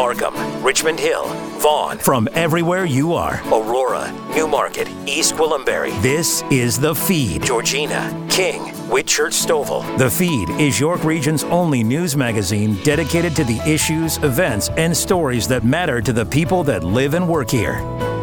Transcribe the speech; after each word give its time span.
Markham, 0.00 0.34
Richmond 0.62 0.98
Hill, 0.98 1.26
Vaughan. 1.58 1.98
From 1.98 2.26
everywhere 2.32 2.86
you 2.86 3.12
are, 3.12 3.38
Aurora, 3.48 4.10
Newmarket, 4.34 4.88
East 5.06 5.34
Gwillimbury. 5.34 5.92
This 6.00 6.42
is 6.50 6.80
The 6.80 6.94
Feed. 6.94 7.42
Georgina, 7.42 8.26
King, 8.30 8.62
Whitchurch 8.88 9.34
Stouffville. 9.34 9.98
The 9.98 10.08
Feed 10.08 10.48
is 10.58 10.80
York 10.80 11.04
Region's 11.04 11.44
only 11.44 11.84
news 11.84 12.16
magazine 12.16 12.82
dedicated 12.82 13.36
to 13.36 13.44
the 13.44 13.60
issues, 13.70 14.16
events, 14.24 14.70
and 14.70 14.96
stories 14.96 15.46
that 15.48 15.64
matter 15.64 16.00
to 16.00 16.14
the 16.14 16.24
people 16.24 16.64
that 16.64 16.82
live 16.82 17.12
and 17.12 17.28
work 17.28 17.50
here. 17.50 17.74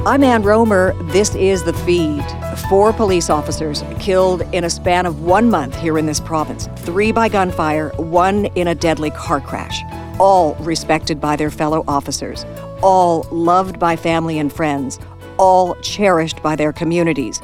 I'm 0.04 0.24
Ann 0.24 0.42
Rohmer. 0.42 0.96
This 1.12 1.36
is 1.36 1.64
The 1.64 1.74
Feed. 1.74 2.26
Four 2.70 2.92
police 2.92 3.30
officers 3.30 3.84
killed 4.00 4.42
in 4.52 4.64
a 4.64 4.70
span 4.72 5.06
of 5.06 5.22
one 5.22 5.48
month 5.52 5.76
here 5.76 6.00
in 6.00 6.08
this 6.08 6.20
province. 6.20 6.68
Three 6.78 7.12
by 7.12 7.30
gunfire, 7.30 7.90
one 7.98 8.46
in 8.56 8.70
a 8.70 8.74
deadly 8.74 9.12
car 9.12 9.40
crash. 9.40 9.84
All 10.20 10.56
respected 10.56 11.22
by 11.22 11.36
their 11.36 11.52
fellow 11.52 11.84
officers. 11.88 12.44
All 12.82 13.28
loved 13.32 13.78
by 13.78 13.96
family 13.96 14.40
and 14.40 14.52
friends. 14.52 15.00
All 15.38 15.76
cherished 15.82 16.42
by 16.42 16.56
their 16.56 16.74
communities. 16.74 17.40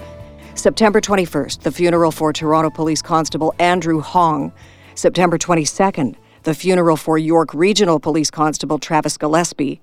September 0.55 0.99
21st, 0.99 1.62
the 1.62 1.71
funeral 1.71 2.12
for 2.12 2.34
Toronto 2.34 2.71
Police 2.71 3.01
Constable 3.01 3.53
Andrew 3.59 4.01
Hong. 4.01 4.51
September 4.95 5.38
22nd, 5.38 6.15
the 6.43 6.53
funeral 6.55 6.98
for 6.98 7.17
York 7.17 7.53
Regional 7.53 7.99
Police 7.99 8.31
Constable 8.31 8.79
Travis 8.79 9.17
Gillespie, 9.17 9.79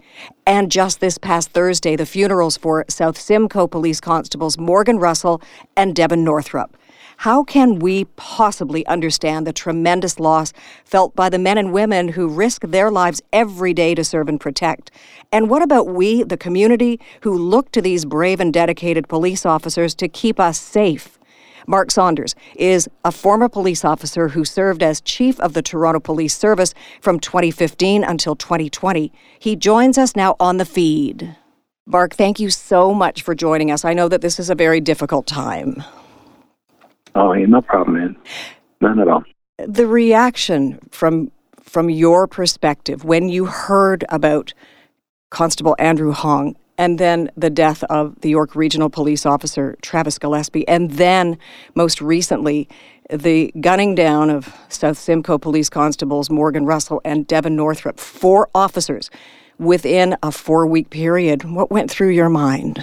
and 0.46 0.70
just 0.70 1.00
this 1.00 1.16
past 1.16 1.50
Thursday, 1.50 1.96
the 1.96 2.06
funerals 2.06 2.56
for 2.56 2.84
South 2.88 3.18
Simcoe 3.18 3.66
Police 3.66 4.00
Constables 4.00 4.58
Morgan 4.58 4.98
Russell 4.98 5.40
and 5.76 5.94
Devon 5.94 6.24
Northrup. 6.24 6.76
How 7.24 7.44
can 7.44 7.80
we 7.80 8.06
possibly 8.16 8.86
understand 8.86 9.46
the 9.46 9.52
tremendous 9.52 10.18
loss 10.18 10.54
felt 10.86 11.14
by 11.14 11.28
the 11.28 11.38
men 11.38 11.58
and 11.58 11.70
women 11.70 12.08
who 12.08 12.26
risk 12.26 12.62
their 12.62 12.90
lives 12.90 13.20
every 13.30 13.74
day 13.74 13.94
to 13.94 14.02
serve 14.02 14.26
and 14.30 14.40
protect? 14.40 14.90
And 15.30 15.50
what 15.50 15.60
about 15.60 15.88
we, 15.88 16.22
the 16.22 16.38
community, 16.38 16.98
who 17.20 17.36
look 17.36 17.72
to 17.72 17.82
these 17.82 18.06
brave 18.06 18.40
and 18.40 18.54
dedicated 18.54 19.06
police 19.06 19.44
officers 19.44 19.94
to 19.96 20.08
keep 20.08 20.40
us 20.40 20.58
safe? 20.58 21.18
Mark 21.66 21.90
Saunders 21.90 22.34
is 22.56 22.88
a 23.04 23.12
former 23.12 23.50
police 23.50 23.84
officer 23.84 24.28
who 24.28 24.42
served 24.42 24.82
as 24.82 25.02
chief 25.02 25.38
of 25.40 25.52
the 25.52 25.60
Toronto 25.60 26.00
Police 26.00 26.34
Service 26.34 26.72
from 27.02 27.20
2015 27.20 28.02
until 28.02 28.34
2020. 28.34 29.12
He 29.38 29.56
joins 29.56 29.98
us 29.98 30.16
now 30.16 30.36
on 30.40 30.56
the 30.56 30.64
feed. 30.64 31.36
Mark, 31.84 32.14
thank 32.14 32.40
you 32.40 32.48
so 32.48 32.94
much 32.94 33.20
for 33.20 33.34
joining 33.34 33.70
us. 33.70 33.84
I 33.84 33.92
know 33.92 34.08
that 34.08 34.22
this 34.22 34.40
is 34.40 34.48
a 34.48 34.54
very 34.54 34.80
difficult 34.80 35.26
time. 35.26 35.84
Oh, 37.14 37.32
yeah, 37.32 37.46
no 37.46 37.60
problem, 37.60 37.96
man. 37.96 38.16
None 38.80 38.98
at 39.00 39.08
all. 39.08 39.24
The 39.66 39.86
reaction 39.86 40.78
from 40.90 41.30
from 41.62 41.88
your 41.88 42.26
perspective 42.26 43.04
when 43.04 43.28
you 43.28 43.44
heard 43.44 44.04
about 44.08 44.52
Constable 45.30 45.76
Andrew 45.78 46.10
Hong 46.10 46.56
and 46.76 46.98
then 46.98 47.30
the 47.36 47.50
death 47.50 47.84
of 47.84 48.18
the 48.22 48.30
York 48.30 48.56
Regional 48.56 48.88
Police 48.88 49.26
Officer 49.26 49.76
Travis 49.82 50.18
Gillespie, 50.18 50.66
and 50.66 50.92
then 50.92 51.38
most 51.74 52.00
recently 52.00 52.68
the 53.10 53.52
gunning 53.60 53.94
down 53.94 54.30
of 54.30 54.56
South 54.70 54.96
Simcoe 54.96 55.36
Police 55.36 55.68
Constables 55.68 56.30
Morgan 56.30 56.64
Russell 56.64 57.02
and 57.04 57.26
Devon 57.26 57.54
Northrup, 57.54 58.00
four 58.00 58.48
officers 58.54 59.10
within 59.58 60.16
a 60.22 60.32
four 60.32 60.66
week 60.66 60.88
period. 60.88 61.44
What 61.44 61.70
went 61.70 61.90
through 61.90 62.10
your 62.10 62.30
mind? 62.30 62.82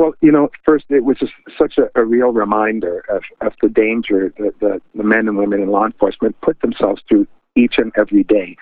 Well, 0.00 0.14
you 0.20 0.32
know, 0.32 0.48
first 0.64 0.86
it 0.88 1.04
was 1.04 1.18
just 1.18 1.32
such 1.56 1.76
a, 1.76 1.90
a 1.94 2.04
real 2.04 2.32
reminder 2.32 3.04
of, 3.10 3.22
of 3.42 3.52
the 3.60 3.68
danger 3.68 4.32
that 4.38 4.58
the, 4.58 4.80
the 4.94 5.04
men 5.04 5.28
and 5.28 5.36
women 5.36 5.60
in 5.60 5.68
law 5.70 5.84
enforcement 5.84 6.40
put 6.40 6.60
themselves 6.62 7.02
through 7.06 7.26
each 7.54 7.74
and 7.76 7.92
every 7.96 8.24
day 8.24 8.56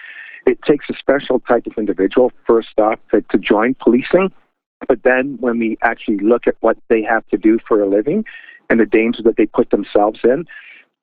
it 0.49 0.61
takes 0.63 0.87
a 0.89 0.95
special 0.99 1.41
type 1.41 1.67
of 1.67 1.75
individual, 1.77 2.33
first 2.47 2.79
off, 2.79 2.99
to, 3.11 3.21
to 3.31 3.39
join 3.39 3.75
policing. 3.75 4.33
But 4.87 5.03
then 5.05 5.37
when 5.41 5.59
we 5.59 5.77
actually 5.83 6.19
look 6.19 6.47
at 6.47 6.57
what 6.61 6.79
they 6.89 7.03
have 7.03 7.27
to 7.29 7.37
do 7.37 7.59
for 7.67 7.83
a 7.83 7.89
living 7.89 8.25
and 8.71 8.81
the 8.81 8.87
danger 8.87 9.23
that 9.25 9.37
they 9.37 9.47
put 9.47 9.71
themselves 9.71 10.21
in, 10.25 10.47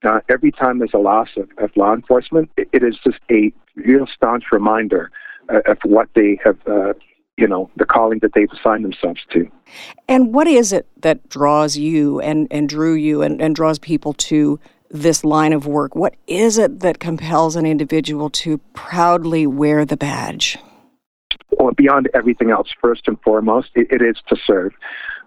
uh, 0.04 0.20
every 0.30 0.52
time 0.52 0.80
there's 0.80 0.94
a 0.94 1.00
loss 1.00 1.30
of, 1.38 1.50
of 1.58 1.70
law 1.76 1.94
enforcement, 1.94 2.50
it, 2.58 2.68
it 2.74 2.84
is 2.84 2.98
just 3.04 3.20
a 3.30 3.54
real 3.76 4.08
staunch 4.08 4.46
reminder 4.52 5.12
uh, 5.54 5.60
of 5.72 5.78
what 5.84 6.10
they 6.16 6.40
have, 6.44 6.58
uh, 6.68 6.94
you 7.38 7.48
know, 7.48 7.70
the 7.76 7.86
calling 7.86 8.20
that 8.20 8.32
they've 8.34 8.52
assigned 8.52 8.86
themselves 8.86 9.22
to. 9.32 9.50
And 10.08 10.34
what 10.34 10.48
is 10.48 10.72
it 10.72 10.88
that 11.02 11.28
draws 11.30 11.78
you 11.78 12.20
and, 12.22 12.48
and 12.50 12.70
drew 12.70 12.94
you 12.94 13.22
and, 13.22 13.42
and 13.42 13.56
draws 13.56 13.78
people 13.80 14.14
to 14.14 14.60
this 14.90 15.26
line 15.26 15.52
of 15.52 15.68
work? 15.68 15.96
What 15.96 16.16
is 16.28 16.58
it 16.58 16.80
that 16.80 17.00
compels 17.00 17.56
an 17.56 17.66
individual 17.66 18.30
to 18.32 18.58
proudly 18.74 19.46
wear 19.46 19.84
the 19.84 19.98
badge? 19.98 20.58
Well, 21.52 21.74
beyond 21.74 22.10
everything 22.14 22.52
else, 22.52 22.70
first 22.82 23.08
and 23.08 23.20
foremost, 23.22 23.70
it, 23.76 23.88
it 23.92 24.02
is 24.02 24.18
to 24.28 24.38
serve. 24.46 24.74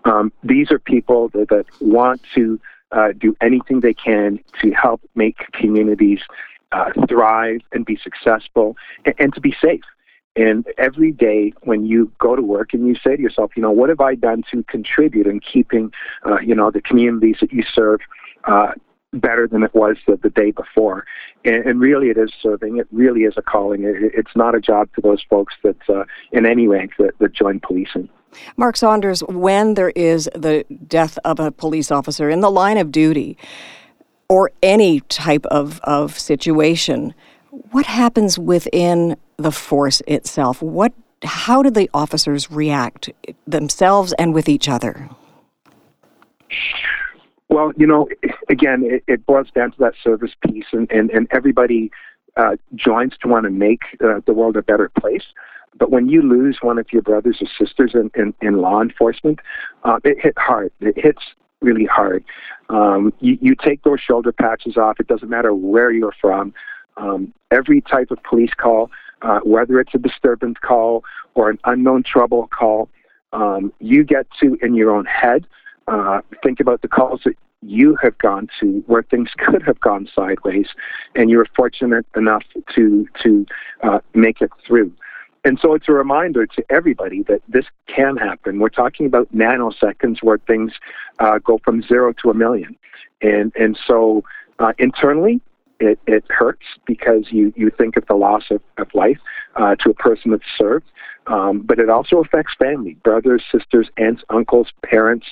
Um, 0.05 0.33
these 0.43 0.71
are 0.71 0.79
people 0.79 1.29
that, 1.31 1.49
that 1.51 1.67
want 1.81 2.23
to 2.35 2.61
uh, 2.93 3.09
do 3.19 3.37
anything 3.43 3.81
they 3.81 3.95
can 3.95 4.39
to 4.63 4.71
help 4.71 5.03
make 5.15 5.37
communities 5.53 6.21
uh, 6.73 6.91
thrive 7.09 7.61
and 7.73 7.85
be 7.85 7.99
successful 8.03 8.77
and, 9.05 9.15
and 9.19 9.35
to 9.35 9.41
be 9.41 9.55
safe. 9.61 9.83
And 10.39 10.65
every 10.79 11.11
day 11.11 11.53
when 11.63 11.85
you 11.85 12.13
go 12.21 12.37
to 12.37 12.43
work 12.43 12.73
and 12.73 12.87
you 12.87 12.95
say 12.95 13.17
to 13.17 13.21
yourself, 13.21 13.51
you 13.57 13.63
know, 13.63 13.73
what 13.73 13.89
have 13.89 14.01
I 14.01 14.15
done 14.15 14.45
to 14.53 14.63
contribute 14.63 15.27
in 15.27 15.41
keeping, 15.41 15.91
uh, 16.25 16.39
you 16.39 16.55
know, 16.55 16.71
the 16.71 16.81
communities 16.81 17.39
that 17.41 17.53
you 17.53 17.65
serve 17.75 17.99
uh, 18.45 18.69
better 19.13 19.49
than 19.49 19.65
it 19.65 19.75
was 19.75 19.97
the, 20.07 20.17
the 20.23 20.31
day 20.31 20.53
before. 20.53 21.07
And, 21.45 21.67
and, 21.67 21.81
really, 21.81 22.11
it 22.11 22.17
is 22.17 22.31
serving. 22.41 22.79
It 22.79 22.87
really 22.93 23.23
is 23.23 23.35
a 23.37 23.43
calling. 23.43 23.83
It, 23.83 24.13
it's 24.15 24.37
not 24.37 24.55
a 24.55 24.61
job 24.61 24.89
to 24.95 25.01
those 25.01 25.25
folks 25.29 25.55
that, 25.65 25.77
uh, 25.89 26.05
in 26.31 26.47
any 26.47 26.69
rank, 26.69 26.93
that, 27.01 27.19
that 27.19 27.33
join 27.33 27.59
policing. 27.59 28.09
Mark 28.57 28.77
Saunders, 28.77 29.25
when 29.25 29.75
there 29.75 29.91
is 29.91 30.31
the 30.37 30.65
death 30.87 31.19
of 31.25 31.41
a 31.41 31.51
police 31.51 31.91
officer 31.91 32.31
in 32.31 32.43
the 32.43 32.51
line 32.51 32.79
of 32.79 32.93
duty 32.93 33.37
or 34.29 34.53
any 34.63 35.01
type 35.01 35.47
of, 35.47 35.81
of 35.81 36.17
situation, 36.17 37.13
what 37.71 37.87
happens 37.87 38.39
within 38.39 39.17
the 39.37 39.53
force 39.53 40.01
itself? 40.07 40.63
What, 40.63 40.93
how 41.23 41.63
do 41.63 41.71
the 41.71 41.91
officers 41.95 42.51
react 42.51 43.11
themselves 43.47 44.13
and 44.15 44.35
with 44.35 44.49
each 44.49 44.69
other? 44.69 45.09
Well, 47.49 47.73
you 47.77 47.87
know, 47.87 48.09
again, 48.49 48.83
it, 48.85 49.03
it 49.07 49.27
boils 49.27 49.49
down 49.55 49.73
to 49.73 49.79
that 49.79 49.95
service 50.03 50.33
piece, 50.47 50.67
and, 50.73 50.91
and, 50.91 51.11
and 51.11 51.27
everybody 51.31 51.91
uh, 52.37 52.57
joins 52.75 53.15
to 53.23 53.29
want 53.29 53.45
to 53.45 53.51
make 53.51 53.81
uh, 54.05 54.21
the 54.27 54.33
world 54.33 54.57
a 54.57 54.63
better 54.63 54.91
place. 55.01 55.25
But 55.79 55.91
when 55.91 56.09
you 56.09 56.23
lose 56.23 56.59
one 56.61 56.79
of 56.79 56.87
your 56.93 57.03
brothers 57.03 57.39
or 57.41 57.49
sisters 57.67 57.93
in, 57.95 58.11
in, 58.15 58.35
in 58.41 58.61
law 58.61 58.83
enforcement, 58.83 59.41
uh, 59.85 59.99
it 60.05 60.19
hit 60.21 60.35
hard. 60.37 60.73
It 60.81 60.99
hits 60.99 61.23
really 61.61 61.87
hard. 61.87 62.25
Um, 62.69 63.13
you, 63.21 63.39
you 63.41 63.55
take 63.55 63.83
those 63.83 64.01
shoulder 64.01 64.33
patches 64.33 64.77
off. 64.77 65.01
It 65.01 65.07
doesn't 65.07 65.29
matter 65.29 65.55
where 65.55 65.91
you're 65.91 66.15
from. 66.21 66.53
Um, 66.99 67.33
every 67.51 67.81
type 67.81 68.11
of 68.11 68.23
police 68.23 68.53
call, 68.57 68.91
uh, 69.23 69.41
whether 69.45 69.81
it's 69.81 69.95
a 69.95 69.99
disturbance 69.99 70.59
call 70.61 71.05
or 71.35 71.51
an 71.51 71.59
unknown 71.65 72.03
trouble 72.03 72.49
call, 72.49 72.89
um, 73.33 73.73
you 73.79 74.05
get 74.05 74.27
to, 74.41 74.59
in 74.63 74.75
your 74.75 74.91
own 74.91 75.07
head, 75.07 75.47
uh, 75.87 76.21
think 76.43 76.61
about 76.61 76.83
the 76.83 76.89
calls 76.89 77.21
that 77.25 77.35
you 77.63 77.97
have 78.01 78.17
gone 78.19 78.49
to 78.61 78.83
where 78.87 79.03
things 79.03 79.31
could 79.39 79.63
have 79.63 79.81
gone 79.81 80.09
sideways, 80.15 80.69
and 81.15 81.31
you 81.31 81.39
were 81.39 81.47
fortunate 81.57 82.07
enough 82.17 82.43
to 82.75 83.07
to 83.23 83.47
uh, 83.83 83.99
make 84.15 84.41
it 84.41 84.51
through. 84.67 84.93
And 85.45 85.59
so 85.61 85.75
it's 85.75 85.89
a 85.89 85.93
reminder 85.93 86.47
to 86.47 86.65
everybody 86.69 87.23
that 87.23 87.41
this 87.49 87.65
can 87.87 88.17
happen. 88.17 88.59
We're 88.59 88.69
talking 88.69 89.07
about 89.07 89.33
nanoseconds 89.35 90.19
where 90.23 90.39
things 90.39 90.73
uh, 91.21 91.39
go 91.39 91.59
from 91.65 91.83
zero 91.83 92.13
to 92.23 92.31
a 92.31 92.35
million, 92.35 92.77
and 93.23 93.53
and 93.57 93.79
so 93.87 94.25
uh, 94.59 94.73
internally. 94.79 95.41
It, 95.81 96.01
it 96.07 96.25
hurts 96.29 96.65
because 96.87 97.27
you, 97.31 97.53
you 97.57 97.71
think 97.71 97.97
of 97.97 98.07
the 98.07 98.15
loss 98.15 98.45
of, 98.51 98.61
of 98.79 98.89
life 98.95 99.19
uh, 99.55 99.77
to 99.77 99.91
a 99.91 99.95
person 99.95 100.33
that's 100.33 100.43
served, 100.57 100.87
um, 101.29 101.61
but 101.61 101.79
it 101.79 101.89
also 101.89 102.17
affects 102.19 102.55
family, 102.59 102.95
brothers, 103.05 103.45
sisters, 103.53 103.89
aunts, 103.97 104.23
uncles, 104.29 104.73
parents, 104.83 105.27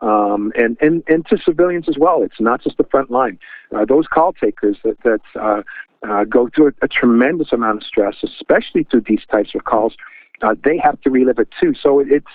um, 0.00 0.52
and, 0.56 0.76
and, 0.80 1.02
and 1.08 1.26
to 1.26 1.36
civilians 1.38 1.88
as 1.88 1.96
well. 1.98 2.22
It's 2.22 2.40
not 2.40 2.62
just 2.62 2.76
the 2.76 2.84
front 2.84 3.10
line. 3.10 3.38
Uh, 3.74 3.84
those 3.84 4.06
call 4.06 4.32
takers 4.32 4.78
that, 4.82 4.96
that 5.04 5.20
uh, 5.40 5.62
uh, 6.08 6.24
go 6.24 6.48
through 6.54 6.68
a, 6.68 6.84
a, 6.86 6.88
tremendous 6.88 7.52
amount 7.52 7.82
of 7.82 7.86
stress, 7.86 8.16
especially 8.22 8.84
through 8.84 9.02
these 9.06 9.22
types 9.30 9.54
of 9.54 9.64
calls, 9.64 9.94
uh, 10.42 10.54
they 10.64 10.76
have 10.76 11.00
to 11.02 11.10
relive 11.10 11.38
it 11.38 11.48
too. 11.60 11.74
So 11.80 12.00
it's 12.00 12.26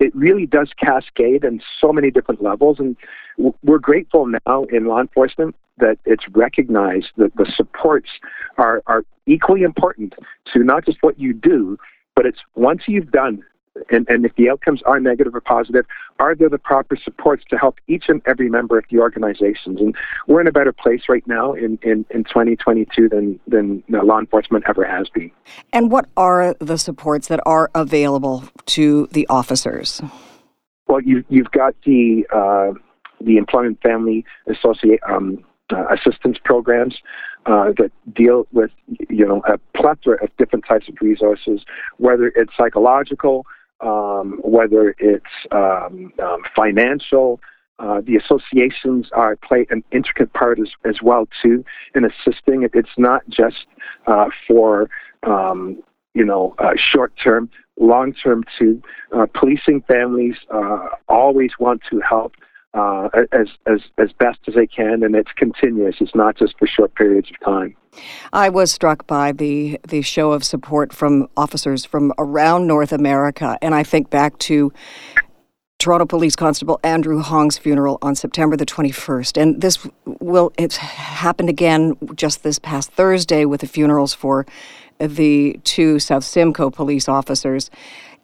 it 0.00 0.14
really 0.14 0.46
does 0.46 0.70
cascade 0.78 1.44
in 1.44 1.60
so 1.80 1.92
many 1.92 2.10
different 2.10 2.42
levels, 2.42 2.78
and 2.78 2.96
we're 3.62 3.78
grateful 3.78 4.26
now 4.26 4.64
in 4.64 4.86
law 4.86 5.00
enforcement 5.00 5.54
that 5.78 5.98
it's 6.04 6.24
recognized 6.32 7.08
that 7.16 7.34
the 7.36 7.50
supports 7.56 8.10
are 8.58 8.82
are 8.86 9.04
equally 9.26 9.62
important 9.62 10.14
to 10.52 10.60
not 10.60 10.84
just 10.84 10.98
what 11.00 11.18
you 11.18 11.32
do, 11.32 11.78
but 12.14 12.26
it's 12.26 12.38
once 12.54 12.82
you've 12.86 13.10
done 13.10 13.42
And, 13.90 14.06
and 14.08 14.24
if 14.24 14.34
the 14.36 14.48
outcomes 14.48 14.82
are 14.82 15.00
negative 15.00 15.34
or 15.34 15.40
positive, 15.40 15.84
are 16.20 16.34
there 16.34 16.48
the 16.48 16.58
proper 16.58 16.96
supports 16.96 17.44
to 17.50 17.58
help 17.58 17.78
each 17.88 18.04
and 18.08 18.22
every 18.26 18.48
member 18.48 18.78
of 18.78 18.84
the 18.90 18.98
organizations? 18.98 19.80
And 19.80 19.94
we're 20.28 20.40
in 20.40 20.46
a 20.46 20.52
better 20.52 20.72
place 20.72 21.02
right 21.08 21.26
now 21.26 21.54
in, 21.54 21.78
in, 21.82 22.04
in 22.10 22.24
2022 22.24 23.08
than, 23.08 23.40
than 23.48 23.82
law 23.88 24.18
enforcement 24.18 24.64
ever 24.68 24.84
has 24.84 25.08
been. 25.08 25.30
And 25.72 25.90
what 25.90 26.06
are 26.16 26.54
the 26.60 26.78
supports 26.78 27.28
that 27.28 27.40
are 27.44 27.70
available 27.74 28.44
to 28.66 29.08
the 29.10 29.26
officers? 29.28 30.00
Well, 30.86 31.00
you, 31.02 31.24
you've 31.28 31.50
got 31.50 31.74
the, 31.84 32.26
uh, 32.32 32.78
the 33.20 33.38
Employment 33.38 33.80
Family 33.82 34.24
Associate, 34.46 35.00
um, 35.08 35.44
uh, 35.72 35.86
assistance 35.88 36.36
programs 36.44 36.94
uh, 37.46 37.72
that 37.78 37.90
deal 38.14 38.46
with 38.52 38.70
you 39.08 39.26
know 39.26 39.42
a 39.48 39.58
plethora 39.76 40.22
of 40.22 40.30
different 40.36 40.64
types 40.66 40.88
of 40.88 40.94
resources, 41.00 41.64
whether 41.96 42.28
it's 42.36 42.52
psychological, 42.56 43.46
um, 43.84 44.40
whether 44.42 44.94
it's 44.98 45.24
um, 45.52 46.12
um, 46.22 46.42
financial. 46.56 47.40
Uh, 47.80 48.00
the 48.06 48.14
associations 48.16 49.08
are 49.12 49.34
play 49.36 49.66
an 49.70 49.82
intricate 49.90 50.32
part 50.32 50.60
as, 50.60 50.68
as 50.84 51.02
well 51.02 51.26
too 51.42 51.64
in 51.96 52.04
assisting. 52.04 52.68
It's 52.72 52.96
not 52.96 53.22
just 53.28 53.66
uh, 54.06 54.26
for 54.46 54.88
um, 55.24 55.82
you 56.14 56.24
know 56.24 56.54
uh, 56.58 56.74
short 56.76 57.12
term, 57.22 57.50
long 57.78 58.12
term 58.12 58.44
too. 58.58 58.80
Uh, 59.12 59.26
policing 59.34 59.82
families 59.88 60.36
uh, 60.52 60.86
always 61.08 61.50
want 61.58 61.82
to 61.90 62.00
help 62.00 62.34
uh, 62.74 63.08
as 63.32 63.48
as 63.66 63.80
as 63.98 64.12
best 64.12 64.40
as 64.46 64.54
they 64.54 64.66
can, 64.66 65.02
and 65.02 65.14
it's 65.14 65.32
continuous. 65.36 65.96
It's 66.00 66.14
not 66.14 66.36
just 66.36 66.58
for 66.58 66.66
short 66.66 66.94
periods 66.94 67.30
of 67.30 67.40
time. 67.44 67.76
I 68.32 68.48
was 68.48 68.72
struck 68.72 69.06
by 69.06 69.32
the 69.32 69.80
the 69.88 70.02
show 70.02 70.32
of 70.32 70.44
support 70.44 70.92
from 70.92 71.28
officers 71.36 71.84
from 71.84 72.12
around 72.18 72.66
North 72.66 72.92
America, 72.92 73.56
and 73.62 73.74
I 73.74 73.84
think 73.84 74.10
back 74.10 74.38
to 74.40 74.72
Toronto 75.78 76.06
Police 76.06 76.34
Constable 76.34 76.80
Andrew 76.82 77.20
Hong's 77.20 77.58
funeral 77.58 77.98
on 78.00 78.14
September 78.14 78.56
the 78.56 78.64
21st. 78.64 79.40
And 79.40 79.60
this 79.60 79.86
will, 80.06 80.50
it's 80.56 80.76
happened 80.76 81.50
again 81.50 81.94
just 82.14 82.42
this 82.42 82.58
past 82.58 82.90
Thursday 82.92 83.44
with 83.44 83.60
the 83.60 83.66
funerals 83.66 84.14
for 84.14 84.46
the 84.98 85.60
two 85.64 85.98
South 85.98 86.24
Simcoe 86.24 86.70
police 86.70 87.06
officers. 87.06 87.70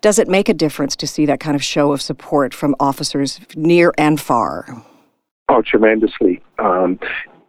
Does 0.00 0.18
it 0.18 0.28
make 0.28 0.48
a 0.48 0.54
difference 0.54 0.96
to 0.96 1.06
see 1.06 1.26
that 1.26 1.40
kind 1.40 1.54
of 1.54 1.62
show 1.62 1.92
of 1.92 2.00
support 2.00 2.54
from 2.54 2.74
officers 2.80 3.38
near 3.54 3.92
and 3.98 4.18
far? 4.18 4.82
Oh, 5.50 5.62
tremendously. 5.62 6.42
Um, 6.58 6.98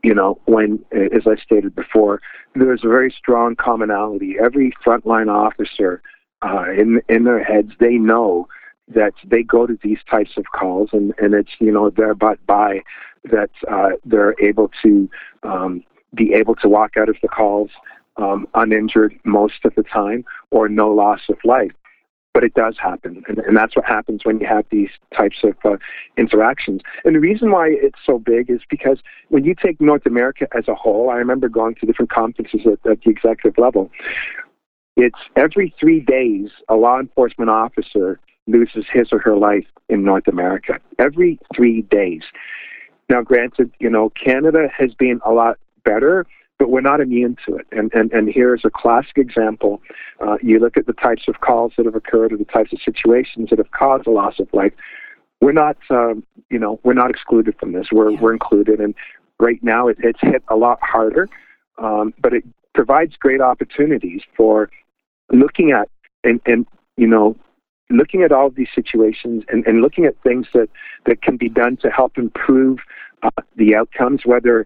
you 0.03 0.13
know, 0.13 0.38
when, 0.45 0.83
as 0.92 1.27
I 1.27 1.42
stated 1.42 1.75
before, 1.75 2.21
there's 2.53 2.83
a 2.83 2.89
very 2.89 3.13
strong 3.18 3.56
commonality. 3.56 4.36
Every 4.44 4.74
frontline 4.86 5.30
officer, 5.30 6.01
uh, 6.42 6.71
in 6.71 7.01
in 7.07 7.24
their 7.24 7.42
heads, 7.42 7.71
they 7.80 7.94
know 7.94 8.50
that 8.89 9.13
they 9.24 9.44
go 9.44 9.65
to 9.65 9.77
these 9.81 10.00
types 10.09 10.31
of 10.36 10.45
calls, 10.53 10.89
and 10.92 11.13
and 11.19 11.33
it's 11.33 11.51
you 11.59 11.71
know 11.71 11.89
there 11.89 12.15
but 12.15 12.45
by 12.48 12.81
that 13.31 13.51
uh, 13.71 13.92
they're 14.03 14.36
able 14.42 14.71
to 14.81 15.09
um, 15.44 15.83
be 16.13 16.33
able 16.33 16.56
to 16.56 16.68
walk 16.68 16.98
out 16.98 17.07
of 17.07 17.15
the 17.21 17.30
calls 17.30 17.69
um, 18.18 18.45
uninjured 18.56 19.18
most 19.24 19.63
of 19.63 19.74
the 19.75 19.83
time, 19.83 20.25
or 20.50 20.68
no 20.68 20.89
loss 20.89 21.21
of 21.30 21.38
life 21.45 21.71
but 22.33 22.44
it 22.44 22.54
does 22.54 22.78
happen, 22.81 23.24
and, 23.28 23.39
and, 23.39 23.57
that's 23.57 23.75
what 23.75 23.86
happens 23.86 24.24
when 24.24 24.39
you 24.39 24.48
have 24.48 24.66
these 24.72 24.89
types 25.16 25.38
of 25.44 25.56
uh, 25.66 25.75
interactions. 26.18 26.81
And 27.04 27.16
the 27.16 27.19
reason 27.19 27.51
why 27.51 27.69
it's 27.69 28.00
so 28.06 28.19
big 28.19 28.50
is 28.50 28.62
because 28.69 29.00
when 29.30 29.44
you 29.44 29.54
take 29.54 29.81
North 29.81 30.06
America 30.06 30.48
as 30.57 30.68
a 30.69 30.75
whole, 30.75 31.10
I 31.10 31.16
remember 31.16 31.50
going 31.50 31.75
to 31.75 31.86
different 31.86 32.10
conferences 32.10 32.62
at, 32.66 32.89
at 32.89 33.01
the 33.01 33.10
executive 33.10 33.57
level. 33.57 33.92
It's 34.95 35.19
every 35.36 35.74
three 35.80 36.00
days 36.00 36.51
a 36.69 36.75
law 36.75 37.00
enforcement 37.00 37.50
officer 37.50 38.19
loses 38.48 38.86
his 38.92 39.10
or 39.12 39.19
her 39.19 39.36
life 39.36 39.66
in 39.89 40.04
North 40.04 40.27
America. 40.27 40.80
Every 41.00 41.38
three 41.56 41.81
days. 41.84 42.22
Now, 43.10 43.22
granted, 43.22 43.72
you 43.80 43.89
know 43.89 44.10
Canada 44.12 44.68
has 44.77 44.94
been 44.94 45.19
a 45.25 45.31
lot 45.31 45.57
better 45.84 46.25
but 46.62 46.69
we're 46.69 46.80
not 46.80 47.02
immune 47.02 47.36
to 47.44 47.56
it. 47.56 47.66
And, 47.72 47.92
and, 47.92 48.12
and 48.12 48.30
here's 48.31 48.62
a 48.63 48.69
classic 48.69 49.18
example. 49.18 49.81
Uh, 50.19 50.38
you 50.44 50.60
look 50.60 50.78
at 50.78 50.86
the 50.86 50.94
types 50.94 51.24
of 51.28 51.42
calls 51.42 51.74
that 51.75 51.88
have 51.88 51.96
occurred 51.96 52.31
or 52.31 52.38
the 52.38 52.46
types 52.46 52.72
of 52.72 52.78
situations 52.86 53.50
that 53.50 53.58
have 53.58 53.72
caused 53.72 54.06
a 54.06 54.12
loss 54.12 54.36
of 54.38 54.48
life. 54.54 54.72
We're 55.42 55.54
not, 55.54 55.78
um, 55.90 56.24
you 56.52 56.60
know, 56.60 56.80
we're 56.84 56.94
not 56.94 57.10
excluded 57.10 57.56
from 57.60 57.72
this. 57.72 57.88
We're, 57.92 58.16
we're 58.16 58.34
included. 58.34 58.80
And 58.80 58.94
right 59.40 59.58
now 59.63 59.88
it, 59.88 59.98
it's 60.04 60.19
hit 60.22 60.44
a 60.50 60.56
lot 60.56 60.78
harder, 60.84 61.28
um, 61.80 62.13
but 62.22 62.31
it 62.31 62.44
provides 62.75 63.16
great 63.16 63.42
opportunities 63.42 64.22
for 64.38 64.69
looking 65.31 65.72
at 65.72 65.90
and, 66.24 66.40
and 66.46 66.68
you 66.96 67.08
know, 67.08 67.36
looking 67.90 68.22
at 68.22 68.31
all 68.31 68.46
of 68.46 68.54
these 68.54 68.69
situations 68.75 69.44
and, 69.48 69.66
and 69.66 69.81
looking 69.81 70.06
at 70.06 70.13
things 70.22 70.46
that, 70.54 70.69
that 71.08 71.24
can 71.24 71.38
be 71.38 71.50
done 71.50 71.75
to 71.78 71.90
help 71.90 72.19
improve 72.19 72.78
uh, 73.23 73.29
the 73.56 73.75
outcomes, 73.75 74.21
whether 74.25 74.65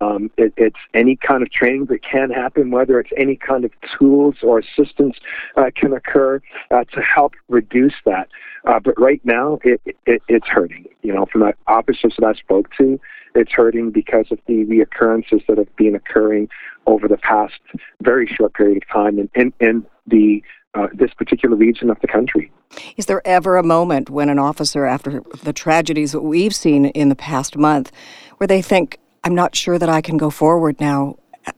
um, 0.00 0.30
it, 0.36 0.52
it's 0.56 0.78
any 0.94 1.16
kind 1.16 1.42
of 1.42 1.50
training 1.50 1.86
that 1.86 2.02
can 2.02 2.30
happen, 2.30 2.70
whether 2.70 2.98
it's 3.00 3.10
any 3.16 3.36
kind 3.36 3.64
of 3.64 3.70
tools 3.98 4.36
or 4.42 4.58
assistance 4.58 5.16
uh, 5.56 5.70
can 5.74 5.92
occur 5.92 6.40
uh, 6.70 6.84
to 6.92 7.00
help 7.00 7.34
reduce 7.48 7.94
that. 8.04 8.28
Uh, 8.66 8.80
but 8.80 8.98
right 9.00 9.20
now, 9.24 9.58
it, 9.62 9.80
it, 10.06 10.22
it's 10.28 10.46
hurting. 10.46 10.84
You 11.02 11.14
know, 11.14 11.26
from 11.30 11.42
the 11.42 11.54
officers 11.66 12.14
that 12.18 12.26
I 12.26 12.34
spoke 12.34 12.68
to, 12.78 12.98
it's 13.34 13.52
hurting 13.52 13.90
because 13.90 14.26
of 14.30 14.38
the 14.46 14.64
reoccurrences 14.64 15.46
that 15.46 15.58
have 15.58 15.74
been 15.76 15.94
occurring 15.94 16.48
over 16.86 17.06
the 17.06 17.18
past 17.18 17.54
very 18.00 18.26
short 18.26 18.54
period 18.54 18.82
of 18.82 18.88
time 18.88 19.18
in, 19.18 19.28
in, 19.34 19.52
in 19.60 19.86
the 20.06 20.42
uh, 20.76 20.88
this 20.92 21.12
particular 21.14 21.56
region 21.56 21.90
of 21.90 21.98
the 22.00 22.06
country. 22.06 22.52
Is 22.96 23.06
there 23.06 23.26
ever 23.26 23.56
a 23.56 23.62
moment 23.62 24.10
when 24.10 24.28
an 24.28 24.38
officer, 24.38 24.84
after 24.84 25.22
the 25.42 25.52
tragedies 25.52 26.12
that 26.12 26.20
we've 26.20 26.54
seen 26.54 26.86
in 26.86 27.08
the 27.08 27.16
past 27.16 27.56
month, 27.56 27.90
where 28.36 28.46
they 28.46 28.62
think, 28.62 28.98
I'm 29.24 29.34
not 29.34 29.54
sure 29.54 29.78
that 29.78 29.88
I 29.88 30.00
can 30.00 30.16
go 30.16 30.30
forward 30.30 30.80
now 30.80 31.16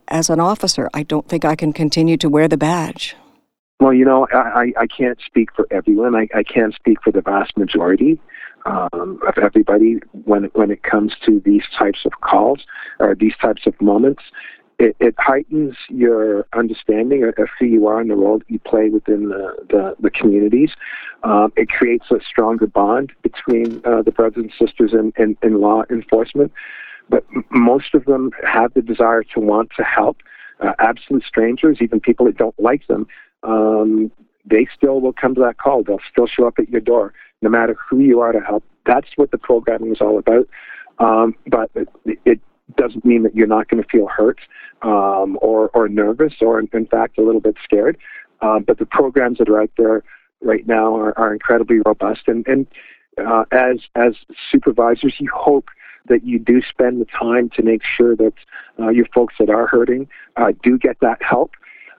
as 0.09 0.31
an 0.31 0.41
officer? 0.41 0.89
I 0.95 1.03
don't 1.03 1.29
think 1.29 1.45
I 1.45 1.57
can 1.57 1.73
continue 1.73 2.17
to 2.19 2.29
wear 2.29 2.49
the 2.49 2.57
badge. 2.57 3.17
Well, 3.81 3.95
you 3.95 4.05
know, 4.05 4.27
I, 4.33 4.73
I 4.77 4.87
can't 4.87 5.19
speak 5.25 5.51
for 5.55 5.67
everyone. 5.71 6.17
I, 6.17 6.29
I 6.35 6.43
can 6.43 6.73
speak 6.73 6.99
for 7.03 7.13
the 7.13 7.21
vast 7.21 7.57
majority 7.57 8.21
um, 8.67 9.21
of 9.27 9.39
everybody 9.39 10.01
when 10.25 10.45
when 10.55 10.71
it 10.71 10.83
comes 10.83 11.15
to 11.25 11.41
these 11.45 11.63
types 11.79 12.01
of 12.05 12.13
calls 12.21 12.61
or 12.99 13.15
these 13.15 13.35
types 13.41 13.67
of 13.67 13.81
moments 13.81 14.25
it, 14.79 14.97
it 15.01 15.15
heightens 15.19 15.77
your 15.89 16.47
understanding 16.53 17.25
of 17.25 17.49
who 17.59 17.67
you 17.67 17.87
are 17.89 18.01
and 18.01 18.11
the 18.11 18.15
role 18.15 18.39
that 18.39 18.51
you 18.51 18.61
play 18.61 18.89
within 18.89 19.29
the, 19.29 19.55
the, 19.69 19.97
the 20.01 20.11
communities. 20.11 20.71
Um, 21.25 21.53
it 21.57 21.69
creates 21.69 22.07
a 22.11 22.21
stronger 22.25 22.69
bond 22.69 23.13
between 23.23 23.83
uh, 23.85 24.03
the 24.03 24.13
brothers 24.13 24.45
and 24.45 24.53
sisters 24.59 24.93
in, 24.93 25.13
in, 25.17 25.37
in 25.43 25.61
law 25.61 25.83
enforcement. 25.91 26.53
But 27.09 27.25
m- 27.35 27.45
most 27.51 27.95
of 27.95 28.05
them 28.05 28.31
have 28.47 28.73
the 28.75 28.83
desire 28.83 29.25
to 29.35 29.41
want 29.41 29.71
to 29.77 29.83
help. 29.83 30.19
Uh, 30.61 30.73
absolute 30.79 31.25
strangers, 31.25 31.79
even 31.81 32.01
people 32.01 32.27
that 32.27 32.37
don't 32.37 32.59
like 32.59 32.87
them, 32.89 33.07
um, 33.45 34.11
they 34.45 34.67
still 34.77 35.01
will 35.01 35.13
come 35.13 35.35
to 35.35 35.41
that 35.41 35.59
call. 35.59 35.83
They'll 35.83 36.01
still 36.11 36.27
show 36.27 36.47
up 36.47 36.55
at 36.59 36.69
your 36.69 36.81
door, 36.81 37.13
no 37.43 37.51
matter 37.51 37.77
who 37.89 38.01
you 38.01 38.21
are 38.21 38.33
to 38.33 38.41
help. 38.41 38.65
That's 38.87 39.09
what 39.17 39.31
the 39.31 39.39
programming 39.39 39.93
is 39.93 40.01
all 40.01 40.19
about. 40.19 40.49
Um, 40.99 41.37
but 41.47 41.71
it, 41.75 42.19
it 42.25 42.41
doesn't 42.77 43.05
mean 43.05 43.23
that 43.23 43.35
you're 43.35 43.47
not 43.47 43.69
going 43.69 43.83
to 43.83 43.89
feel 43.89 44.07
hurt 44.07 44.41
um, 44.83 45.39
or, 45.41 45.71
or 45.75 45.89
nervous 45.89 46.35
or, 46.41 46.61
in, 46.61 46.87
fact, 46.87 47.19
a 47.19 47.23
little 47.23 47.41
bit 47.41 47.57
scared. 47.63 47.97
Um, 48.41 48.65
but 48.67 48.79
the 48.79 48.87
programs 48.87 49.39
that 49.39 49.49
are 49.49 49.61
out 49.63 49.71
there 49.77 50.05
right 50.41 50.67
now 50.67 50.95
are, 50.97 51.19
are 51.19 51.33
incredibly 51.33 51.81
robust. 51.85 52.23
And, 52.27 52.47
and 52.47 52.67
uh, 53.25 53.45
as, 53.51 53.79
as 53.95 54.15
supervisors, 54.51 55.15
you 55.19 55.31
hope 55.35 55.69
that 56.09 56.25
you 56.25 56.39
do 56.39 56.63
spend 56.63 57.01
the 57.01 57.07
time 57.07 57.51
to 57.51 57.63
make 57.63 57.83
sure 57.85 58.17
that 58.17 58.35
uh, 58.79 58.89
your 58.89 59.07
folks 59.15 59.35
that 59.39 59.51
are 59.51 59.67
hurting 59.67 60.09
uh, 60.37 60.53
do 60.63 60.79
get 60.79 60.99
that 61.01 61.23
help. 61.23 61.53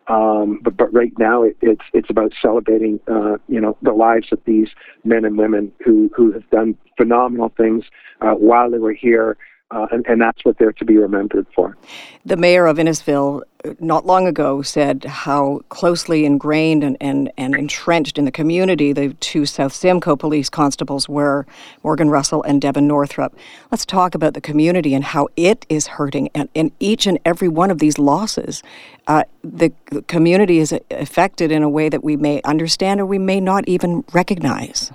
Um, 0.08 0.60
but 0.64 0.76
but 0.76 0.92
right 0.92 1.14
now 1.20 1.44
it, 1.44 1.56
it's 1.62 1.84
it's 1.94 2.10
about 2.10 2.34
celebrating 2.42 3.00
uh, 3.08 3.38
you 3.48 3.62
know 3.62 3.78
the 3.84 3.92
lives 3.92 4.30
of 4.32 4.40
these 4.46 4.70
men 5.04 5.24
and 5.24 5.38
women 5.38 5.72
who 5.86 6.10
who 6.16 6.32
have 6.32 6.50
done 6.50 6.76
phenomenal 6.98 7.54
things 7.56 7.86
uh, 8.22 8.32
while 8.32 8.72
they 8.72 8.80
were 8.80 8.94
here 8.94 9.38
uh, 9.72 9.86
and, 9.92 10.06
and 10.08 10.20
that's 10.22 10.44
what 10.44 10.58
they're 10.58 10.72
to 10.74 10.86
be 10.86 10.98
remembered 10.98 11.46
for. 11.54 11.78
The 12.26 12.38
mayor 12.38 12.66
of 12.66 12.78
Innisfil 12.78 13.42
not 13.80 14.06
long 14.06 14.26
ago 14.26 14.62
said 14.62 15.04
how 15.04 15.62
closely 15.70 16.26
ingrained 16.26 16.84
and, 16.84 16.98
and, 17.02 17.32
and 17.38 17.54
entrenched 17.54 18.18
in 18.18 18.26
the 18.26 18.32
community 18.32 18.94
the 18.94 19.14
two 19.16 19.46
South 19.46 19.74
Simcoe 19.74 20.16
police 20.16 20.50
constables 20.50 21.08
were, 21.08 21.46
Morgan 21.84 22.10
Russell 22.10 22.42
and 22.44 22.62
Devon 22.62 22.88
Northrup. 22.88 23.36
Let's 23.70 23.86
talk 23.86 24.16
about 24.16 24.34
the 24.34 24.42
community 24.42 24.94
and 24.94 25.04
how 25.04 25.28
it 25.36 25.66
is 25.70 25.88
hurting. 25.88 26.30
And 26.34 26.50
in 26.54 26.72
each 26.80 27.06
and 27.06 27.20
every 27.24 27.48
one 27.48 27.70
of 27.70 27.80
these 27.80 28.00
losses, 28.00 28.64
uh, 29.08 29.24
the, 29.44 29.72
the 29.92 30.02
community 30.04 30.60
is 30.60 30.74
affected 30.90 31.52
in 31.52 31.62
a 31.62 31.70
way 31.70 31.90
that 31.90 32.04
we 32.04 32.16
may 32.16 32.42
understand 32.44 33.02
or 33.02 33.06
we 33.06 33.20
may 33.20 33.40
not 33.40 33.68
even 33.68 34.04
recognize. 34.14 34.92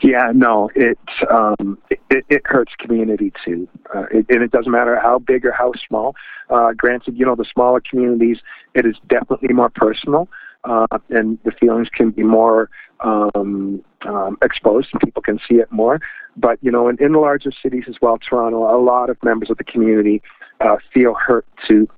Yeah, 0.00 0.32
no, 0.34 0.70
it 0.74 0.98
um, 1.30 1.78
it, 1.90 2.24
it 2.28 2.42
hurts 2.44 2.72
community 2.78 3.32
too, 3.44 3.68
uh, 3.94 4.04
it, 4.10 4.26
and 4.28 4.42
it 4.42 4.50
doesn't 4.50 4.70
matter 4.70 4.98
how 4.98 5.18
big 5.18 5.44
or 5.44 5.52
how 5.52 5.72
small. 5.86 6.14
Uh, 6.48 6.72
granted, 6.72 7.18
you 7.18 7.26
know 7.26 7.34
the 7.34 7.44
smaller 7.52 7.80
communities, 7.80 8.38
it 8.74 8.86
is 8.86 8.96
definitely 9.08 9.52
more 9.52 9.68
personal, 9.68 10.28
uh, 10.64 10.86
and 11.10 11.38
the 11.44 11.52
feelings 11.52 11.88
can 11.92 12.10
be 12.10 12.22
more 12.22 12.70
um, 13.00 13.82
um, 14.06 14.36
exposed 14.42 14.88
and 14.92 15.00
people 15.00 15.22
can 15.22 15.38
see 15.48 15.56
it 15.56 15.70
more. 15.70 16.00
But, 16.36 16.58
you 16.62 16.70
know, 16.70 16.88
in, 16.88 16.96
in 17.02 17.12
the 17.12 17.18
larger 17.18 17.50
cities 17.62 17.84
as 17.88 17.96
well, 18.00 18.18
Toronto, 18.18 18.58
a 18.74 18.80
lot 18.80 19.10
of 19.10 19.22
members 19.22 19.50
of 19.50 19.58
the 19.58 19.64
community 19.64 20.22
uh, 20.60 20.76
feel 20.92 21.14
hurt 21.14 21.46
to 21.68 21.88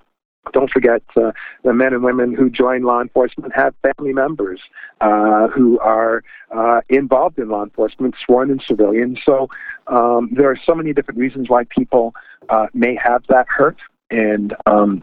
don't 0.53 0.71
forget 0.71 1.03
uh, 1.17 1.33
the 1.63 1.73
men 1.73 1.95
and 1.95 2.03
women 2.03 2.35
who 2.35 2.51
join 2.51 2.83
law 2.83 3.01
enforcement 3.01 3.53
have 3.55 3.75
family 3.83 4.13
members 4.13 4.61
uh, 5.01 5.49
who 5.49 5.79
are 5.79 6.25
uh, 6.55 6.81
involved 6.89 7.39
in 7.39 7.49
law 7.49 7.63
enforcement, 7.63 8.15
sworn 8.25 8.51
in 8.51 8.61
civilians. 8.67 9.19
So 9.25 9.49
um, 9.87 10.31
there 10.33 10.51
are 10.51 10.59
so 10.65 10.75
many 10.75 10.93
different 10.93 11.19
reasons 11.19 11.49
why 11.49 11.65
people 11.65 12.15
uh, 12.49 12.67
may 12.75 12.97
have 12.97 13.23
that 13.29 13.47
hurt, 13.49 13.79
and 14.11 14.55
um, 14.67 15.03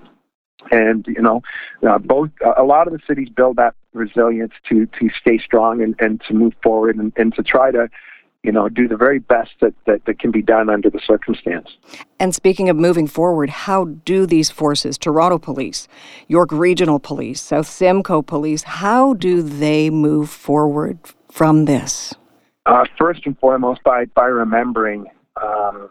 and 0.72 1.06
you 1.08 1.22
know, 1.22 1.42
uh, 1.88 1.98
both 1.98 2.30
a 2.58 2.64
lot 2.64 2.88
of 2.88 2.94
the 2.94 3.00
cities 3.08 3.30
build 3.30 3.56
that 3.56 3.76
resilience 3.94 4.54
to 4.68 4.86
to 5.00 5.10
stay 5.20 5.38
strong 5.38 5.82
and, 5.82 5.96
and 6.00 6.22
to 6.28 6.34
move 6.34 6.54
forward 6.62 6.98
and, 6.98 7.14
and 7.16 7.34
to 7.36 7.44
try 7.44 7.72
to 7.72 7.90
you 8.44 8.52
know, 8.52 8.70
do 8.70 8.88
the 8.88 8.96
very 8.96 9.20
best 9.20 9.52
that, 9.62 9.74
that, 9.86 10.06
that 10.06 10.20
can 10.20 10.32
be 10.32 10.42
done 10.42 10.70
under 10.70 10.90
the 10.90 11.00
circumstance. 11.06 11.68
And 12.20 12.34
speaking 12.34 12.70
of 12.70 12.78
moving 12.78 13.08
forward, 13.08 13.50
how 13.50 13.86
do 13.86 14.26
these 14.26 14.50
forces, 14.50 14.98
Toronto 14.98 15.38
Police, 15.38 15.88
York 16.28 16.52
Regional 16.52 17.00
Police, 17.00 17.42
South 17.42 17.68
Simcoe 17.68 18.22
Police, 18.22 18.64
how 18.64 19.14
do 19.14 19.42
they 19.42 19.90
move 19.90 20.30
forward 20.30 21.00
from 21.30 21.66
this? 21.66 22.14
Uh, 22.66 22.86
first 22.98 23.26
and 23.26 23.38
foremost, 23.40 23.84
by, 23.84 24.06
by 24.06 24.26
remembering 24.26 25.06
um, 25.42 25.90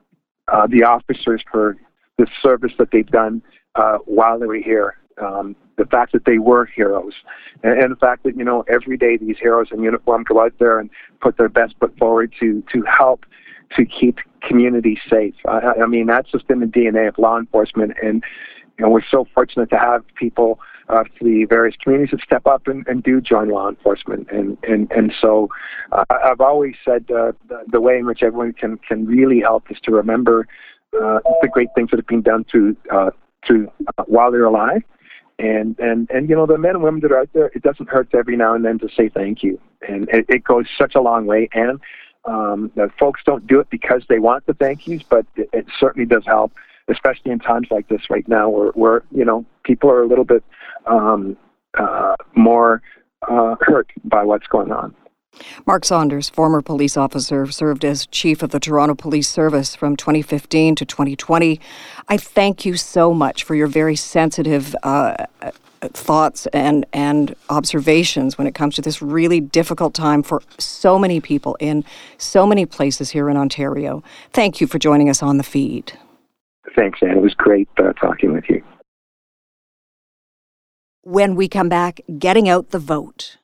uh, 0.49 0.67
the 0.67 0.85
officers 0.85 1.43
for 1.51 1.77
the 2.17 2.27
service 2.43 2.73
that 2.79 2.91
they've 2.91 3.11
done 3.11 3.43
uh, 3.75 3.99
while 4.07 4.39
they 4.39 4.47
were 4.47 4.57
here 4.57 4.97
um, 5.21 5.57
the 5.77 5.87
fact 5.87 6.13
that 6.13 6.25
they 6.25 6.39
were 6.39 6.67
heroes, 6.67 7.15
and, 7.63 7.81
and 7.81 7.93
the 7.93 7.97
fact 7.97 8.25
that 8.25 8.37
you 8.37 8.45
know 8.45 8.65
every 8.69 8.97
day 8.97 9.17
these 9.17 9.37
heroes 9.41 9.69
in 9.71 9.83
uniform 9.83 10.25
go 10.25 10.41
out 10.41 10.55
there 10.59 10.79
and 10.79 10.91
put 11.21 11.37
their 11.37 11.49
best 11.49 11.75
foot 11.81 11.97
forward 11.99 12.33
to 12.41 12.63
to 12.73 12.83
help 12.83 13.25
to 13.77 13.85
keep 13.85 14.19
communities 14.43 14.99
safe. 15.09 15.35
I, 15.47 15.83
I 15.83 15.87
mean 15.87 16.07
that's 16.07 16.31
just 16.31 16.45
in 16.51 16.61
the 16.61 16.67
DNA 16.67 17.09
of 17.09 17.19
law 17.19 17.39
enforcement, 17.39 17.93
and 18.03 18.23
you 18.79 18.85
know 18.85 18.91
we're 18.91 19.03
so 19.11 19.27
fortunate 19.35 19.71
to 19.71 19.79
have 19.79 20.05
people 20.15 20.61
uh, 20.89 21.05
the 21.21 21.45
various 21.45 21.77
communities 21.77 22.11
that 22.13 22.21
step 22.23 22.47
up 22.47 22.67
and, 22.67 22.87
and 22.87 23.03
do 23.03 23.21
join 23.21 23.49
law 23.49 23.69
enforcement. 23.69 24.29
And 24.31 24.57
and 24.63 24.91
and 24.91 25.13
so 25.21 25.49
uh, 25.93 26.05
I've 26.11 26.41
always 26.41 26.75
said 26.85 27.11
uh, 27.11 27.33
the, 27.49 27.65
the 27.71 27.81
way 27.81 27.99
in 27.99 28.07
which 28.07 28.23
everyone 28.23 28.53
can 28.53 28.79
can 28.79 29.07
really 29.07 29.41
help 29.41 29.71
is 29.71 29.79
to 29.85 29.93
remember 29.93 30.47
uh, 30.95 31.21
the 31.43 31.49
great 31.53 31.69
things 31.75 31.91
that 31.91 31.99
have 31.99 32.07
been 32.07 32.23
done 32.23 32.45
through 32.51 32.77
uh, 32.91 33.11
through 33.47 33.71
uh, 33.99 34.05
while 34.07 34.33
they're 34.33 34.45
alive 34.45 34.83
and 35.39 35.79
and 35.79 36.11
and 36.11 36.29
you 36.29 36.35
know 36.35 36.47
the 36.47 36.59
men 36.59 36.73
and 36.73 36.83
women 36.83 37.01
that 37.01 37.13
are 37.13 37.21
out 37.21 37.33
there 37.33 37.51
it 37.55 37.63
doesn't 37.63 37.89
hurt 37.89 38.09
every 38.15 38.37
now 38.37 38.55
and 38.55 38.65
then 38.65 38.79
to 38.79 38.89
say 38.89 39.09
thank 39.09 39.43
you. 39.43 39.61
And 39.87 40.09
it, 40.11 40.27
it 40.29 40.45
goes 40.45 40.67
such 40.77 40.95
a 40.95 41.01
long 41.01 41.27
way. 41.27 41.49
And 41.53 41.81
um 42.25 42.71
the 42.75 42.91
folks 42.99 43.21
don't 43.25 43.47
do 43.47 43.61
it 43.61 43.71
because 43.71 44.03
they 44.09 44.19
want 44.19 44.47
the 44.47 44.55
thank 44.55 44.87
yous 44.87 45.03
but 45.09 45.25
it, 45.37 45.49
it 45.53 45.67
certainly 45.79 46.07
does 46.07 46.25
help 46.27 46.53
especially 46.89 47.31
in 47.31 47.39
times 47.39 47.69
like 47.71 47.89
this 47.89 48.11
right 48.11 48.27
now 48.29 48.49
where 48.49 48.71
where 48.73 49.03
you 49.13 49.25
know 49.25 49.45
people 49.63 49.89
are 49.91 50.03
a 50.03 50.07
little 50.07 50.25
bit 50.25 50.43
um 50.87 51.37
uh 51.79 52.17
more 52.35 52.83
uh 53.29 53.55
hurt 53.61 53.91
by 54.05 54.25
what's 54.25 54.47
going 54.49 54.73
on 54.73 54.95
Mark 55.67 55.85
Saunders, 55.85 56.29
former 56.29 56.63
police 56.63 56.97
officer, 56.97 57.47
served 57.47 57.85
as 57.85 58.07
chief 58.07 58.43
of 58.43 58.51
the 58.51 58.61
Toronto 58.61 58.95
Police 58.95 59.29
Service 59.29 59.75
from 59.75 59.97
2015 59.97 60.75
to 60.77 60.85
2020. 60.85 61.61
I 62.09 62.17
thank 62.17 62.65
you 62.65 62.77
so 62.77 63.13
much 63.13 63.45
for 63.45 63.55
your 63.55 63.67
very 63.67 63.97
sensitive 63.97 64.75
uh, 64.83 65.27
thoughts 65.81 66.47
and 66.49 66.85
and 66.93 67.35
observations 67.49 68.37
when 68.37 68.47
it 68.47 68.55
comes 68.55 68.75
to 68.75 68.83
this 68.83 69.01
really 69.01 69.41
difficult 69.41 69.95
time 69.95 70.23
for 70.23 70.43
so 70.59 70.99
many 70.99 71.21
people 71.21 71.57
in 71.61 71.85
so 72.17 72.47
many 72.47 72.67
places 72.67 73.11
here 73.11 73.29
in 73.29 73.37
Ontario. 73.37 74.03
Thank 74.33 74.61
you 74.61 74.67
for 74.67 74.79
joining 74.79 75.09
us 75.09 75.23
on 75.23 75.39
the 75.39 75.45
feed. 75.45 75.93
Thanks, 76.75 76.99
Ann. 77.03 77.17
It 77.17 77.23
was 77.23 77.35
great 77.35 77.69
uh, 77.79 77.93
talking 77.95 78.33
with 78.33 78.45
you. 78.49 78.63
When 81.03 81.37
we 81.37 81.49
come 81.49 81.69
back, 81.69 82.01
getting 82.19 82.49
out 82.49 82.71
the 82.71 82.79
vote. 82.79 83.39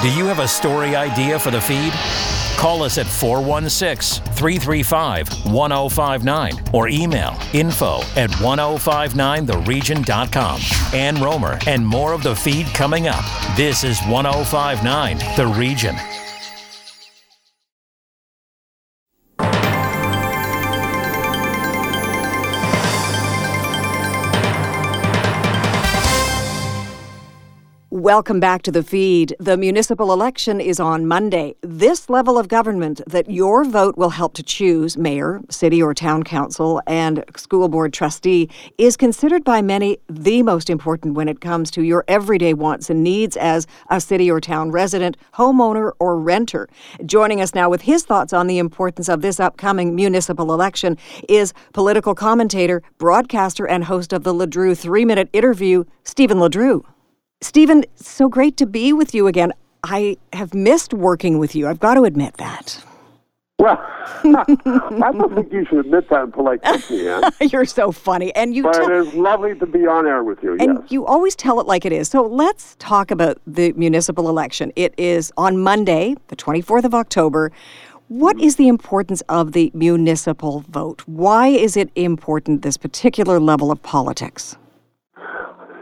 Do 0.00 0.08
you 0.12 0.26
have 0.26 0.38
a 0.38 0.46
story 0.46 0.94
idea 0.94 1.40
for 1.40 1.50
the 1.50 1.60
feed? 1.60 1.92
Call 2.56 2.84
us 2.84 2.98
at 2.98 3.06
416 3.06 4.24
335 4.34 5.28
1059 5.52 6.52
or 6.72 6.88
email 6.88 7.36
info 7.52 7.96
at 8.14 8.30
1059theregion.com. 8.30 10.60
Ann 10.94 11.16
Rohmer 11.16 11.66
and 11.66 11.84
more 11.84 12.12
of 12.12 12.22
the 12.22 12.36
feed 12.36 12.68
coming 12.68 13.08
up. 13.08 13.24
This 13.56 13.82
is 13.82 14.00
1059 14.02 15.18
The 15.36 15.48
Region. 15.58 15.96
Welcome 28.08 28.40
back 28.40 28.62
to 28.62 28.72
the 28.72 28.82
feed. 28.82 29.36
The 29.38 29.58
municipal 29.58 30.14
election 30.14 30.62
is 30.62 30.80
on 30.80 31.06
Monday. 31.06 31.56
This 31.60 32.08
level 32.08 32.38
of 32.38 32.48
government 32.48 33.02
that 33.06 33.28
your 33.28 33.64
vote 33.64 33.98
will 33.98 34.08
help 34.08 34.32
to 34.36 34.42
choose 34.42 34.96
mayor, 34.96 35.42
city 35.50 35.82
or 35.82 35.92
town 35.92 36.22
council, 36.22 36.80
and 36.86 37.22
school 37.36 37.68
board 37.68 37.92
trustee 37.92 38.48
is 38.78 38.96
considered 38.96 39.44
by 39.44 39.60
many 39.60 39.98
the 40.08 40.42
most 40.42 40.70
important 40.70 41.16
when 41.16 41.28
it 41.28 41.42
comes 41.42 41.70
to 41.72 41.82
your 41.82 42.02
everyday 42.08 42.54
wants 42.54 42.88
and 42.88 43.04
needs 43.04 43.36
as 43.36 43.66
a 43.90 44.00
city 44.00 44.30
or 44.30 44.40
town 44.40 44.70
resident, 44.70 45.18
homeowner, 45.34 45.92
or 46.00 46.18
renter. 46.18 46.66
Joining 47.04 47.42
us 47.42 47.54
now 47.54 47.68
with 47.68 47.82
his 47.82 48.06
thoughts 48.06 48.32
on 48.32 48.46
the 48.46 48.56
importance 48.56 49.10
of 49.10 49.20
this 49.20 49.38
upcoming 49.38 49.94
municipal 49.94 50.54
election 50.54 50.96
is 51.28 51.52
political 51.74 52.14
commentator, 52.14 52.82
broadcaster, 52.96 53.68
and 53.68 53.84
host 53.84 54.14
of 54.14 54.24
the 54.24 54.32
LeDrew 54.32 54.74
three 54.78 55.04
minute 55.04 55.28
interview, 55.34 55.84
Stephen 56.04 56.38
LeDrew. 56.38 56.86
Stephen, 57.40 57.84
so 57.94 58.28
great 58.28 58.56
to 58.56 58.66
be 58.66 58.92
with 58.92 59.14
you 59.14 59.26
again. 59.28 59.52
I 59.84 60.16
have 60.32 60.54
missed 60.54 60.92
working 60.92 61.38
with 61.38 61.54
you. 61.54 61.68
I've 61.68 61.78
got 61.78 61.94
to 61.94 62.02
admit 62.02 62.36
that. 62.38 62.84
Well, 63.60 63.78
I 64.24 65.10
don't 65.12 65.34
think 65.34 65.52
you 65.52 65.64
should 65.66 65.80
admit 65.80 66.08
that 66.10 66.24
in 66.24 66.32
polite 66.32 66.62
company. 66.62 67.08
You're 67.52 67.64
so 67.64 67.92
funny, 67.92 68.34
and 68.34 68.54
you. 68.54 68.64
But 68.64 68.82
it 68.82 68.90
is 68.90 69.14
lovely 69.14 69.56
to 69.56 69.66
be 69.66 69.86
on 69.86 70.06
air 70.06 70.22
with 70.22 70.42
you. 70.42 70.52
And 70.52 70.78
yes. 70.80 70.90
you 70.90 71.06
always 71.06 71.36
tell 71.36 71.60
it 71.60 71.66
like 71.66 71.84
it 71.84 71.92
is. 71.92 72.08
So 72.08 72.22
let's 72.22 72.76
talk 72.78 73.10
about 73.10 73.40
the 73.46 73.72
municipal 73.72 74.28
election. 74.28 74.72
It 74.76 74.94
is 74.96 75.32
on 75.36 75.58
Monday, 75.58 76.16
the 76.28 76.36
24th 76.36 76.84
of 76.84 76.94
October. 76.94 77.52
What 78.08 78.36
mm-hmm. 78.36 78.46
is 78.46 78.56
the 78.56 78.68
importance 78.68 79.22
of 79.28 79.52
the 79.52 79.70
municipal 79.74 80.64
vote? 80.68 81.02
Why 81.06 81.48
is 81.48 81.76
it 81.76 81.90
important? 81.94 82.62
This 82.62 82.76
particular 82.76 83.38
level 83.38 83.70
of 83.70 83.82
politics. 83.82 84.56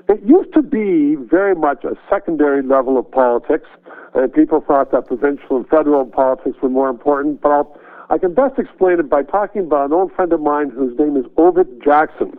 It 0.09 0.23
used 0.25 0.53
to 0.55 0.63
be 0.63 1.17
very 1.17 1.55
much 1.55 1.83
a 1.83 1.97
secondary 2.09 2.63
level 2.63 2.97
of 2.97 3.11
politics, 3.11 3.67
and 4.15 4.33
people 4.33 4.63
thought 4.67 4.93
that 4.93 5.07
provincial 5.07 5.57
and 5.57 5.69
federal 5.69 6.05
politics 6.05 6.57
were 6.63 6.69
more 6.69 6.89
important. 6.89 7.41
But 7.41 7.51
I'll, 7.51 7.81
I 8.09 8.19
can 8.19 8.33
best 8.33 8.57
explain 8.57 9.01
it 9.01 9.11
by 9.11 9.25
talking 9.25 9.63
about 9.63 9.87
an 9.87 9.93
old 9.93 10.13
friend 10.13 10.33
of 10.33 10.41
mine 10.41 10.71
whose 10.71 10.97
name 10.97 11.17
is 11.17 11.25
Ovid 11.37 11.83
Jackson. 11.85 12.39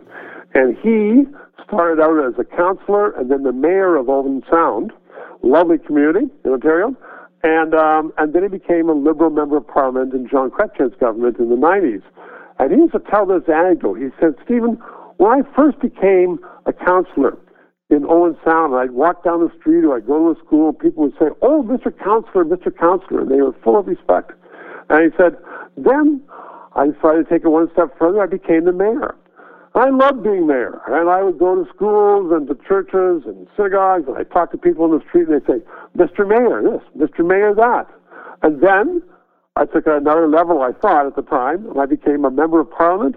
And 0.54 0.78
he 0.78 1.24
started 1.66 2.02
out 2.02 2.16
as 2.24 2.34
a 2.38 2.44
councillor 2.44 3.10
and 3.10 3.30
then 3.30 3.42
the 3.42 3.52
mayor 3.52 3.96
of 3.96 4.08
Owen 4.08 4.42
Sound, 4.50 4.92
lovely 5.42 5.76
community 5.76 6.26
in 6.46 6.52
Ontario. 6.52 6.96
And, 7.42 7.74
um, 7.74 8.12
and 8.16 8.32
then 8.32 8.44
he 8.44 8.48
became 8.48 8.88
a 8.88 8.94
Liberal 8.94 9.30
member 9.30 9.58
of 9.58 9.68
Parliament 9.68 10.14
in 10.14 10.26
John 10.26 10.50
Chrétien's 10.50 10.98
government 10.98 11.38
in 11.38 11.50
the 11.50 11.56
90s. 11.56 12.02
And 12.58 12.72
he 12.72 12.78
used 12.78 12.92
to 12.92 12.98
tell 13.10 13.26
this 13.26 13.42
anecdote. 13.46 14.00
He 14.00 14.08
said, 14.18 14.34
Stephen, 14.42 14.80
when 15.18 15.30
I 15.30 15.42
first 15.54 15.78
became 15.80 16.38
a 16.64 16.72
councillor, 16.72 17.36
in 17.90 18.04
Owen 18.04 18.36
Sound, 18.44 18.74
and 18.74 18.82
I'd 18.82 18.90
walk 18.90 19.24
down 19.24 19.40
the 19.40 19.52
street 19.58 19.84
or 19.84 19.96
I'd 19.96 20.06
go 20.06 20.28
to 20.28 20.34
the 20.38 20.46
school, 20.46 20.68
and 20.68 20.78
people 20.78 21.04
would 21.04 21.14
say, 21.18 21.32
Oh, 21.40 21.62
Mr. 21.62 21.92
Counselor, 21.96 22.44
Mr. 22.44 22.76
Counselor. 22.76 23.22
And 23.22 23.30
they 23.30 23.40
were 23.40 23.54
full 23.64 23.78
of 23.78 23.86
respect. 23.86 24.32
And 24.90 25.10
he 25.10 25.16
said, 25.16 25.36
Then 25.76 26.22
I 26.74 26.88
decided 26.88 27.24
to 27.24 27.30
take 27.30 27.44
it 27.44 27.48
one 27.48 27.70
step 27.72 27.98
further. 27.98 28.22
I 28.22 28.26
became 28.26 28.66
the 28.66 28.72
mayor. 28.72 29.16
I 29.74 29.88
loved 29.88 30.22
being 30.22 30.46
mayor. 30.46 30.80
And 30.86 31.08
I 31.08 31.22
would 31.22 31.38
go 31.38 31.54
to 31.54 31.70
schools 31.74 32.32
and 32.32 32.46
to 32.48 32.54
churches 32.66 33.24
and 33.26 33.46
synagogues, 33.56 34.06
and 34.06 34.18
I'd 34.18 34.30
talk 34.30 34.50
to 34.52 34.58
people 34.58 34.84
in 34.84 34.98
the 34.98 35.04
street, 35.08 35.28
and 35.28 35.40
they'd 35.40 35.46
say, 35.46 35.64
Mr. 35.96 36.28
Mayor, 36.28 36.60
this, 36.62 37.08
Mr. 37.08 37.26
Mayor, 37.26 37.54
that. 37.54 37.86
And 38.42 38.60
then 38.60 39.02
I 39.56 39.64
took 39.64 39.86
it 39.86 39.92
another 39.92 40.28
level, 40.28 40.60
I 40.60 40.72
thought, 40.72 41.06
at 41.06 41.16
the 41.16 41.22
time, 41.22 41.66
and 41.70 41.80
I 41.80 41.86
became 41.86 42.24
a 42.24 42.30
member 42.30 42.60
of 42.60 42.70
parliament. 42.70 43.16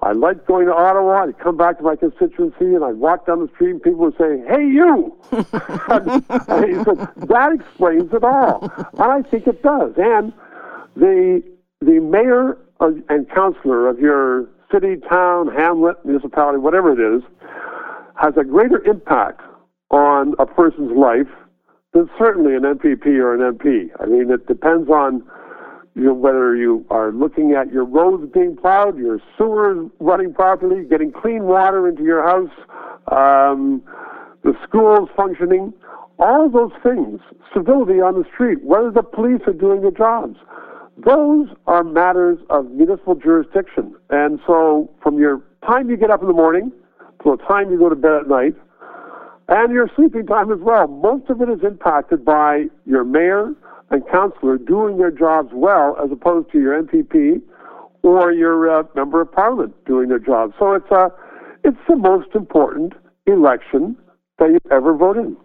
I 0.00 0.12
liked 0.12 0.46
going 0.46 0.66
to 0.66 0.74
Ottawa. 0.74 1.24
I'd 1.24 1.38
come 1.38 1.56
back 1.56 1.78
to 1.78 1.84
my 1.84 1.96
constituency 1.96 2.74
and 2.74 2.84
I'd 2.84 2.96
walk 2.96 3.26
down 3.26 3.40
the 3.40 3.52
street 3.54 3.70
and 3.72 3.82
people 3.82 4.00
would 4.00 4.16
say, 4.16 4.42
Hey, 4.48 4.62
you! 4.62 5.16
and, 5.32 6.24
and 6.48 6.64
he 6.64 6.84
said, 6.84 7.08
That 7.28 7.52
explains 7.58 8.12
it 8.12 8.22
all. 8.22 8.70
And 8.92 9.12
I 9.12 9.22
think 9.28 9.46
it 9.46 9.62
does. 9.62 9.94
And 9.96 10.32
the, 10.94 11.42
the 11.80 11.98
mayor 12.00 12.58
of, 12.80 12.96
and 13.08 13.28
councillor 13.30 13.88
of 13.88 13.98
your 13.98 14.48
city, 14.72 14.96
town, 15.08 15.48
hamlet, 15.48 15.96
municipality, 16.04 16.58
whatever 16.58 16.92
it 16.92 17.16
is, 17.16 17.22
has 18.14 18.34
a 18.36 18.44
greater 18.44 18.82
impact 18.84 19.40
on 19.90 20.34
a 20.38 20.46
person's 20.46 20.92
life 20.96 21.30
than 21.92 22.08
certainly 22.18 22.54
an 22.54 22.62
MPP 22.62 23.06
or 23.06 23.34
an 23.34 23.56
MP. 23.56 23.90
I 24.00 24.06
mean, 24.06 24.30
it 24.30 24.46
depends 24.46 24.88
on 24.90 25.22
whether 25.98 26.54
you 26.54 26.86
are 26.90 27.12
looking 27.12 27.52
at 27.52 27.72
your 27.72 27.84
roads 27.84 28.30
being 28.32 28.56
plowed, 28.56 28.96
your 28.98 29.20
sewers 29.36 29.90
running 29.98 30.32
properly, 30.32 30.84
getting 30.84 31.12
clean 31.12 31.44
water 31.44 31.88
into 31.88 32.02
your 32.02 32.22
house, 32.22 32.50
um, 33.10 33.82
the 34.42 34.54
schools 34.66 35.08
functioning, 35.16 35.72
all 36.18 36.48
those 36.48 36.72
things, 36.82 37.20
civility 37.54 38.00
on 38.00 38.14
the 38.14 38.24
street, 38.32 38.62
whether 38.62 38.90
the 38.90 39.02
police 39.02 39.40
are 39.46 39.52
doing 39.52 39.82
their 39.82 39.90
jobs. 39.90 40.36
Those 40.96 41.48
are 41.66 41.84
matters 41.84 42.38
of 42.50 42.70
municipal 42.70 43.14
jurisdiction. 43.14 43.94
And 44.10 44.40
so 44.46 44.90
from 45.02 45.18
your 45.18 45.42
time 45.66 45.90
you 45.90 45.96
get 45.96 46.10
up 46.10 46.22
in 46.22 46.28
the 46.28 46.34
morning 46.34 46.72
to 47.22 47.36
the 47.36 47.42
time 47.44 47.70
you 47.70 47.78
go 47.78 47.88
to 47.88 47.96
bed 47.96 48.12
at 48.12 48.28
night, 48.28 48.54
and 49.48 49.72
your 49.72 49.88
sleeping 49.96 50.26
time 50.26 50.52
as 50.52 50.58
well, 50.60 50.86
most 50.86 51.30
of 51.30 51.40
it 51.40 51.48
is 51.48 51.60
impacted 51.64 52.24
by 52.24 52.66
your 52.84 53.04
mayor, 53.04 53.54
and 53.90 54.02
councillor 54.10 54.58
doing 54.58 54.98
their 54.98 55.10
jobs 55.10 55.50
well 55.52 55.96
as 56.02 56.10
opposed 56.10 56.50
to 56.52 56.60
your 56.60 56.82
MPP 56.82 57.40
or 58.02 58.32
your 58.32 58.70
uh, 58.70 58.82
member 58.94 59.20
of 59.20 59.32
parliament 59.32 59.74
doing 59.86 60.08
their 60.08 60.18
job. 60.18 60.52
So 60.58 60.74
it's 60.74 60.90
a, 60.90 60.94
uh, 60.94 61.08
it's 61.64 61.78
the 61.88 61.96
most 61.96 62.28
important 62.34 62.92
election 63.26 63.96
that 64.38 64.50
you 64.50 64.58
ever 64.70 64.94
vote 64.94 65.16
in. 65.16 65.36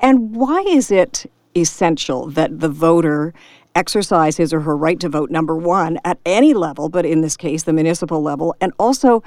And 0.00 0.34
why 0.34 0.60
is 0.68 0.90
it 0.90 1.26
essential 1.56 2.26
that 2.30 2.60
the 2.60 2.68
voter 2.68 3.34
exercise 3.74 4.36
his 4.36 4.52
or 4.52 4.60
her 4.60 4.76
right 4.76 4.98
to 5.00 5.08
vote, 5.08 5.30
number 5.30 5.56
one, 5.56 5.98
at 6.04 6.18
any 6.24 6.54
level, 6.54 6.88
but 6.88 7.04
in 7.04 7.20
this 7.20 7.36
case, 7.36 7.64
the 7.64 7.72
municipal 7.72 8.22
level, 8.22 8.54
and 8.60 8.72
also 8.78 9.22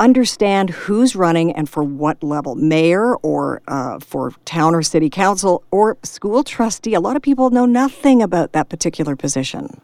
understand 0.00 0.70
who's 0.70 1.14
running 1.14 1.52
and 1.52 1.68
for 1.68 1.84
what 1.84 2.22
level 2.22 2.54
mayor 2.56 3.14
or 3.16 3.62
uh, 3.68 4.00
for 4.00 4.32
town 4.44 4.74
or 4.74 4.82
city 4.82 5.10
council 5.10 5.62
or 5.70 5.98
school 6.02 6.42
trustee. 6.42 6.94
A 6.94 7.00
lot 7.00 7.14
of 7.14 7.22
people 7.22 7.50
know 7.50 7.66
nothing 7.66 8.22
about 8.22 8.52
that 8.52 8.68
particular 8.68 9.14
position. 9.14 9.80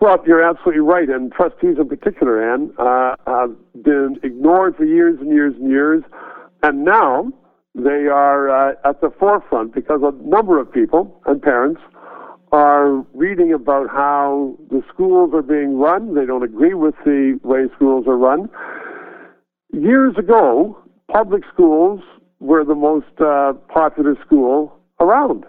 Well, 0.00 0.18
you're 0.26 0.42
absolutely 0.42 0.80
right. 0.80 1.08
And 1.08 1.30
trustees 1.30 1.76
in 1.78 1.88
particular, 1.88 2.52
Ann, 2.52 2.72
uh, 2.78 3.16
have 3.26 3.54
been 3.82 4.18
ignored 4.22 4.76
for 4.76 4.84
years 4.84 5.18
and 5.20 5.30
years 5.30 5.54
and 5.54 5.70
years. 5.70 6.02
And 6.62 6.84
now 6.84 7.30
they 7.74 8.06
are 8.06 8.50
uh, 8.50 8.74
at 8.84 9.00
the 9.00 9.10
forefront 9.18 9.74
because 9.74 10.00
a 10.02 10.12
number 10.26 10.58
of 10.58 10.72
people 10.72 11.20
and 11.26 11.40
parents 11.40 11.80
are 12.52 13.04
reading 13.14 13.52
about 13.52 13.88
how 13.90 14.56
the 14.70 14.82
schools 14.92 15.32
are 15.34 15.42
being 15.42 15.78
run. 15.78 16.14
They 16.14 16.26
don't 16.26 16.42
agree 16.42 16.74
with 16.74 16.94
the 17.04 17.38
way 17.44 17.66
schools 17.76 18.06
are 18.08 18.16
run. 18.16 18.48
Years 19.72 20.16
ago, 20.18 20.78
public 21.08 21.42
schools 21.52 22.00
were 22.40 22.64
the 22.64 22.74
most 22.74 23.20
uh, 23.20 23.52
popular 23.72 24.16
school 24.24 24.76
around. 24.98 25.44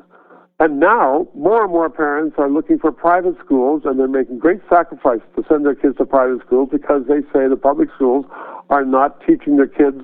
And 0.59 0.79
now, 0.79 1.27
more 1.33 1.63
and 1.63 1.71
more 1.71 1.89
parents 1.89 2.35
are 2.37 2.49
looking 2.49 2.77
for 2.77 2.91
private 2.91 3.35
schools, 3.43 3.81
and 3.83 3.99
they're 3.99 4.07
making 4.07 4.37
great 4.37 4.59
sacrifices 4.69 5.25
to 5.35 5.43
send 5.49 5.65
their 5.65 5.73
kids 5.73 5.97
to 5.97 6.05
private 6.05 6.39
schools 6.45 6.69
because 6.71 7.01
they 7.07 7.21
say 7.33 7.47
the 7.49 7.57
public 7.59 7.89
schools 7.95 8.25
are 8.69 8.85
not 8.85 9.19
teaching 9.25 9.57
their 9.57 9.67
kids 9.67 10.01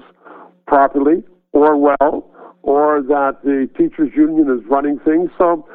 properly 0.66 1.24
or 1.52 1.78
well, 1.78 2.28
or 2.64 3.04
that 3.04 3.38
the 3.44 3.70
teachers' 3.78 4.10
union 4.16 4.50
is 4.50 4.66
running 4.68 4.98
things. 5.06 5.30
So, 5.38 5.68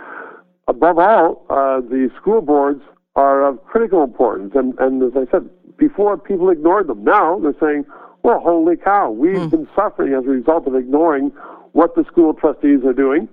above 0.66 0.98
all, 0.98 1.46
uh, 1.48 1.80
the 1.80 2.10
school 2.20 2.40
boards 2.40 2.82
are 3.14 3.46
of 3.46 3.64
critical 3.64 4.02
importance. 4.02 4.52
And, 4.56 4.74
and 4.80 5.02
as 5.02 5.12
I 5.14 5.30
said 5.30 5.48
before, 5.76 6.18
people 6.18 6.50
ignored 6.50 6.88
them. 6.88 7.04
Now 7.04 7.38
they're 7.38 7.54
saying, 7.60 7.84
well, 8.22 8.40
holy 8.40 8.76
cow, 8.76 9.10
we've 9.10 9.36
mm. 9.36 9.50
been 9.50 9.68
suffering 9.74 10.14
as 10.14 10.24
a 10.24 10.28
result 10.28 10.66
of 10.66 10.74
ignoring 10.74 11.32
what 11.72 11.94
the 11.94 12.04
school 12.04 12.34
trustees 12.34 12.80
are 12.84 12.92
doing 12.92 13.28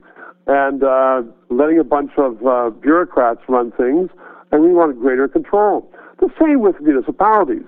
and 0.47 0.83
uh, 0.83 1.21
letting 1.49 1.77
a 1.77 1.83
bunch 1.83 2.11
of 2.17 2.45
uh, 2.45 2.71
bureaucrats 2.71 3.41
run 3.47 3.71
things, 3.73 4.09
and 4.51 4.63
we 4.63 4.73
want 4.73 4.99
greater 4.99 5.27
control. 5.27 5.91
The 6.19 6.29
same 6.41 6.61
with 6.61 6.81
municipalities. 6.81 7.67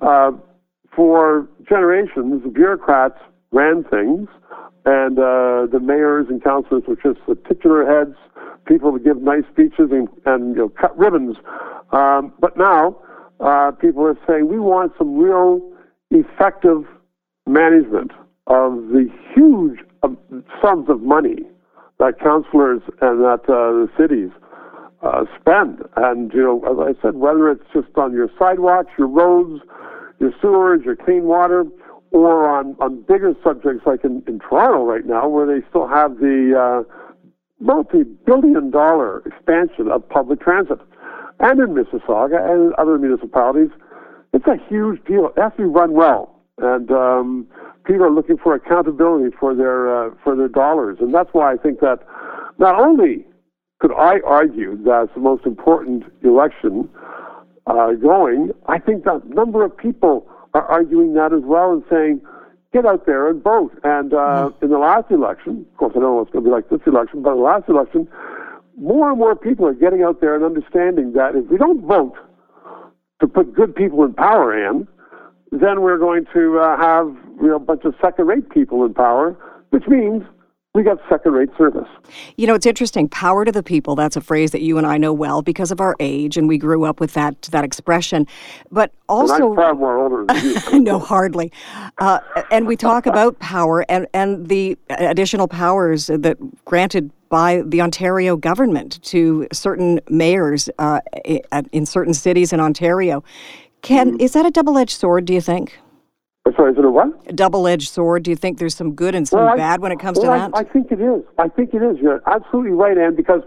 Uh, 0.00 0.32
for 0.94 1.46
generations, 1.68 2.42
the 2.42 2.48
bureaucrats 2.48 3.18
ran 3.52 3.84
things, 3.84 4.28
and 4.86 5.18
uh, 5.18 5.66
the 5.70 5.78
mayors 5.82 6.26
and 6.30 6.42
councillors 6.42 6.84
were 6.88 6.96
just 6.96 7.18
the 7.28 7.34
titular 7.46 7.84
heads, 7.84 8.16
people 8.66 8.92
to 8.92 8.98
give 8.98 9.20
nice 9.20 9.44
speeches 9.52 9.90
and, 9.90 10.08
and 10.24 10.56
you 10.56 10.62
know, 10.62 10.68
cut 10.70 10.96
ribbons. 10.96 11.36
Um, 11.92 12.32
but 12.40 12.56
now, 12.56 12.96
uh, 13.40 13.72
people 13.72 14.06
are 14.06 14.18
saying 14.26 14.48
we 14.48 14.58
want 14.58 14.92
some 14.96 15.18
real 15.18 15.60
effective 16.10 16.84
management 17.46 18.12
of 18.46 18.72
the 18.88 19.08
huge 19.34 19.80
sums 20.62 20.88
of 20.88 21.02
money 21.02 21.38
that 21.98 22.18
councillors 22.20 22.82
and 23.00 23.20
that 23.20 23.40
uh, 23.48 23.72
the 23.72 23.88
cities 23.98 24.30
uh, 25.02 25.24
spend. 25.40 25.82
And, 25.96 26.32
you 26.32 26.42
know, 26.42 26.60
as 26.64 26.96
I 26.96 27.00
said, 27.02 27.16
whether 27.16 27.50
it's 27.50 27.64
just 27.72 27.88
on 27.96 28.12
your 28.12 28.30
sidewalks, 28.38 28.90
your 28.98 29.08
roads, 29.08 29.62
your 30.20 30.32
sewers, 30.40 30.82
your 30.84 30.96
clean 30.96 31.24
water, 31.24 31.64
or 32.10 32.48
on, 32.48 32.76
on 32.80 33.02
bigger 33.02 33.34
subjects 33.42 33.82
like 33.86 34.04
in, 34.04 34.22
in 34.26 34.38
Toronto 34.38 34.84
right 34.84 35.04
now, 35.04 35.28
where 35.28 35.46
they 35.46 35.66
still 35.68 35.86
have 35.86 36.18
the 36.18 36.54
uh, 36.56 36.94
multi 37.60 38.04
billion 38.04 38.70
dollar 38.70 39.22
expansion 39.26 39.88
of 39.90 40.08
public 40.08 40.40
transit. 40.40 40.78
And 41.40 41.60
in 41.60 41.74
Mississauga 41.74 42.40
and 42.50 42.72
other 42.74 42.98
municipalities, 42.98 43.70
it's 44.32 44.46
a 44.46 44.56
huge 44.68 45.04
deal. 45.04 45.28
It 45.36 45.40
has 45.40 45.52
to 45.52 45.58
be 45.58 45.64
run 45.64 45.92
well, 45.92 46.40
and 46.58 46.90
um, 46.90 47.46
people 47.84 48.04
are 48.04 48.10
looking 48.10 48.36
for 48.36 48.54
accountability 48.54 49.34
for 49.38 49.54
their 49.54 50.06
uh, 50.06 50.10
for 50.22 50.36
their 50.36 50.48
dollars, 50.48 50.98
and 51.00 51.14
that's 51.14 51.30
why 51.32 51.52
I 51.52 51.56
think 51.56 51.80
that 51.80 52.00
not 52.58 52.78
only 52.80 53.26
could 53.78 53.92
I 53.92 54.20
argue 54.24 54.76
that's 54.84 55.12
the 55.14 55.20
most 55.20 55.44
important 55.44 56.04
election 56.22 56.88
uh, 57.66 57.92
going, 57.92 58.50
I 58.66 58.78
think 58.78 59.04
that 59.04 59.22
a 59.24 59.34
number 59.34 59.64
of 59.64 59.76
people 59.76 60.26
are 60.54 60.64
arguing 60.64 61.14
that 61.14 61.32
as 61.32 61.42
well 61.44 61.72
and 61.72 61.82
saying, 61.90 62.20
get 62.72 62.86
out 62.86 63.06
there 63.06 63.28
and 63.28 63.42
vote. 63.42 63.72
And 63.84 64.14
uh, 64.14 64.16
mm-hmm. 64.16 64.64
in 64.64 64.70
the 64.70 64.78
last 64.78 65.10
election, 65.10 65.66
of 65.70 65.76
course, 65.76 65.92
I 65.96 66.00
don't 66.00 66.04
know 66.04 66.14
what's 66.14 66.30
going 66.30 66.44
to 66.44 66.50
be 66.50 66.52
like 66.52 66.70
this 66.70 66.80
election, 66.86 67.22
but 67.22 67.32
in 67.32 67.36
the 67.36 67.42
last 67.42 67.68
election, 67.68 68.08
more 68.78 69.10
and 69.10 69.18
more 69.18 69.34
people 69.36 69.66
are 69.66 69.74
getting 69.74 70.02
out 70.02 70.20
there 70.20 70.34
and 70.34 70.44
understanding 70.44 71.12
that 71.12 71.34
if 71.34 71.46
we 71.50 71.58
don't 71.58 71.86
vote, 71.86 72.14
to 73.20 73.26
put 73.26 73.54
good 73.54 73.74
people 73.74 74.04
in 74.04 74.12
power 74.12 74.56
in, 74.68 74.86
then 75.52 75.80
we're 75.80 75.98
going 75.98 76.26
to 76.34 76.58
uh, 76.58 76.76
have 76.76 77.06
you 77.40 77.48
know, 77.48 77.56
a 77.56 77.60
bunch 77.60 77.84
of 77.84 77.94
second-rate 78.00 78.50
people 78.50 78.84
in 78.84 78.92
power, 78.92 79.36
which 79.70 79.86
means 79.88 80.22
we 80.76 80.82
got 80.82 80.98
second-rate 81.08 81.48
service. 81.56 81.88
You 82.36 82.46
know, 82.46 82.54
it's 82.54 82.66
interesting. 82.66 83.08
Power 83.08 83.46
to 83.46 83.50
the 83.50 83.62
people. 83.62 83.96
That's 83.96 84.14
a 84.14 84.20
phrase 84.20 84.50
that 84.50 84.60
you 84.60 84.76
and 84.76 84.86
I 84.86 84.98
know 84.98 85.10
well 85.10 85.40
because 85.40 85.70
of 85.70 85.80
our 85.80 85.96
age, 86.00 86.36
and 86.36 86.46
we 86.46 86.58
grew 86.58 86.84
up 86.84 87.00
with 87.00 87.14
that 87.14 87.40
that 87.50 87.64
expression. 87.64 88.26
But 88.70 88.92
also, 89.08 89.34
and 89.34 89.44
I'm 89.44 89.56
far 89.56 89.74
more 89.74 89.96
older 89.98 90.26
than 90.26 90.44
you. 90.44 90.80
no, 90.80 90.98
hardly. 90.98 91.50
Uh, 91.96 92.20
and 92.50 92.66
we 92.66 92.76
talk 92.76 93.06
about 93.06 93.38
power 93.38 93.86
and 93.88 94.06
and 94.12 94.48
the 94.48 94.76
additional 94.90 95.48
powers 95.48 96.08
that 96.08 96.36
granted 96.66 97.10
by 97.30 97.62
the 97.64 97.80
Ontario 97.80 98.36
government 98.36 99.02
to 99.04 99.48
certain 99.52 99.98
mayors 100.10 100.68
uh, 100.78 101.00
in 101.72 101.86
certain 101.86 102.12
cities 102.12 102.52
in 102.52 102.60
Ontario. 102.60 103.24
Can 103.80 104.12
mm-hmm. 104.12 104.20
is 104.20 104.34
that 104.34 104.44
a 104.44 104.50
double-edged 104.50 104.98
sword? 104.98 105.24
Do 105.24 105.32
you 105.32 105.40
think? 105.40 105.78
Sorry, 106.54 106.72
is 106.72 106.78
it 106.78 106.84
a 106.84 106.90
what? 106.90 107.08
A 107.26 107.32
double-edged 107.32 107.88
sword. 107.88 108.22
Do 108.22 108.30
you 108.30 108.36
think 108.36 108.58
there's 108.58 108.74
some 108.74 108.94
good 108.94 109.14
and 109.14 109.26
some 109.26 109.40
well, 109.40 109.56
bad 109.56 109.80
when 109.80 109.90
it 109.90 109.98
comes 109.98 110.18
well, 110.18 110.32
to 110.32 110.50
that? 110.50 110.56
I, 110.56 110.60
I 110.60 110.64
think 110.64 110.92
it 110.92 111.00
is. 111.00 111.22
I 111.38 111.48
think 111.48 111.74
it 111.74 111.82
is. 111.82 111.98
You're 112.00 112.22
absolutely 112.26 112.72
right, 112.72 112.96
Ann. 112.96 113.16
Because 113.16 113.42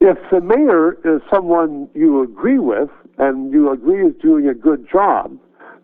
if 0.00 0.16
the 0.30 0.40
mayor 0.40 0.92
is 1.04 1.20
someone 1.32 1.88
you 1.94 2.22
agree 2.22 2.58
with 2.58 2.90
and 3.18 3.52
you 3.52 3.70
agree 3.70 4.06
is 4.06 4.14
doing 4.22 4.48
a 4.48 4.54
good 4.54 4.86
job, 4.90 5.36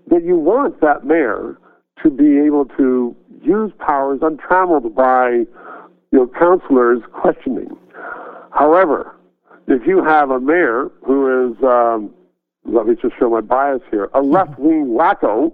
then 0.06 0.24
you 0.24 0.36
want 0.36 0.80
that 0.80 1.04
mayor 1.04 1.58
to 2.02 2.10
be 2.10 2.38
able 2.38 2.66
to 2.76 3.16
use 3.42 3.72
powers 3.78 4.20
untrammeled 4.22 4.94
by 4.94 5.30
you 5.30 5.46
know, 6.12 6.30
councillors 6.38 7.00
questioning. 7.12 7.76
However, 8.52 9.16
if 9.66 9.86
you 9.86 10.02
have 10.04 10.30
a 10.30 10.40
mayor 10.40 10.90
who 11.04 11.50
is, 11.50 11.62
um, 11.62 12.14
let 12.68 12.86
me 12.86 12.94
just 13.00 13.14
show 13.18 13.30
my 13.30 13.40
bias 13.40 13.80
here, 13.90 14.04
a 14.04 14.20
mm-hmm. 14.20 14.30
left 14.32 14.58
wing 14.58 14.86
wacko, 14.88 15.52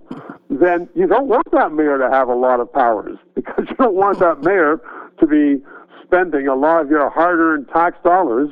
then 0.51 0.89
you 0.95 1.07
don't 1.07 1.29
want 1.29 1.51
that 1.53 1.73
mayor 1.73 1.99
to 1.99 2.09
have 2.11 2.29
a 2.29 2.35
lot 2.35 2.61
of 2.61 2.73
powers 2.73 3.19
because 3.35 3.65
you 3.69 3.77
don't 3.77 3.95
want 3.95 4.19
that 4.19 4.43
mayor 4.43 4.81
to 5.21 5.27
be 5.27 5.63
spending 6.05 6.49
a 6.49 6.55
lot 6.55 6.83
of 6.83 6.91
your 6.91 7.09
hard 7.11 7.39
earned 7.39 7.69
tax 7.73 7.97
dollars 8.05 8.51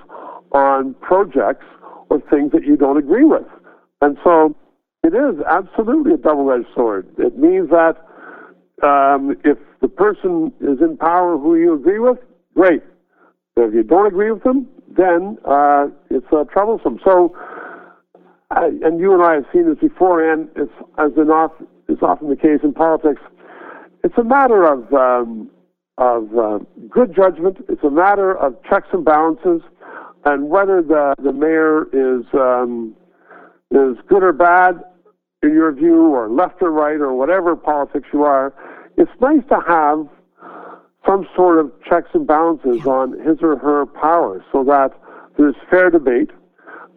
on 0.52 0.94
projects 0.94 1.66
or 2.08 2.20
things 2.30 2.52
that 2.52 2.64
you 2.64 2.76
don't 2.76 2.96
agree 2.96 3.24
with. 3.24 3.46
And 4.00 4.16
so 4.24 4.54
it 5.04 5.14
is 5.14 5.40
absolutely 5.48 6.14
a 6.14 6.16
double 6.16 6.50
edged 6.52 6.66
sword. 6.74 7.06
It 7.18 7.38
means 7.38 7.70
that 7.70 7.96
um, 8.82 9.36
if 9.44 9.58
the 9.80 9.88
person 9.88 10.52
is 10.60 10.80
in 10.80 10.96
power 10.96 11.38
who 11.38 11.56
you 11.56 11.74
agree 11.74 11.98
with, 11.98 12.18
great. 12.54 12.82
But 13.54 13.66
if 13.66 13.74
you 13.74 13.82
don't 13.82 14.06
agree 14.06 14.30
with 14.30 14.42
them, 14.42 14.66
then 14.88 15.38
uh, 15.44 15.86
it's 16.10 16.26
uh, 16.32 16.44
troublesome. 16.44 16.98
So, 17.04 17.36
uh, 18.50 18.68
and 18.82 19.00
you 19.00 19.14
and 19.14 19.22
I 19.22 19.34
have 19.34 19.46
seen 19.52 19.68
this 19.68 19.78
before, 19.78 20.28
and 20.32 20.48
it's 20.56 20.72
as 20.98 21.12
enough 21.16 21.52
is 21.88 21.98
often 22.02 22.28
the 22.28 22.36
case 22.36 22.60
in 22.62 22.72
politics. 22.72 23.20
It's 24.02 24.16
a 24.18 24.24
matter 24.24 24.64
of 24.64 24.92
um, 24.92 25.50
of 25.98 26.36
uh, 26.36 26.58
good 26.88 27.14
judgment. 27.14 27.58
It's 27.68 27.84
a 27.84 27.90
matter 27.90 28.36
of 28.36 28.56
checks 28.68 28.88
and 28.92 29.04
balances, 29.04 29.60
and 30.24 30.48
whether 30.48 30.82
the 30.82 31.14
the 31.22 31.32
mayor 31.32 31.84
is 31.92 32.24
um, 32.34 32.96
is 33.70 33.96
good 34.08 34.22
or 34.22 34.32
bad 34.32 34.82
in 35.42 35.52
your 35.54 35.72
view, 35.72 36.06
or 36.06 36.28
left 36.28 36.60
or 36.60 36.70
right, 36.70 37.00
or 37.00 37.14
whatever 37.14 37.56
politics 37.56 38.08
you 38.12 38.24
are. 38.24 38.52
It's 38.96 39.10
nice 39.20 39.42
to 39.48 39.60
have 39.66 40.06
some 41.06 41.26
sort 41.34 41.58
of 41.58 41.72
checks 41.88 42.10
and 42.12 42.26
balances 42.26 42.86
on 42.86 43.12
his 43.20 43.38
or 43.40 43.56
her 43.56 43.86
power, 43.86 44.44
so 44.52 44.64
that 44.64 44.90
there's 45.38 45.54
fair 45.70 45.88
debate, 45.88 46.30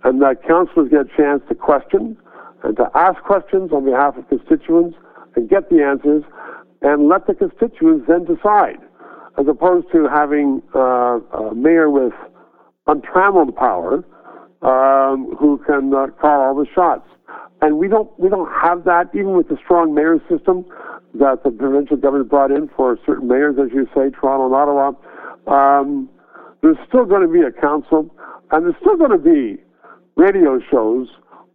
and 0.03 0.21
that 0.21 0.43
councillors 0.47 0.89
get 0.89 1.01
a 1.01 1.17
chance 1.17 1.41
to 1.49 1.55
question 1.55 2.17
and 2.63 2.77
to 2.77 2.89
ask 2.95 3.21
questions 3.23 3.71
on 3.71 3.85
behalf 3.85 4.17
of 4.17 4.27
constituents 4.29 4.97
and 5.35 5.49
get 5.49 5.69
the 5.69 5.81
answers, 5.83 6.23
and 6.81 7.07
let 7.07 7.27
the 7.27 7.33
constituents 7.33 8.05
then 8.07 8.23
decide 8.25 8.77
as 9.37 9.47
opposed 9.47 9.87
to 9.91 10.07
having 10.07 10.61
uh, 10.75 11.19
a 11.19 11.55
mayor 11.55 11.89
with 11.89 12.13
untrammeled 12.87 13.55
power 13.55 14.03
um, 14.61 15.35
who 15.39 15.59
can 15.65 15.93
uh, 15.93 16.07
call 16.21 16.41
all 16.41 16.55
the 16.55 16.67
shots. 16.73 17.07
And 17.61 17.77
we 17.77 17.87
don't 17.87 18.09
we 18.19 18.29
don't 18.29 18.51
have 18.61 18.83
that 18.83 19.09
even 19.13 19.37
with 19.37 19.47
the 19.47 19.57
strong 19.63 19.93
mayor 19.93 20.19
system 20.29 20.65
that 21.15 21.43
the 21.43 21.51
provincial 21.51 21.97
government 21.97 22.29
brought 22.29 22.51
in 22.51 22.69
for 22.75 22.97
certain 23.05 23.27
mayors, 23.27 23.55
as 23.57 23.71
you 23.73 23.85
say, 23.95 24.09
Toronto 24.09 24.45
and 24.45 24.55
Ottawa. 24.55 24.91
Um, 25.47 26.09
there's 26.61 26.77
still 26.87 27.05
going 27.05 27.21
to 27.21 27.31
be 27.31 27.41
a 27.41 27.51
council, 27.51 28.13
and 28.51 28.65
there's 28.65 28.75
still 28.81 28.97
going 28.97 29.11
to 29.11 29.17
be 29.17 29.61
radio 30.15 30.59
shows 30.71 31.07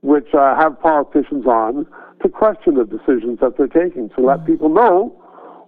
which 0.02 0.28
uh, 0.34 0.56
have 0.56 0.80
politicians 0.80 1.46
on 1.46 1.86
to 2.22 2.28
question 2.28 2.74
the 2.74 2.84
decisions 2.84 3.40
that 3.40 3.56
they're 3.56 3.66
taking, 3.66 4.08
to 4.10 4.20
let 4.20 4.44
people 4.46 4.68
know 4.68 5.14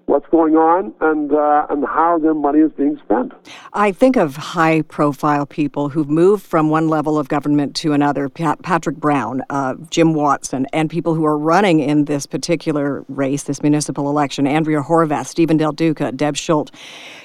what's 0.06 0.26
going 0.30 0.56
on 0.56 0.92
and 1.00 1.32
uh, 1.32 1.66
and 1.70 1.84
how 1.86 2.18
their 2.18 2.34
money 2.34 2.58
is 2.58 2.72
being 2.72 2.98
spent. 3.04 3.32
I 3.72 3.92
think 3.92 4.16
of 4.16 4.36
high 4.36 4.82
profile 4.82 5.46
people 5.46 5.88
who've 5.88 6.08
moved 6.08 6.44
from 6.44 6.68
one 6.68 6.88
level 6.88 7.16
of 7.16 7.28
government 7.28 7.76
to 7.76 7.92
another. 7.92 8.28
Patrick 8.28 8.96
Brown, 8.96 9.42
uh, 9.50 9.74
Jim 9.90 10.12
Watson, 10.14 10.66
and 10.72 10.90
people 10.90 11.14
who 11.14 11.24
are 11.24 11.38
running 11.38 11.78
in 11.78 12.06
this 12.06 12.26
particular 12.26 13.04
race, 13.08 13.44
this 13.44 13.62
municipal 13.62 14.08
election. 14.08 14.48
Andrea 14.48 14.82
Horwath, 14.82 15.26
Stephen 15.26 15.56
Del 15.56 15.72
Duca, 15.72 16.10
Deb 16.10 16.36
Schulte. 16.36 16.72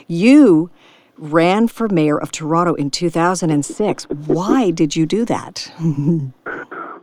You 0.08 0.69
ran 1.17 1.67
for 1.67 1.88
mayor 1.89 2.19
of 2.19 2.32
Toronto 2.32 2.73
in 2.75 2.89
2006. 2.91 4.04
Why 4.25 4.71
did 4.71 4.95
you 4.95 5.06
do 5.06 5.25
that? 5.25 5.71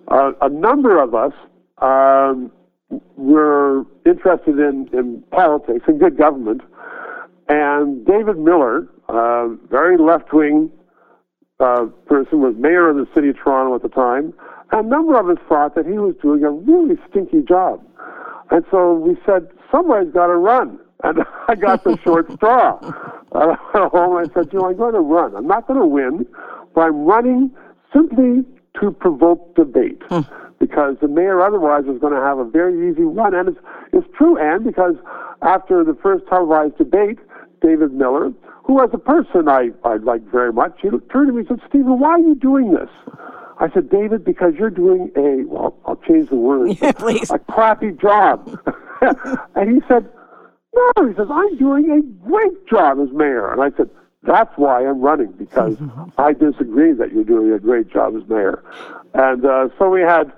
uh, 0.08 0.32
a 0.40 0.48
number 0.48 1.02
of 1.02 1.14
us. 1.14 1.32
Um, 1.78 2.52
were 3.16 3.84
interested 4.04 4.58
in, 4.58 4.88
in 4.92 5.22
politics 5.30 5.84
and 5.86 6.00
good 6.00 6.16
government. 6.16 6.62
And 7.48 8.04
David 8.06 8.38
Miller, 8.38 8.86
a 9.08 9.56
very 9.70 9.96
left 9.98 10.32
wing 10.32 10.70
uh, 11.60 11.86
person, 12.06 12.40
was 12.40 12.54
mayor 12.58 12.90
of 12.90 12.96
the 12.96 13.06
city 13.14 13.30
of 13.30 13.36
Toronto 13.36 13.74
at 13.74 13.82
the 13.82 13.88
time. 13.88 14.32
A 14.72 14.82
number 14.82 15.18
of 15.18 15.28
us 15.28 15.42
thought 15.48 15.74
that 15.74 15.86
he 15.86 15.98
was 15.98 16.14
doing 16.22 16.44
a 16.44 16.50
really 16.50 16.96
stinky 17.10 17.42
job. 17.46 17.84
And 18.50 18.64
so 18.70 18.94
we 18.94 19.16
said, 19.26 19.48
somebody's 19.70 20.12
got 20.12 20.26
to 20.26 20.36
run. 20.36 20.78
And 21.02 21.18
I 21.48 21.54
got 21.54 21.84
the 21.84 21.98
short 22.04 22.30
straw. 22.32 22.78
I 23.32 23.46
went 23.46 23.92
home 23.92 24.16
and 24.16 24.30
I 24.30 24.34
said, 24.34 24.52
you 24.52 24.58
know, 24.58 24.68
I'm 24.68 24.76
going 24.76 24.94
to 24.94 25.00
run. 25.00 25.34
I'm 25.34 25.46
not 25.46 25.66
going 25.66 25.80
to 25.80 25.86
win, 25.86 26.26
but 26.74 26.82
I'm 26.82 27.04
running 27.04 27.50
simply 27.92 28.44
to 28.80 28.90
provoke 28.92 29.54
debate. 29.54 30.02
Hmm 30.08 30.20
because 30.62 30.94
the 31.00 31.08
mayor 31.08 31.42
otherwise 31.42 31.82
is 31.92 31.98
going 32.00 32.14
to 32.14 32.20
have 32.20 32.38
a 32.38 32.44
very 32.44 32.88
easy 32.88 33.02
run. 33.02 33.34
And 33.34 33.48
it's, 33.48 33.58
it's 33.92 34.06
true, 34.16 34.38
Ann, 34.38 34.62
because 34.62 34.94
after 35.42 35.82
the 35.82 35.98
first 36.00 36.24
televised 36.28 36.78
debate, 36.78 37.18
David 37.60 37.92
Miller, 37.92 38.30
who 38.62 38.80
as 38.80 38.90
a 38.92 38.98
person 38.98 39.48
I, 39.48 39.70
I 39.84 39.96
like 39.96 40.22
very 40.30 40.52
much, 40.52 40.78
he 40.80 40.88
turned 41.12 41.26
to 41.26 41.32
me 41.32 41.40
and 41.40 41.48
said, 41.48 41.60
Stephen, 41.68 41.98
why 41.98 42.10
are 42.10 42.18
you 42.20 42.36
doing 42.36 42.74
this? 42.74 42.88
I 43.58 43.70
said, 43.74 43.90
David, 43.90 44.24
because 44.24 44.52
you're 44.56 44.70
doing 44.70 45.10
a, 45.16 45.44
well, 45.52 45.76
I'll 45.84 46.00
change 46.08 46.30
the 46.30 46.36
word, 46.36 46.78
yeah, 46.80 46.92
please. 46.92 47.28
a 47.32 47.40
crappy 47.40 47.90
job. 47.90 48.56
and 49.56 49.68
he 49.68 49.80
said, 49.88 50.08
no, 50.96 51.08
he 51.08 51.14
says, 51.14 51.28
I'm 51.30 51.56
doing 51.58 51.90
a 51.90 52.28
great 52.28 52.66
job 52.68 52.98
as 53.00 53.12
mayor. 53.12 53.52
And 53.52 53.62
I 53.62 53.76
said, 53.76 53.90
that's 54.22 54.52
why 54.56 54.86
I'm 54.86 55.00
running, 55.00 55.32
because 55.32 55.76
I 56.16 56.32
disagree 56.32 56.92
that 56.92 57.12
you're 57.12 57.24
doing 57.24 57.52
a 57.52 57.58
great 57.58 57.92
job 57.92 58.14
as 58.16 58.28
mayor. 58.28 58.62
And 59.14 59.44
uh, 59.44 59.68
so 59.78 59.88
we 59.90 60.00
had 60.00 60.32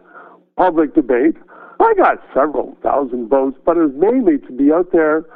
public 0.56 0.94
debate. 0.94 1.36
I 1.80 1.92
got 1.96 2.22
several 2.32 2.76
thousand 2.82 3.28
votes, 3.28 3.58
but 3.64 3.76
it 3.76 3.80
was 3.80 3.92
mainly 3.94 4.38
to 4.38 4.52
be 4.52 4.72
out 4.72 4.90
there 4.92 5.26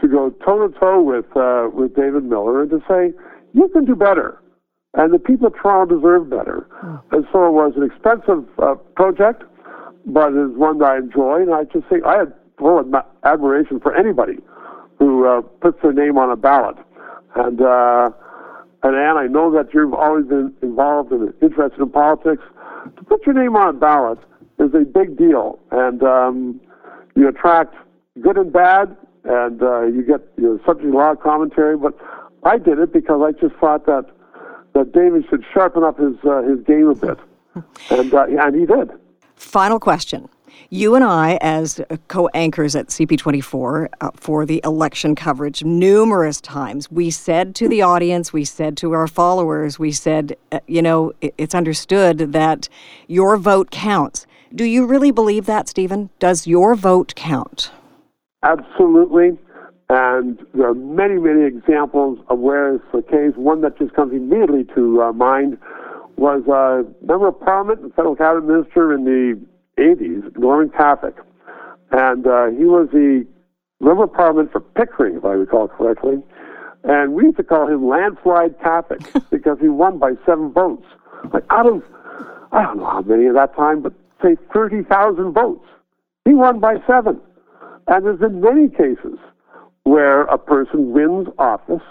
to 0.00 0.08
go 0.08 0.30
toe 0.44 0.66
to 0.66 0.78
toe 0.80 1.00
with 1.00 1.26
uh, 1.36 1.68
with 1.72 1.94
David 1.94 2.24
Miller 2.24 2.62
and 2.62 2.70
to 2.70 2.82
say 2.88 3.12
you 3.52 3.68
can 3.68 3.84
do 3.84 3.94
better, 3.94 4.42
and 4.94 5.14
the 5.14 5.18
people 5.20 5.46
of 5.46 5.54
Toronto 5.54 5.94
deserve 5.94 6.28
better. 6.28 6.66
Mm. 6.82 7.02
And 7.12 7.26
so 7.30 7.46
it 7.46 7.52
was 7.52 7.74
an 7.76 7.84
expensive 7.84 8.44
uh, 8.58 8.74
project, 8.96 9.44
but 10.06 10.32
it 10.32 10.42
was 10.48 10.56
one 10.56 10.78
that 10.78 10.86
I 10.86 10.96
enjoyed. 10.98 11.42
And 11.42 11.54
I 11.54 11.64
just 11.64 11.86
think 11.88 12.04
I 12.04 12.16
had 12.18 12.32
full 12.58 12.82
admiration 13.22 13.78
for 13.78 13.94
anybody 13.94 14.38
who 15.02 15.26
uh, 15.26 15.40
puts 15.60 15.82
their 15.82 15.92
name 15.92 16.16
on 16.16 16.30
a 16.30 16.36
ballot. 16.36 16.76
And 17.34 17.60
uh, 17.60 18.10
and 18.84 18.96
Ann, 18.96 19.16
I 19.16 19.26
know 19.26 19.50
that 19.50 19.74
you've 19.74 19.94
always 19.94 20.26
been 20.26 20.54
involved 20.62 21.10
and 21.10 21.34
interested 21.42 21.80
in 21.80 21.90
politics. 21.90 22.42
To 22.96 23.04
put 23.04 23.26
your 23.26 23.34
name 23.34 23.56
on 23.56 23.68
a 23.68 23.72
ballot 23.72 24.18
is 24.60 24.72
a 24.74 24.84
big 24.84 25.16
deal, 25.16 25.58
and 25.72 26.02
um, 26.04 26.60
you 27.16 27.28
attract 27.28 27.74
good 28.20 28.36
and 28.36 28.52
bad, 28.52 28.96
and 29.24 29.60
uh, 29.62 29.86
you 29.86 30.02
get 30.02 30.20
you 30.36 30.44
know, 30.44 30.60
subject 30.64 30.92
to 30.92 30.96
a 30.96 30.98
lot 30.98 31.12
of 31.12 31.20
commentary. 31.20 31.76
But 31.76 31.98
I 32.44 32.58
did 32.58 32.78
it 32.78 32.92
because 32.92 33.22
I 33.24 33.32
just 33.40 33.56
thought 33.56 33.86
that 33.86 34.06
that 34.74 34.92
David 34.92 35.24
should 35.28 35.44
sharpen 35.52 35.82
up 35.82 35.98
his 35.98 36.14
uh, 36.24 36.42
his 36.42 36.60
game 36.64 36.88
a 36.88 36.94
bit, 36.94 37.18
and 37.90 38.14
uh, 38.14 38.26
and 38.28 38.54
he 38.54 38.66
did. 38.66 38.90
Final 39.34 39.80
question. 39.80 40.28
You 40.70 40.94
and 40.94 41.04
I, 41.04 41.38
as 41.42 41.80
co 42.08 42.28
anchors 42.28 42.74
at 42.74 42.88
CP24 42.88 43.88
uh, 44.00 44.10
for 44.14 44.46
the 44.46 44.60
election 44.64 45.14
coverage, 45.14 45.62
numerous 45.62 46.40
times, 46.40 46.90
we 46.90 47.10
said 47.10 47.54
to 47.56 47.68
the 47.68 47.82
audience, 47.82 48.32
we 48.32 48.44
said 48.44 48.76
to 48.78 48.92
our 48.92 49.06
followers, 49.06 49.78
we 49.78 49.92
said, 49.92 50.36
uh, 50.50 50.60
you 50.66 50.80
know, 50.80 51.12
it's 51.20 51.54
understood 51.54 52.32
that 52.32 52.68
your 53.06 53.36
vote 53.36 53.70
counts. 53.70 54.26
Do 54.54 54.64
you 54.64 54.86
really 54.86 55.10
believe 55.10 55.46
that, 55.46 55.68
Stephen? 55.68 56.10
Does 56.18 56.46
your 56.46 56.74
vote 56.74 57.14
count? 57.16 57.70
Absolutely. 58.42 59.38
And 59.88 60.38
there 60.54 60.68
are 60.68 60.74
many, 60.74 61.18
many 61.18 61.44
examples 61.44 62.18
of 62.28 62.38
where 62.38 62.76
it's 62.76 62.84
the 62.94 63.02
case. 63.02 63.36
One 63.36 63.60
that 63.60 63.78
just 63.78 63.92
comes 63.94 64.12
immediately 64.12 64.64
to 64.74 65.02
uh, 65.02 65.12
mind 65.12 65.58
was 66.16 66.42
a 66.48 66.84
member 67.04 67.28
of 67.28 67.40
parliament 67.40 67.80
and 67.80 67.94
federal 67.94 68.16
cabinet 68.16 68.46
minister 68.46 68.94
in 68.94 69.04
the 69.04 69.38
80s, 69.82 70.38
Norman 70.38 70.70
Cafik. 70.70 71.18
And 71.90 72.26
uh, 72.26 72.46
he 72.46 72.64
was 72.64 72.88
the 72.92 73.26
member 73.80 74.04
of 74.04 74.12
parliament 74.12 74.52
for 74.52 74.60
Pickering, 74.60 75.16
if 75.16 75.24
I 75.24 75.32
recall 75.32 75.68
correctly. 75.68 76.22
And 76.84 77.14
we 77.14 77.24
used 77.24 77.36
to 77.36 77.44
call 77.44 77.68
him 77.68 77.86
Landslide 77.86 78.58
Cafik 78.60 79.22
because 79.30 79.58
he 79.60 79.68
won 79.68 79.98
by 79.98 80.12
seven 80.26 80.52
votes. 80.52 80.86
Like 81.32 81.44
out 81.50 81.66
of, 81.66 81.82
I 82.50 82.62
don't 82.62 82.78
know 82.78 82.86
how 82.86 83.02
many 83.02 83.26
at 83.26 83.34
that 83.34 83.54
time, 83.54 83.82
but 83.82 83.92
say, 84.22 84.36
30,000 84.52 85.32
votes. 85.32 85.66
He 86.24 86.34
won 86.34 86.60
by 86.60 86.76
seven. 86.86 87.20
And 87.88 88.06
there's 88.06 88.20
been 88.20 88.40
many 88.40 88.68
cases 88.68 89.18
where 89.84 90.22
a 90.22 90.38
person 90.38 90.92
wins 90.92 91.28
office 91.38 91.82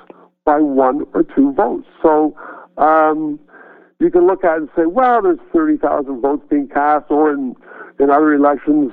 by 0.45 0.59
one 0.59 1.05
or 1.13 1.23
two 1.23 1.53
votes. 1.53 1.87
So 2.01 2.35
um, 2.77 3.39
you 3.99 4.09
can 4.09 4.25
look 4.25 4.43
at 4.43 4.55
it 4.55 4.61
and 4.61 4.69
say, 4.75 4.85
well, 4.85 5.21
there's 5.21 5.39
30,000 5.53 6.21
votes 6.21 6.43
being 6.49 6.67
cast, 6.67 7.05
or 7.09 7.33
in, 7.33 7.55
in 8.01 8.09
other 8.09 8.33
elections, 8.33 8.91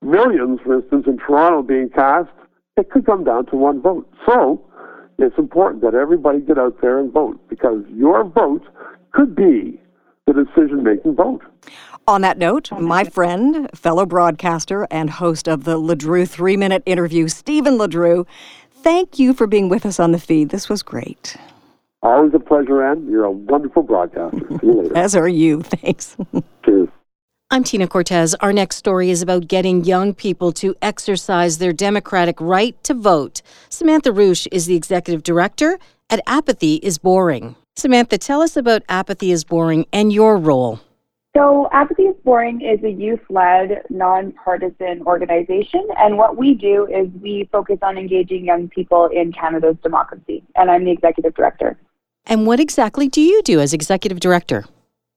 millions, 0.00 0.60
for 0.64 0.76
instance, 0.76 1.04
in 1.06 1.18
Toronto 1.18 1.62
being 1.62 1.90
cast. 1.90 2.30
It 2.76 2.90
could 2.90 3.04
come 3.04 3.24
down 3.24 3.46
to 3.46 3.56
one 3.56 3.82
vote. 3.82 4.08
So 4.24 4.64
it's 5.18 5.36
important 5.36 5.82
that 5.82 5.94
everybody 5.94 6.40
get 6.40 6.58
out 6.58 6.80
there 6.80 6.98
and 7.00 7.12
vote 7.12 7.40
because 7.48 7.84
your 7.90 8.24
vote 8.24 8.62
could 9.12 9.34
be 9.34 9.80
the 10.26 10.32
decision 10.32 10.84
making 10.84 11.16
vote. 11.16 11.42
On 12.06 12.20
that 12.22 12.38
note, 12.38 12.70
my 12.72 13.04
friend, 13.04 13.68
fellow 13.74 14.06
broadcaster, 14.06 14.86
and 14.90 15.10
host 15.10 15.48
of 15.48 15.64
the 15.64 15.76
LeDrew 15.76 16.26
three 16.28 16.56
minute 16.56 16.82
interview, 16.86 17.28
Stephen 17.28 17.76
LeDrew, 17.76 18.26
thank 18.70 19.18
you 19.18 19.34
for 19.34 19.46
being 19.46 19.68
with 19.68 19.84
us 19.84 19.98
on 19.98 20.12
the 20.12 20.18
feed. 20.18 20.50
This 20.50 20.68
was 20.68 20.82
great. 20.82 21.36
Always 22.02 22.32
a 22.32 22.38
pleasure, 22.38 22.82
Ann. 22.82 23.08
You're 23.10 23.24
a 23.24 23.30
wonderful 23.30 23.82
broadcaster. 23.82 24.38
See 24.38 24.66
you 24.66 24.82
later. 24.82 24.96
As 24.96 25.16
are 25.16 25.28
you. 25.28 25.62
Thanks. 25.62 26.16
Cheers. 26.64 26.88
I'm 27.50 27.64
Tina 27.64 27.88
Cortese. 27.88 28.36
Our 28.40 28.52
next 28.52 28.76
story 28.76 29.08
is 29.08 29.22
about 29.22 29.48
getting 29.48 29.82
young 29.82 30.12
people 30.12 30.52
to 30.52 30.76
exercise 30.82 31.56
their 31.56 31.72
democratic 31.72 32.38
right 32.42 32.76
to 32.84 32.92
vote. 32.92 33.40
Samantha 33.70 34.10
Reusch 34.10 34.46
is 34.52 34.66
the 34.66 34.76
executive 34.76 35.22
director 35.22 35.78
at 36.10 36.20
Apathy 36.26 36.74
is 36.74 36.98
Boring. 36.98 37.56
Samantha, 37.74 38.18
tell 38.18 38.42
us 38.42 38.54
about 38.54 38.82
Apathy 38.90 39.32
is 39.32 39.44
Boring 39.44 39.86
and 39.94 40.12
your 40.12 40.36
role. 40.36 40.80
So, 41.34 41.70
Apathy 41.72 42.02
is 42.02 42.16
Boring 42.22 42.60
is 42.60 42.84
a 42.84 42.90
youth 42.90 43.22
led, 43.30 43.80
nonpartisan 43.88 45.00
organization. 45.06 45.88
And 45.96 46.18
what 46.18 46.36
we 46.36 46.52
do 46.52 46.86
is 46.86 47.08
we 47.22 47.48
focus 47.50 47.78
on 47.80 47.96
engaging 47.96 48.44
young 48.44 48.68
people 48.68 49.06
in 49.06 49.32
Canada's 49.32 49.76
democracy. 49.82 50.42
And 50.54 50.70
I'm 50.70 50.84
the 50.84 50.90
executive 50.90 51.34
director. 51.34 51.78
And 52.26 52.46
what 52.46 52.60
exactly 52.60 53.08
do 53.08 53.22
you 53.22 53.40
do 53.42 53.58
as 53.58 53.72
executive 53.72 54.20
director? 54.20 54.66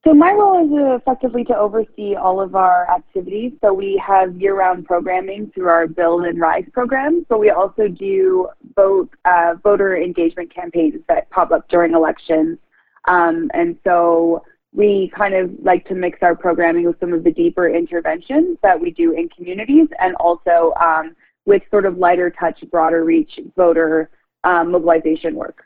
So, 0.03 0.15
my 0.15 0.31
role 0.31 0.65
is 0.65 0.99
effectively 0.99 1.43
to 1.43 1.55
oversee 1.55 2.15
all 2.15 2.41
of 2.41 2.55
our 2.55 2.89
activities. 2.89 3.53
So, 3.61 3.71
we 3.71 4.01
have 4.05 4.35
year 4.41 4.55
round 4.55 4.85
programming 4.85 5.51
through 5.53 5.67
our 5.67 5.87
Build 5.87 6.25
and 6.25 6.39
Rise 6.39 6.65
program, 6.73 7.23
but 7.29 7.39
we 7.39 7.51
also 7.51 7.87
do 7.87 8.49
vote, 8.75 9.09
uh, 9.25 9.55
voter 9.61 9.95
engagement 9.95 10.53
campaigns 10.53 11.01
that 11.07 11.29
pop 11.29 11.51
up 11.51 11.69
during 11.69 11.93
elections. 11.93 12.57
Um, 13.07 13.51
and 13.53 13.77
so, 13.83 14.43
we 14.73 15.11
kind 15.15 15.35
of 15.35 15.51
like 15.61 15.87
to 15.89 15.93
mix 15.93 16.19
our 16.23 16.35
programming 16.35 16.85
with 16.85 16.99
some 16.99 17.13
of 17.13 17.23
the 17.23 17.31
deeper 17.31 17.69
interventions 17.69 18.57
that 18.63 18.79
we 18.79 18.89
do 18.89 19.11
in 19.11 19.29
communities 19.29 19.87
and 19.99 20.15
also 20.15 20.73
um, 20.81 21.15
with 21.45 21.61
sort 21.69 21.85
of 21.85 21.97
lighter 21.97 22.31
touch, 22.31 22.63
broader 22.71 23.03
reach 23.03 23.39
voter 23.55 24.09
um, 24.45 24.71
mobilization 24.71 25.35
work. 25.35 25.65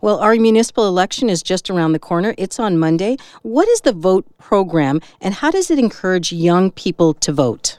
Well, 0.00 0.18
our 0.18 0.34
municipal 0.34 0.86
election 0.86 1.28
is 1.28 1.42
just 1.42 1.70
around 1.70 1.92
the 1.92 1.98
corner. 1.98 2.34
It's 2.38 2.58
on 2.58 2.78
Monday. 2.78 3.16
What 3.42 3.68
is 3.68 3.82
the 3.82 3.92
vote 3.92 4.26
program 4.38 5.00
and 5.20 5.34
how 5.34 5.50
does 5.50 5.70
it 5.70 5.78
encourage 5.78 6.32
young 6.32 6.70
people 6.70 7.14
to 7.14 7.32
vote? 7.32 7.78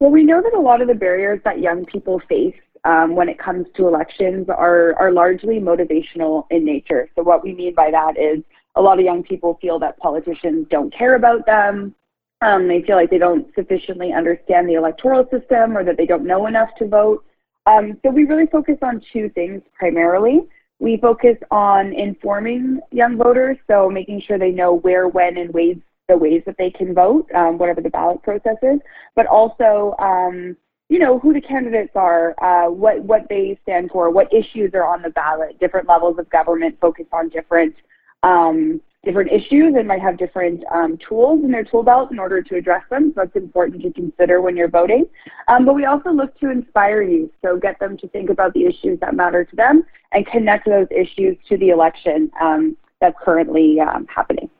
Well, 0.00 0.10
we 0.10 0.22
know 0.22 0.42
that 0.42 0.52
a 0.52 0.60
lot 0.60 0.82
of 0.82 0.88
the 0.88 0.94
barriers 0.94 1.40
that 1.44 1.60
young 1.60 1.86
people 1.86 2.20
face 2.28 2.54
um, 2.84 3.16
when 3.16 3.28
it 3.28 3.38
comes 3.38 3.66
to 3.76 3.88
elections 3.88 4.48
are, 4.48 4.94
are 4.94 5.10
largely 5.10 5.58
motivational 5.58 6.46
in 6.50 6.64
nature. 6.64 7.08
So, 7.16 7.22
what 7.22 7.42
we 7.42 7.54
mean 7.54 7.74
by 7.74 7.90
that 7.90 8.18
is 8.18 8.44
a 8.76 8.82
lot 8.82 8.98
of 8.98 9.04
young 9.04 9.22
people 9.22 9.58
feel 9.60 9.78
that 9.80 9.98
politicians 9.98 10.66
don't 10.70 10.94
care 10.94 11.16
about 11.16 11.46
them. 11.46 11.94
Um, 12.42 12.68
they 12.68 12.82
feel 12.82 12.96
like 12.96 13.10
they 13.10 13.18
don't 13.18 13.52
sufficiently 13.54 14.12
understand 14.12 14.68
the 14.68 14.74
electoral 14.74 15.26
system 15.30 15.76
or 15.76 15.82
that 15.84 15.96
they 15.96 16.04
don't 16.04 16.26
know 16.26 16.46
enough 16.46 16.68
to 16.78 16.86
vote. 16.86 17.24
Um, 17.64 17.98
so 18.04 18.10
we 18.10 18.24
really 18.24 18.46
focus 18.46 18.76
on 18.82 19.02
two 19.12 19.30
things 19.30 19.62
primarily. 19.78 20.46
We 20.78 20.98
focus 20.98 21.36
on 21.50 21.92
informing 21.94 22.80
young 22.92 23.16
voters, 23.16 23.56
so 23.66 23.88
making 23.90 24.20
sure 24.20 24.38
they 24.38 24.50
know 24.50 24.74
where, 24.74 25.08
when, 25.08 25.38
and 25.38 25.52
ways 25.52 25.78
the 26.08 26.16
ways 26.16 26.42
that 26.46 26.56
they 26.58 26.70
can 26.70 26.94
vote, 26.94 27.28
um, 27.34 27.58
whatever 27.58 27.80
the 27.80 27.90
ballot 27.90 28.22
process 28.22 28.56
is, 28.62 28.78
but 29.16 29.26
also, 29.26 29.94
um, 29.98 30.56
you 30.88 31.00
know, 31.00 31.18
who 31.18 31.32
the 31.32 31.40
candidates 31.40 31.90
are, 31.96 32.34
uh, 32.42 32.70
what 32.70 33.02
what 33.02 33.26
they 33.28 33.58
stand 33.62 33.90
for, 33.90 34.10
what 34.10 34.32
issues 34.32 34.70
are 34.74 34.86
on 34.86 35.02
the 35.02 35.10
ballot. 35.10 35.58
Different 35.58 35.88
levels 35.88 36.18
of 36.18 36.30
government 36.30 36.78
focus 36.80 37.06
on 37.12 37.28
different 37.28 37.74
um, 38.22 38.80
different 39.06 39.30
issues 39.32 39.74
and 39.76 39.88
might 39.88 40.02
have 40.02 40.18
different 40.18 40.62
um, 40.74 40.98
tools 40.98 41.42
in 41.42 41.52
their 41.52 41.64
tool 41.64 41.82
belt 41.82 42.10
in 42.10 42.18
order 42.18 42.42
to 42.42 42.56
address 42.56 42.82
them. 42.90 43.12
So 43.14 43.22
that's 43.22 43.36
important 43.36 43.80
to 43.82 43.92
consider 43.92 44.42
when 44.42 44.56
you're 44.56 44.68
voting. 44.68 45.06
Um, 45.48 45.64
but 45.64 45.74
we 45.74 45.86
also 45.86 46.10
look 46.10 46.38
to 46.40 46.50
inspire 46.50 47.00
youth, 47.02 47.30
so 47.40 47.56
get 47.56 47.78
them 47.78 47.96
to 47.98 48.08
think 48.08 48.28
about 48.28 48.52
the 48.52 48.66
issues 48.66 48.98
that 49.00 49.14
matter 49.14 49.44
to 49.44 49.56
them 49.56 49.84
and 50.12 50.26
connect 50.26 50.66
those 50.66 50.88
issues 50.90 51.36
to 51.48 51.56
the 51.56 51.70
election 51.70 52.30
um, 52.42 52.76
that's 53.00 53.16
currently 53.24 53.80
um, 53.80 54.06
happening. 54.14 54.50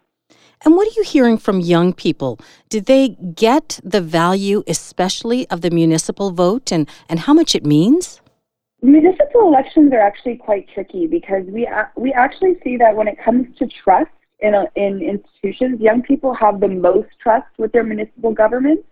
And 0.64 0.74
what 0.74 0.88
are 0.88 0.96
you 0.96 1.02
hearing 1.02 1.38
from 1.38 1.60
young 1.60 1.92
people? 1.92 2.38
Did 2.70 2.86
they 2.86 3.10
get 3.34 3.80
the 3.84 4.00
value, 4.00 4.62
especially 4.66 5.48
of 5.50 5.60
the 5.60 5.70
municipal 5.70 6.30
vote, 6.30 6.72
and, 6.72 6.88
and 7.08 7.20
how 7.20 7.34
much 7.34 7.54
it 7.54 7.66
means? 7.66 8.20
Municipal 8.80 9.48
elections 9.48 9.92
are 9.92 10.00
actually 10.00 10.36
quite 10.36 10.68
tricky 10.72 11.06
because 11.06 11.44
we 11.48 11.68
we 11.96 12.12
actually 12.12 12.56
see 12.62 12.76
that 12.76 12.94
when 12.94 13.08
it 13.08 13.18
comes 13.22 13.46
to 13.58 13.66
trust 13.66 14.10
in 14.40 14.54
a, 14.54 14.66
in 14.74 15.00
institutions, 15.02 15.80
young 15.80 16.02
people 16.02 16.34
have 16.34 16.60
the 16.60 16.68
most 16.68 17.08
trust 17.22 17.48
with 17.58 17.72
their 17.72 17.84
municipal 17.84 18.32
government. 18.32 18.84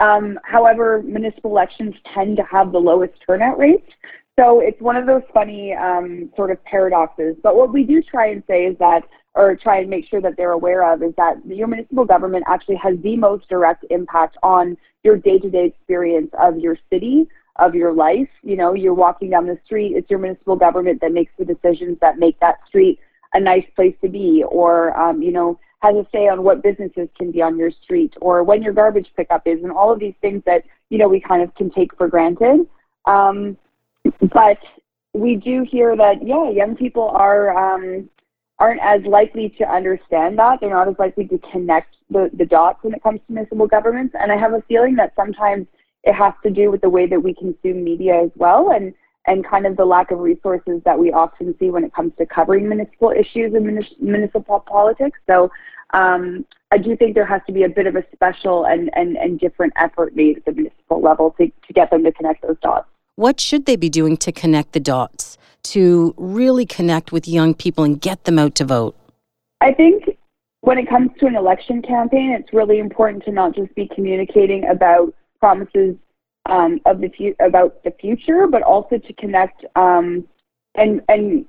Um, 0.00 0.38
however, 0.44 1.02
municipal 1.02 1.50
elections 1.50 1.94
tend 2.12 2.36
to 2.36 2.42
have 2.44 2.72
the 2.72 2.78
lowest 2.78 3.14
turnout 3.26 3.58
rates. 3.58 3.90
So 4.38 4.60
it's 4.60 4.80
one 4.80 4.96
of 4.96 5.06
those 5.06 5.22
funny 5.34 5.74
um, 5.74 6.30
sort 6.36 6.50
of 6.50 6.62
paradoxes. 6.64 7.36
But 7.42 7.56
what 7.56 7.72
we 7.72 7.84
do 7.84 8.02
try 8.02 8.28
and 8.28 8.42
say 8.46 8.64
is 8.64 8.78
that, 8.78 9.02
or 9.34 9.56
try 9.56 9.80
and 9.80 9.90
make 9.90 10.08
sure 10.08 10.20
that 10.20 10.36
they're 10.36 10.52
aware 10.52 10.90
of, 10.90 11.02
is 11.02 11.12
that 11.16 11.34
your 11.46 11.68
municipal 11.68 12.04
government 12.04 12.44
actually 12.48 12.76
has 12.76 12.94
the 13.02 13.16
most 13.16 13.48
direct 13.48 13.84
impact 13.90 14.36
on 14.42 14.76
your 15.04 15.16
day 15.16 15.38
to 15.38 15.50
day 15.50 15.66
experience 15.66 16.30
of 16.40 16.58
your 16.58 16.78
city, 16.90 17.28
of 17.56 17.74
your 17.74 17.92
life. 17.92 18.28
You 18.42 18.56
know, 18.56 18.74
you're 18.74 18.94
walking 18.94 19.30
down 19.30 19.46
the 19.46 19.58
street, 19.64 19.94
it's 19.96 20.08
your 20.08 20.18
municipal 20.18 20.56
government 20.56 21.00
that 21.02 21.12
makes 21.12 21.32
the 21.38 21.44
decisions 21.44 21.98
that 22.00 22.18
make 22.18 22.40
that 22.40 22.56
street 22.66 22.98
a 23.34 23.40
nice 23.40 23.64
place 23.74 23.94
to 24.02 24.08
be, 24.08 24.44
or, 24.48 24.96
um, 24.98 25.22
you 25.22 25.32
know, 25.32 25.58
has 25.80 25.94
a 25.96 26.06
say 26.12 26.28
on 26.28 26.42
what 26.42 26.62
businesses 26.62 27.08
can 27.18 27.32
be 27.32 27.42
on 27.42 27.58
your 27.58 27.70
street, 27.70 28.14
or 28.20 28.44
when 28.44 28.62
your 28.62 28.72
garbage 28.72 29.10
pickup 29.16 29.42
is, 29.46 29.62
and 29.62 29.72
all 29.72 29.92
of 29.92 29.98
these 29.98 30.14
things 30.20 30.42
that, 30.46 30.64
you 30.90 30.98
know, 30.98 31.08
we 31.08 31.20
kind 31.20 31.42
of 31.42 31.54
can 31.54 31.70
take 31.70 31.96
for 31.96 32.08
granted. 32.08 32.66
Um, 33.06 33.56
but 34.20 34.58
we 35.12 35.36
do 35.36 35.66
hear 35.68 35.96
that, 35.96 36.26
yeah, 36.26 36.50
young 36.50 36.76
people 36.76 37.08
are. 37.08 37.56
Um, 37.56 38.08
aren't 38.58 38.80
as 38.80 39.04
likely 39.04 39.48
to 39.58 39.64
understand 39.68 40.38
that. 40.38 40.60
They're 40.60 40.70
not 40.70 40.86
as 40.86 40.94
likely 40.96 41.26
to 41.26 41.38
connect 41.50 41.96
the, 42.10 42.30
the 42.32 42.46
dots 42.46 42.78
when 42.82 42.94
it 42.94 43.02
comes 43.02 43.18
to 43.26 43.32
municipal 43.32 43.66
governments. 43.66 44.14
And 44.16 44.30
I 44.30 44.36
have 44.36 44.52
a 44.52 44.62
feeling 44.68 44.94
that 44.96 45.14
sometimes 45.16 45.66
it 46.04 46.12
has 46.12 46.32
to 46.44 46.50
do 46.50 46.70
with 46.70 46.80
the 46.80 46.88
way 46.88 47.06
that 47.06 47.18
we 47.18 47.34
consume 47.34 47.82
media 47.82 48.22
as 48.22 48.30
well 48.36 48.70
and 48.70 48.94
and 49.26 49.46
kind 49.46 49.66
of 49.66 49.76
the 49.76 49.84
lack 49.84 50.10
of 50.10 50.18
resources 50.18 50.80
that 50.84 50.98
we 50.98 51.12
often 51.12 51.54
see 51.58 51.70
when 51.70 51.84
it 51.84 51.94
comes 51.94 52.12
to 52.18 52.26
covering 52.26 52.68
municipal 52.68 53.10
issues 53.10 53.54
and 53.54 53.86
municipal 54.00 54.60
politics. 54.60 55.18
So 55.26 55.50
um, 55.92 56.44
I 56.70 56.78
do 56.78 56.96
think 56.96 57.14
there 57.14 57.26
has 57.26 57.42
to 57.46 57.52
be 57.52 57.62
a 57.62 57.68
bit 57.68 57.86
of 57.86 57.94
a 57.96 58.04
special 58.12 58.64
and, 58.64 58.90
and, 58.94 59.16
and 59.16 59.38
different 59.38 59.74
effort 59.76 60.16
made 60.16 60.38
at 60.38 60.44
the 60.44 60.52
municipal 60.52 61.00
level 61.00 61.34
to, 61.38 61.46
to 61.46 61.72
get 61.72 61.90
them 61.90 62.02
to 62.04 62.12
connect 62.12 62.42
those 62.42 62.56
dots. 62.62 62.88
What 63.16 63.40
should 63.40 63.66
they 63.66 63.76
be 63.76 63.90
doing 63.90 64.16
to 64.18 64.32
connect 64.32 64.72
the 64.72 64.80
dots, 64.80 65.36
to 65.64 66.14
really 66.16 66.64
connect 66.64 67.12
with 67.12 67.28
young 67.28 67.54
people 67.54 67.84
and 67.84 68.00
get 68.00 68.24
them 68.24 68.38
out 68.38 68.54
to 68.56 68.64
vote? 68.64 68.96
I 69.60 69.72
think 69.72 70.16
when 70.62 70.78
it 70.78 70.88
comes 70.88 71.10
to 71.20 71.26
an 71.26 71.36
election 71.36 71.82
campaign, 71.82 72.30
it's 72.32 72.52
really 72.52 72.78
important 72.78 73.24
to 73.24 73.30
not 73.30 73.54
just 73.54 73.74
be 73.74 73.88
communicating 73.94 74.64
about 74.64 75.14
promises 75.38 75.94
um, 76.46 76.80
of 76.86 77.00
the 77.00 77.08
fu- 77.16 77.34
about 77.44 77.82
the 77.84 77.92
future, 78.00 78.46
but 78.46 78.62
also 78.62 78.98
to 78.98 79.12
connect 79.14 79.64
um, 79.76 80.26
and 80.74 81.02
and 81.08 81.46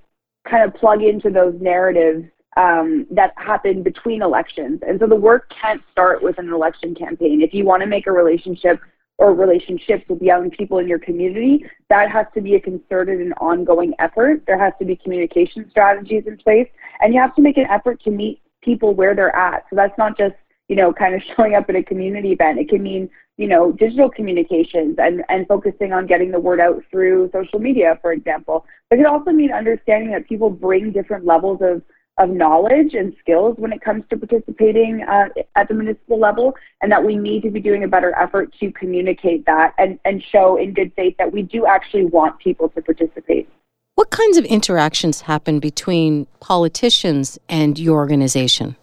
kind 0.49 0.63
of 0.63 0.73
plug 0.75 1.01
into 1.01 1.29
those 1.29 1.55
narratives 1.59 2.25
um, 2.57 3.07
that 3.09 3.33
happen 3.37 3.81
between 3.81 4.21
elections. 4.21 4.81
And 4.85 4.99
so 4.99 5.07
the 5.07 5.15
work 5.15 5.51
can't 5.61 5.81
start 5.91 6.21
with 6.21 6.37
an 6.37 6.51
election 6.51 6.93
campaign. 6.93 7.41
If 7.41 7.53
you 7.53 7.65
want 7.65 7.81
to 7.81 7.87
make 7.87 8.07
a 8.07 8.11
relationship 8.11 8.79
or 9.17 9.33
relationships 9.33 10.03
with 10.09 10.21
young 10.21 10.49
people 10.49 10.79
in 10.79 10.87
your 10.87 10.99
community, 10.99 11.65
that 11.89 12.11
has 12.11 12.25
to 12.33 12.41
be 12.41 12.55
a 12.55 12.59
concerted 12.59 13.21
and 13.21 13.33
ongoing 13.39 13.93
effort. 13.99 14.43
There 14.45 14.59
has 14.59 14.73
to 14.79 14.85
be 14.85 14.95
communication 14.95 15.69
strategies 15.69 16.23
in 16.27 16.37
place, 16.37 16.67
and 16.99 17.13
you 17.13 17.21
have 17.21 17.35
to 17.35 17.41
make 17.41 17.57
an 17.57 17.67
effort 17.69 18.03
to 18.03 18.11
meet 18.11 18.41
people 18.61 18.93
where 18.93 19.15
they're 19.15 19.35
at. 19.35 19.65
So 19.69 19.75
that's 19.75 19.97
not 19.97 20.17
just 20.17 20.35
you 20.69 20.75
know, 20.75 20.93
kind 20.93 21.15
of 21.15 21.21
showing 21.35 21.55
up 21.55 21.69
at 21.69 21.75
a 21.75 21.83
community 21.83 22.31
event. 22.31 22.59
It 22.59 22.69
can 22.69 22.83
mean, 22.83 23.09
you 23.37 23.47
know, 23.47 23.71
digital 23.71 24.09
communications 24.09 24.95
and, 24.99 25.23
and 25.27 25.47
focusing 25.47 25.91
on 25.91 26.05
getting 26.05 26.31
the 26.31 26.39
word 26.39 26.59
out 26.59 26.83
through 26.91 27.29
social 27.33 27.59
media, 27.59 27.97
for 28.01 28.11
example. 28.11 28.65
But 28.89 28.99
it 28.99 29.03
can 29.03 29.11
also 29.11 29.31
mean 29.31 29.51
understanding 29.51 30.11
that 30.11 30.27
people 30.29 30.49
bring 30.49 30.91
different 30.91 31.25
levels 31.25 31.59
of, 31.61 31.81
of 32.19 32.29
knowledge 32.29 32.93
and 32.93 33.15
skills 33.19 33.55
when 33.57 33.73
it 33.73 33.81
comes 33.81 34.03
to 34.11 34.17
participating 34.17 35.01
uh, 35.01 35.29
at 35.55 35.67
the 35.67 35.73
municipal 35.73 36.19
level, 36.19 36.55
and 36.81 36.91
that 36.91 37.03
we 37.03 37.15
need 37.15 37.41
to 37.41 37.49
be 37.49 37.59
doing 37.59 37.83
a 37.83 37.87
better 37.87 38.15
effort 38.19 38.53
to 38.59 38.71
communicate 38.73 39.47
that 39.47 39.73
and, 39.79 39.99
and 40.05 40.23
show 40.23 40.55
in 40.55 40.73
good 40.73 40.91
faith 40.95 41.15
that 41.17 41.31
we 41.31 41.41
do 41.41 41.65
actually 41.65 42.05
want 42.05 42.37
people 42.37 42.69
to 42.69 42.81
participate. 42.83 43.49
What 43.95 44.11
kinds 44.11 44.37
of 44.37 44.45
interactions 44.45 45.21
happen 45.21 45.59
between 45.59 46.27
politicians 46.39 47.39
and 47.49 47.79
your 47.79 47.97
organization? 47.97 48.75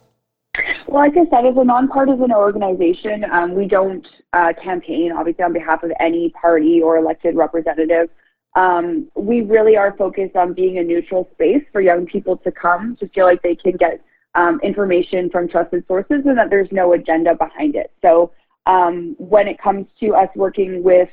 Well, 0.86 1.02
like 1.02 1.12
I 1.12 1.28
said, 1.30 1.46
as 1.46 1.56
a 1.56 1.64
nonpartisan 1.64 2.32
organization, 2.32 3.24
um, 3.32 3.54
we 3.54 3.66
don't 3.66 4.06
uh, 4.32 4.52
campaign, 4.62 5.12
obviously, 5.16 5.44
on 5.44 5.52
behalf 5.52 5.82
of 5.82 5.92
any 6.00 6.30
party 6.30 6.82
or 6.82 6.96
elected 6.96 7.36
representative. 7.36 8.10
Um, 8.56 9.08
we 9.14 9.42
really 9.42 9.76
are 9.76 9.94
focused 9.96 10.34
on 10.34 10.52
being 10.52 10.78
a 10.78 10.82
neutral 10.82 11.28
space 11.32 11.62
for 11.70 11.80
young 11.80 12.06
people 12.06 12.36
to 12.38 12.50
come 12.50 12.96
to 12.98 13.08
feel 13.10 13.24
like 13.24 13.42
they 13.42 13.54
can 13.54 13.76
get 13.76 14.00
um, 14.34 14.60
information 14.64 15.30
from 15.30 15.48
trusted 15.48 15.84
sources 15.86 16.22
and 16.24 16.36
that 16.36 16.50
there's 16.50 16.68
no 16.72 16.92
agenda 16.92 17.34
behind 17.36 17.76
it. 17.76 17.92
So 18.02 18.32
um, 18.66 19.14
when 19.18 19.46
it 19.46 19.60
comes 19.60 19.86
to 20.00 20.14
us 20.14 20.28
working 20.34 20.82
with, 20.82 21.08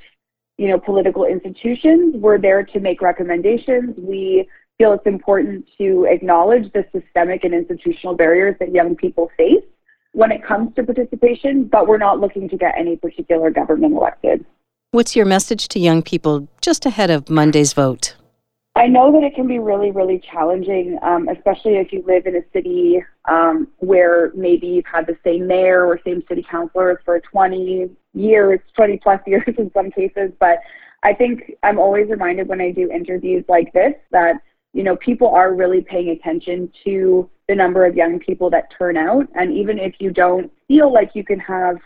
you 0.58 0.67
know, 0.67 0.80
political 0.80 1.26
institutions, 1.26 2.15
we're 2.17 2.39
there 2.39 2.63
to 2.63 2.80
make 2.80 3.02
recommendations. 3.02 3.95
We 3.97 4.50
feel 4.78 4.94
it's 4.94 5.06
important 5.06 5.68
to 5.78 6.06
acknowledge 6.10 6.72
the 6.74 6.86
systemic 6.92 7.44
and 7.44 7.54
institutional 7.54 8.16
barriers 8.16 8.56
that 8.60 8.72
young 8.72 8.96
people 8.96 9.32
face 9.38 9.63
when 10.13 10.32
it 10.32 10.44
comes 10.44 10.74
to 10.76 10.84
participation, 10.84 11.66
but 11.66 11.88
we're 11.88 11.98
not 11.98 12.20
looking 12.20 12.50
to 12.50 12.58
get 12.58 12.74
any 12.78 12.96
particular 12.96 13.52
government 13.52 13.94
elected. 13.94 14.46
What's 14.92 15.16
your 15.16 15.26
message 15.26 15.68
to 15.70 15.80
young 15.80 16.02
people 16.02 16.48
just 16.62 16.86
ahead 16.86 17.10
of 17.10 17.30
Monday's 17.30 17.74
vote? 17.74 18.16
I 18.76 18.88
know 18.88 19.12
that 19.12 19.24
it 19.24 19.34
can 19.34 19.48
be 19.48 19.58
really, 19.58 19.90
really 19.90 20.20
challenging, 20.20 21.00
um, 21.02 21.28
especially 21.30 21.78
if 21.78 21.92
you 21.92 22.04
live 22.08 22.28
in 22.28 22.36
a 22.36 22.44
city 22.54 23.04
um, 23.26 23.68
where 23.78 24.32
maybe 24.36 24.68
you've 24.68 24.86
had 24.86 25.08
the 25.08 25.18
same 25.24 25.48
mayor 25.48 25.86
or 25.86 26.00
same 26.06 26.24
city 26.30 26.46
councilors 26.50 27.00
for 27.04 27.20
20 27.20 27.90
years, 28.13 28.60
20 28.76 28.98
plus 28.98 29.20
years 29.26 29.44
in 29.58 29.72
some 29.74 29.90
cases. 29.90 30.32
But 30.40 30.60
I 31.02 31.13
think 31.13 31.54
I'm 31.63 31.80
always 31.80 32.08
reminded 32.08 32.48
when 32.48 32.62
I 32.62 32.72
do 32.72 32.92
interviews 32.92 33.44
like 33.48 33.74
this 33.74 33.94
that, 34.12 34.42
you 34.73 34.84
know, 34.84 34.95
people 34.95 35.30
are 35.30 35.53
really 35.53 35.82
paying 35.82 36.10
attention 36.10 36.71
to 36.84 37.30
the 37.47 37.56
number 37.56 37.86
of 37.86 37.95
young 37.95 38.19
people 38.19 38.49
that 38.49 38.71
turn 38.77 38.97
out. 38.97 39.27
And 39.36 39.53
even 39.53 39.80
if 39.80 39.95
you 39.99 40.12
don't 40.12 40.51
feel 40.67 40.93
like 40.93 41.12
you 41.13 41.23
can 41.23 41.39
have 41.39 41.77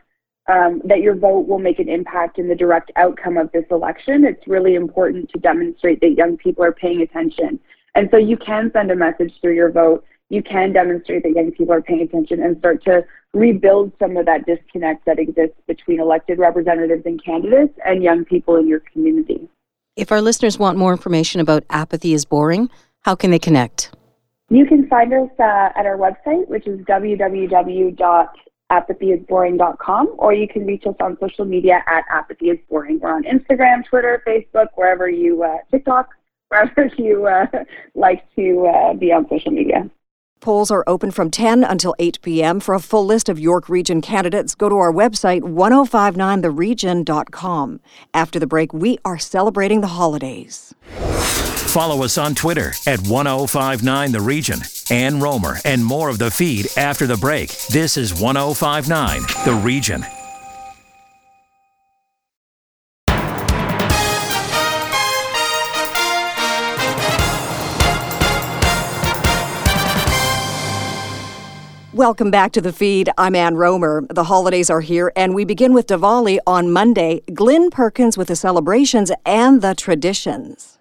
um, 0.49 0.81
that 0.85 1.01
your 1.01 1.15
vote 1.15 1.47
will 1.47 1.59
make 1.59 1.79
an 1.79 1.87
impact 1.87 2.39
in 2.39 2.47
the 2.47 2.55
direct 2.55 2.91
outcome 2.95 3.37
of 3.37 3.51
this 3.51 3.65
election, 3.69 4.25
it's 4.25 4.47
really 4.47 4.75
important 4.75 5.29
to 5.29 5.39
demonstrate 5.39 6.01
that 6.01 6.15
young 6.17 6.35
people 6.35 6.63
are 6.63 6.71
paying 6.71 7.01
attention. 7.01 7.59
And 7.95 8.09
so 8.11 8.17
you 8.17 8.37
can 8.37 8.71
send 8.73 8.91
a 8.91 8.95
message 8.95 9.33
through 9.41 9.55
your 9.55 9.71
vote. 9.71 10.03
You 10.29 10.41
can 10.41 10.73
demonstrate 10.73 11.23
that 11.23 11.33
young 11.33 11.51
people 11.51 11.73
are 11.73 11.81
paying 11.81 12.01
attention 12.01 12.41
and 12.41 12.57
start 12.57 12.83
to 12.85 13.05
rebuild 13.33 13.91
some 13.99 14.17
of 14.17 14.25
that 14.25 14.45
disconnect 14.45 15.05
that 15.05 15.19
exists 15.19 15.57
between 15.67 15.99
elected 15.99 16.39
representatives 16.39 17.03
and 17.05 17.23
candidates 17.23 17.77
and 17.85 18.03
young 18.03 18.25
people 18.25 18.55
in 18.55 18.67
your 18.67 18.79
community. 18.79 19.47
If 19.95 20.12
our 20.12 20.21
listeners 20.21 20.58
want 20.58 20.77
more 20.77 20.91
information 20.91 21.41
about 21.41 21.63
Apathy 21.69 22.13
is 22.13 22.23
Boring, 22.25 22.69
how 23.01 23.15
can 23.15 23.32
they 23.32 23.39
connect? 23.39 23.91
You 24.49 24.65
can 24.65 24.88
find 24.88 25.13
us 25.13 25.30
uh, 25.39 25.69
at 25.75 25.86
our 25.86 25.97
website, 25.97 26.47
which 26.47 26.67
is 26.67 26.80
www 26.82 28.27
apathyisboring.com, 28.71 30.15
or 30.17 30.34
you 30.34 30.47
can 30.47 30.65
reach 30.65 30.86
us 30.86 30.95
on 31.01 31.17
social 31.19 31.45
media 31.45 31.84
at 31.88 32.06
apathyisboring. 32.08 33.01
We're 33.01 33.13
on 33.13 33.23
Instagram, 33.23 33.86
Twitter, 33.86 34.23
Facebook, 34.25 34.67
wherever 34.75 35.10
you, 35.10 35.43
uh, 35.43 35.58
TikTok, 35.69 36.10
wherever 36.47 36.89
you 36.97 37.25
uh, 37.25 37.47
like 37.95 38.23
to 38.36 38.67
uh, 38.67 38.93
be 38.93 39.12
on 39.12 39.27
social 39.30 39.51
media. 39.51 39.89
Polls 40.41 40.71
are 40.71 40.84
open 40.88 41.12
from 41.12 41.30
10 41.30 41.63
until 41.63 41.93
8 41.99 42.19
p.m. 42.23 42.60
For 42.60 42.73
a 42.73 42.80
full 42.80 43.06
list 43.06 43.30
of 43.30 43.39
York 43.39 43.69
Region 43.69 44.01
candidates, 44.01 44.56
go 44.56 44.69
to 44.69 44.75
our 44.75 44.91
website, 44.91 45.43
1059theregion.com. 45.43 47.80
After 48.13 48.39
the 48.39 48.47
break, 48.47 48.73
we 48.73 48.97
are 49.06 49.19
celebrating 49.19 49.82
the 49.82 49.88
holidays. 49.88 50.73
Follow 50.89 52.04
us 52.04 52.17
on 52.17 52.34
Twitter 52.34 52.73
at 52.88 53.08
1059 53.08 54.12
The 54.12 54.19
Region. 54.19 54.62
Ann 54.89 55.19
Rohmer 55.21 55.62
and 55.63 55.86
more 55.86 56.10
of 56.10 56.17
the 56.17 56.32
feed 56.32 56.65
after 56.75 57.06
the 57.06 57.17
break. 57.17 57.56
This 57.67 57.95
is 57.95 58.19
1059 58.19 59.21
The 59.45 59.54
Region. 59.63 60.04
Welcome 71.93 72.32
back 72.32 72.54
to 72.54 72.62
the 72.62 72.71
feed. 72.71 73.10
I'm 73.17 73.36
Ann 73.36 73.56
Rohmer. 73.56 74.08
The 74.08 74.23
holidays 74.23 74.69
are 74.69 74.80
here, 74.80 75.12
and 75.17 75.36
we 75.36 75.43
begin 75.43 75.73
with 75.73 75.88
Diwali 75.88 76.39
on 76.47 76.71
Monday. 76.71 77.21
Glynn 77.34 77.69
Perkins 77.69 78.17
with 78.17 78.30
the 78.30 78.36
celebrations 78.38 79.12
and 79.25 79.62
the 79.62 79.75
traditions. 79.75 80.80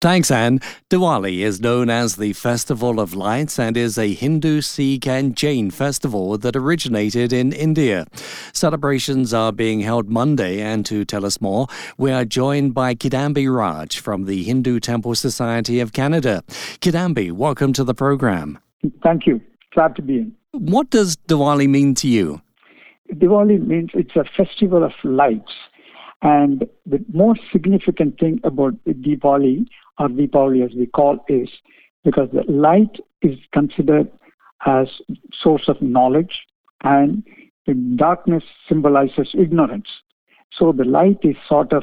Thanks, 0.00 0.30
Ann. 0.30 0.60
Diwali 0.90 1.38
is 1.38 1.60
known 1.60 1.90
as 1.90 2.14
the 2.14 2.34
Festival 2.34 3.00
of 3.00 3.14
Lights 3.14 3.58
and 3.58 3.76
is 3.76 3.98
a 3.98 4.12
Hindu, 4.12 4.60
Sikh, 4.60 5.08
and 5.08 5.36
Jain 5.36 5.72
festival 5.72 6.38
that 6.38 6.54
originated 6.54 7.32
in 7.32 7.52
India. 7.52 8.06
Celebrations 8.52 9.34
are 9.34 9.50
being 9.50 9.80
held 9.80 10.08
Monday, 10.08 10.60
and 10.60 10.86
to 10.86 11.04
tell 11.04 11.26
us 11.26 11.40
more, 11.40 11.66
we 11.98 12.12
are 12.12 12.24
joined 12.24 12.74
by 12.74 12.94
Kidambi 12.94 13.52
Raj 13.52 13.98
from 13.98 14.26
the 14.26 14.44
Hindu 14.44 14.78
Temple 14.78 15.16
Society 15.16 15.80
of 15.80 15.92
Canada. 15.92 16.44
Kidambi, 16.78 17.32
welcome 17.32 17.72
to 17.72 17.82
the 17.82 17.94
program. 17.94 18.60
Thank 19.02 19.26
you. 19.26 19.40
Glad 19.72 19.96
to 19.96 20.02
be 20.02 20.18
in. 20.18 20.36
What 20.58 20.90
does 20.90 21.16
Diwali 21.28 21.68
mean 21.68 21.94
to 21.96 22.06
you? 22.06 22.40
Diwali 23.12 23.60
means 23.66 23.90
it's 23.94 24.14
a 24.14 24.24
festival 24.36 24.84
of 24.84 24.92
lights. 25.02 25.52
And 26.22 26.64
the 26.86 27.04
most 27.12 27.40
significant 27.52 28.20
thing 28.20 28.40
about 28.44 28.74
Diwali 28.84 29.66
or 29.98 30.08
Deepavali 30.08 30.64
as 30.64 30.72
we 30.76 30.86
call 30.86 31.18
is 31.28 31.48
because 32.04 32.28
the 32.32 32.44
light 32.50 33.00
is 33.22 33.36
considered 33.52 34.10
as 34.64 34.86
source 35.32 35.68
of 35.68 35.82
knowledge 35.82 36.46
and 36.84 37.24
the 37.66 37.74
darkness 37.96 38.44
symbolizes 38.68 39.34
ignorance. 39.36 39.88
So 40.52 40.70
the 40.70 40.84
light 40.84 41.18
is 41.22 41.36
sort 41.48 41.72
of 41.72 41.82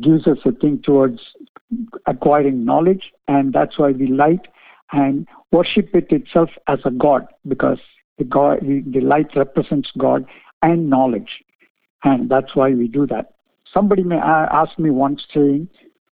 gives 0.00 0.26
us 0.26 0.38
a 0.44 0.50
thing 0.50 0.82
towards 0.82 1.20
acquiring 2.06 2.64
knowledge 2.64 3.12
and 3.28 3.52
that's 3.52 3.78
why 3.78 3.92
we 3.92 4.08
light 4.08 4.46
and 4.92 5.26
worship 5.52 5.90
it 5.94 6.06
itself 6.10 6.50
as 6.68 6.78
a 6.84 6.90
god 6.90 7.26
because 7.48 7.78
the 8.18 8.24
god 8.24 8.58
the, 8.62 8.82
the 8.86 9.00
light 9.00 9.28
represents 9.34 9.90
God 9.98 10.24
and 10.62 10.88
knowledge 10.88 11.42
and 12.04 12.28
that's 12.28 12.54
why 12.54 12.70
we 12.70 12.86
do 12.86 13.06
that. 13.06 13.32
Somebody 13.72 14.04
may 14.04 14.18
uh, 14.18 14.46
ask 14.52 14.78
me 14.78 14.90
once 14.90 15.24
saying, 15.32 15.68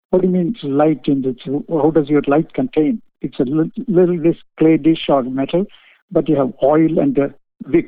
what 0.09 0.21
do 0.21 0.27
you 0.27 0.33
mean 0.33 0.55
light 0.61 1.01
in 1.05 1.21
this? 1.21 1.35
How 1.69 1.91
does 1.91 2.09
your 2.09 2.21
light 2.27 2.53
contain? 2.53 3.01
It's 3.21 3.39
a 3.39 3.43
little 3.43 4.21
this 4.21 4.37
clay 4.59 4.77
dish 4.77 5.05
or 5.09 5.23
metal, 5.23 5.65
but 6.11 6.29
you 6.29 6.35
have 6.35 6.53
oil 6.61 6.99
and 6.99 7.17
a 7.17 7.33
wick. 7.67 7.87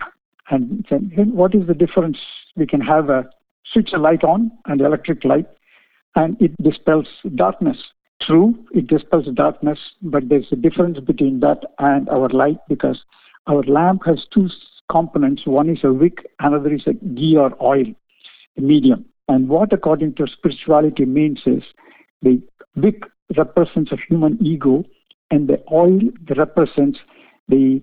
And 0.49 0.85
then 0.89 1.35
what 1.35 1.53
is 1.53 1.67
the 1.67 1.75
difference? 1.75 2.17
We 2.55 2.65
can 2.65 2.81
have 2.81 3.09
a 3.09 3.29
switch 3.71 3.91
a 3.93 3.99
light 3.99 4.23
on, 4.23 4.51
an 4.65 4.81
electric 4.81 5.23
light, 5.23 5.45
and 6.15 6.41
it 6.41 6.51
dispels 6.63 7.07
darkness. 7.35 7.77
True, 8.21 8.53
it 8.71 8.87
dispels 8.87 9.27
darkness, 9.33 9.79
but 10.01 10.27
there's 10.27 10.47
a 10.51 10.55
difference 10.55 10.99
between 10.99 11.39
that 11.39 11.59
and 11.79 12.09
our 12.09 12.29
light 12.29 12.57
because 12.67 13.01
our 13.47 13.63
lamp 13.63 14.01
has 14.05 14.25
two 14.33 14.49
components. 14.91 15.43
One 15.45 15.69
is 15.69 15.79
a 15.83 15.93
wick, 15.93 16.27
another 16.39 16.73
is 16.73 16.83
a 16.85 16.93
ghee 16.93 17.37
or 17.37 17.51
oil, 17.63 17.85
medium. 18.57 19.05
And 19.29 19.47
what, 19.47 19.71
according 19.71 20.15
to 20.15 20.27
spirituality, 20.27 21.05
means 21.05 21.39
is 21.45 21.63
the 22.21 22.41
wick 22.75 23.03
represents 23.37 23.91
a 23.91 23.97
human 24.07 24.37
ego, 24.45 24.83
and 25.31 25.47
the 25.47 25.63
oil 25.71 25.99
represents 26.35 26.99
the 27.47 27.81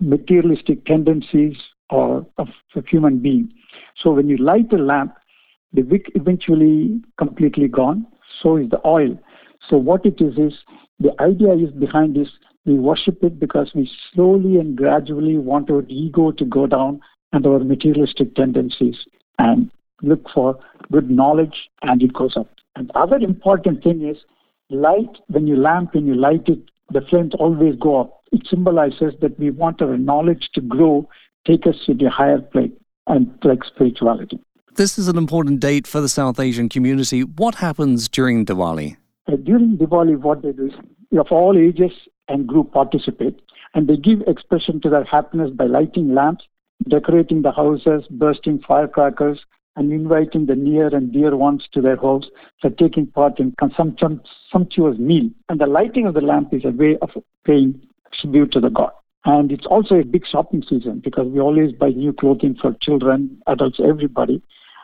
materialistic 0.00 0.84
tendencies 0.84 1.56
or 1.90 2.26
of 2.38 2.48
a 2.76 2.82
human 2.86 3.18
being. 3.18 3.52
So 3.96 4.10
when 4.10 4.28
you 4.28 4.36
light 4.36 4.72
a 4.72 4.76
lamp, 4.76 5.14
the 5.72 5.82
wick 5.82 6.12
eventually 6.14 7.00
completely 7.18 7.68
gone. 7.68 8.06
So 8.42 8.56
is 8.56 8.70
the 8.70 8.86
oil. 8.86 9.18
So 9.68 9.76
what 9.76 10.04
it 10.04 10.20
is 10.20 10.38
is 10.38 10.58
the 10.98 11.12
idea 11.20 11.52
is 11.54 11.70
behind 11.72 12.16
this. 12.16 12.28
We 12.64 12.78
worship 12.78 13.22
it 13.24 13.40
because 13.40 13.72
we 13.74 13.90
slowly 14.12 14.58
and 14.58 14.76
gradually 14.76 15.38
want 15.38 15.70
our 15.70 15.84
ego 15.88 16.30
to 16.32 16.44
go 16.44 16.66
down 16.66 17.00
and 17.32 17.46
our 17.46 17.58
materialistic 17.58 18.34
tendencies 18.34 18.96
and 19.38 19.70
look 20.02 20.28
for 20.32 20.58
good 20.90 21.10
knowledge 21.10 21.68
and 21.82 22.02
it 22.02 22.12
goes 22.12 22.36
up. 22.36 22.48
And 22.76 22.88
the 22.88 22.98
other 22.98 23.16
important 23.16 23.82
thing 23.82 24.06
is 24.06 24.18
light, 24.70 25.18
when 25.28 25.46
you 25.46 25.56
lamp 25.56 25.94
and 25.94 26.06
you 26.06 26.14
light 26.14 26.48
it, 26.48 26.60
the 26.90 27.00
flames 27.02 27.32
always 27.38 27.74
go 27.76 28.00
up. 28.00 28.22
It 28.32 28.46
symbolizes 28.48 29.14
that 29.20 29.38
we 29.38 29.50
want 29.50 29.82
our 29.82 29.96
knowledge 29.96 30.50
to 30.54 30.60
grow, 30.60 31.08
take 31.46 31.66
us 31.66 31.76
to 31.86 31.94
the 31.94 32.10
higher 32.10 32.40
plane 32.40 32.76
and 33.06 33.30
like 33.44 33.64
spirituality. 33.64 34.38
This 34.74 34.98
is 34.98 35.08
an 35.08 35.18
important 35.18 35.60
date 35.60 35.86
for 35.86 36.00
the 36.00 36.08
South 36.08 36.40
Asian 36.40 36.68
community. 36.68 37.24
What 37.24 37.56
happens 37.56 38.08
during 38.08 38.46
Diwali? 38.46 38.96
Uh, 39.32 39.36
during 39.36 39.78
Diwali, 39.78 40.18
what 40.18 40.42
they 40.42 40.52
do 40.52 40.66
is 40.66 40.72
of 41.18 41.28
all 41.30 41.56
ages 41.56 41.92
and 42.28 42.46
group 42.46 42.72
participate, 42.72 43.40
and 43.74 43.88
they 43.88 43.96
give 43.96 44.20
expression 44.26 44.80
to 44.82 44.90
their 44.90 45.04
happiness 45.04 45.50
by 45.50 45.64
lighting 45.64 46.14
lamps, 46.14 46.44
decorating 46.88 47.42
the 47.42 47.52
houses, 47.52 48.04
bursting 48.10 48.60
firecrackers, 48.66 49.40
and 49.76 49.90
inviting 49.90 50.46
the 50.46 50.54
near 50.54 50.94
and 50.94 51.12
dear 51.12 51.34
ones 51.34 51.66
to 51.72 51.80
their 51.80 51.96
homes 51.96 52.26
for 52.60 52.68
taking 52.68 53.06
part 53.06 53.38
in 53.38 53.54
some 53.74 53.96
sumptuous 54.50 54.98
meal. 54.98 55.30
And 55.48 55.60
the 55.60 55.66
lighting 55.66 56.06
of 56.06 56.14
the 56.14 56.20
lamp 56.20 56.52
is 56.52 56.64
a 56.64 56.70
way 56.70 56.98
of 57.00 57.10
paying 57.46 57.80
tribute 58.20 58.52
to 58.52 58.60
the 58.60 58.68
god. 58.68 58.92
And 59.24 59.50
it's 59.50 59.66
also 59.66 59.94
a 59.94 60.04
big 60.04 60.26
shopping 60.26 60.62
season 60.68 61.00
because 61.02 61.26
we 61.28 61.40
always 61.40 61.72
buy 61.72 61.90
new 61.90 62.12
clothing 62.12 62.56
for 62.60 62.76
children, 62.82 63.40
adults, 63.46 63.80
everybody. 63.82 64.42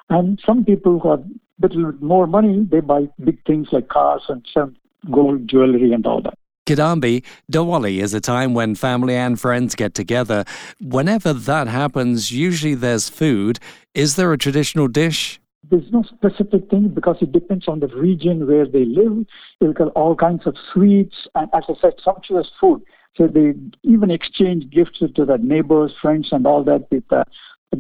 And 0.09 0.41
some 0.47 0.65
people 0.65 1.01
who 1.01 1.11
have 1.11 1.25
little 1.61 1.93
bit 1.93 2.03
more 2.03 2.27
money, 2.27 2.67
they 2.71 2.81
buy 2.81 3.09
big 3.23 3.45
things 3.47 3.69
like 3.73 3.89
cars 3.89 4.23
and 4.29 4.47
some 4.53 4.77
gold 5.11 5.49
jewelry 5.49 5.93
and 5.93 6.07
all 6.07 6.23
that. 6.23 6.35
Kidambi, 6.67 7.25
Diwali 7.51 8.03
is 8.03 8.13
a 8.13 8.21
time 8.21 8.53
when 8.53 8.75
family 8.75 9.15
and 9.15 9.41
friends 9.41 9.75
get 9.75 9.95
together. 9.95 10.45
Whenever 10.81 11.33
that 11.33 11.67
happens, 11.67 12.31
usually 12.31 12.75
there's 12.75 13.09
food. 13.09 13.59
Is 13.95 14.17
there 14.17 14.33
a 14.35 14.39
traditional 14.39 14.87
dish? 14.87 15.41
There's 15.71 15.91
no 15.91 16.03
specific 16.03 16.69
thing 16.69 16.89
because 16.89 17.17
it 17.23 17.33
depends 17.33 17.69
on 17.69 17.81
the 17.81 17.89
region 17.89 18.47
where 18.47 18.67
they 18.67 18.85
live. 18.85 19.25
They've 19.61 19.75
got 19.75 19.89
all 19.93 20.15
kinds 20.15 20.47
of 20.47 20.57
sweets 20.73 21.27
and, 21.35 21.49
as 21.55 21.65
I 21.69 21.75
said, 21.81 21.95
sumptuous 22.05 22.51
food. 22.61 22.83
So 23.17 23.27
they 23.27 23.55
even 23.83 24.11
exchange 24.11 24.71
gifts 24.71 24.99
to 25.01 25.25
their 25.25 25.39
neighbors, 25.39 25.95
friends, 26.01 26.29
and 26.33 26.47
all 26.47 26.65
that 26.65 26.87
with 26.91 27.11
uh, 27.11 27.25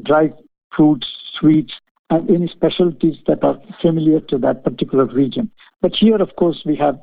dried 0.03 0.33
fruits, 0.75 1.07
sweets, 1.39 1.75
and 2.11 2.31
any 2.31 2.49
specialties 2.49 3.17
that 3.27 3.45
are 3.45 3.59
familiar 3.81 4.21
to 4.21 4.39
that 4.39 4.65
particular 4.65 5.07
region. 5.07 5.51
But 5.81 5.95
here, 5.95 6.17
of 6.17 6.35
course, 6.37 6.63
we 6.65 6.77
have 6.77 6.99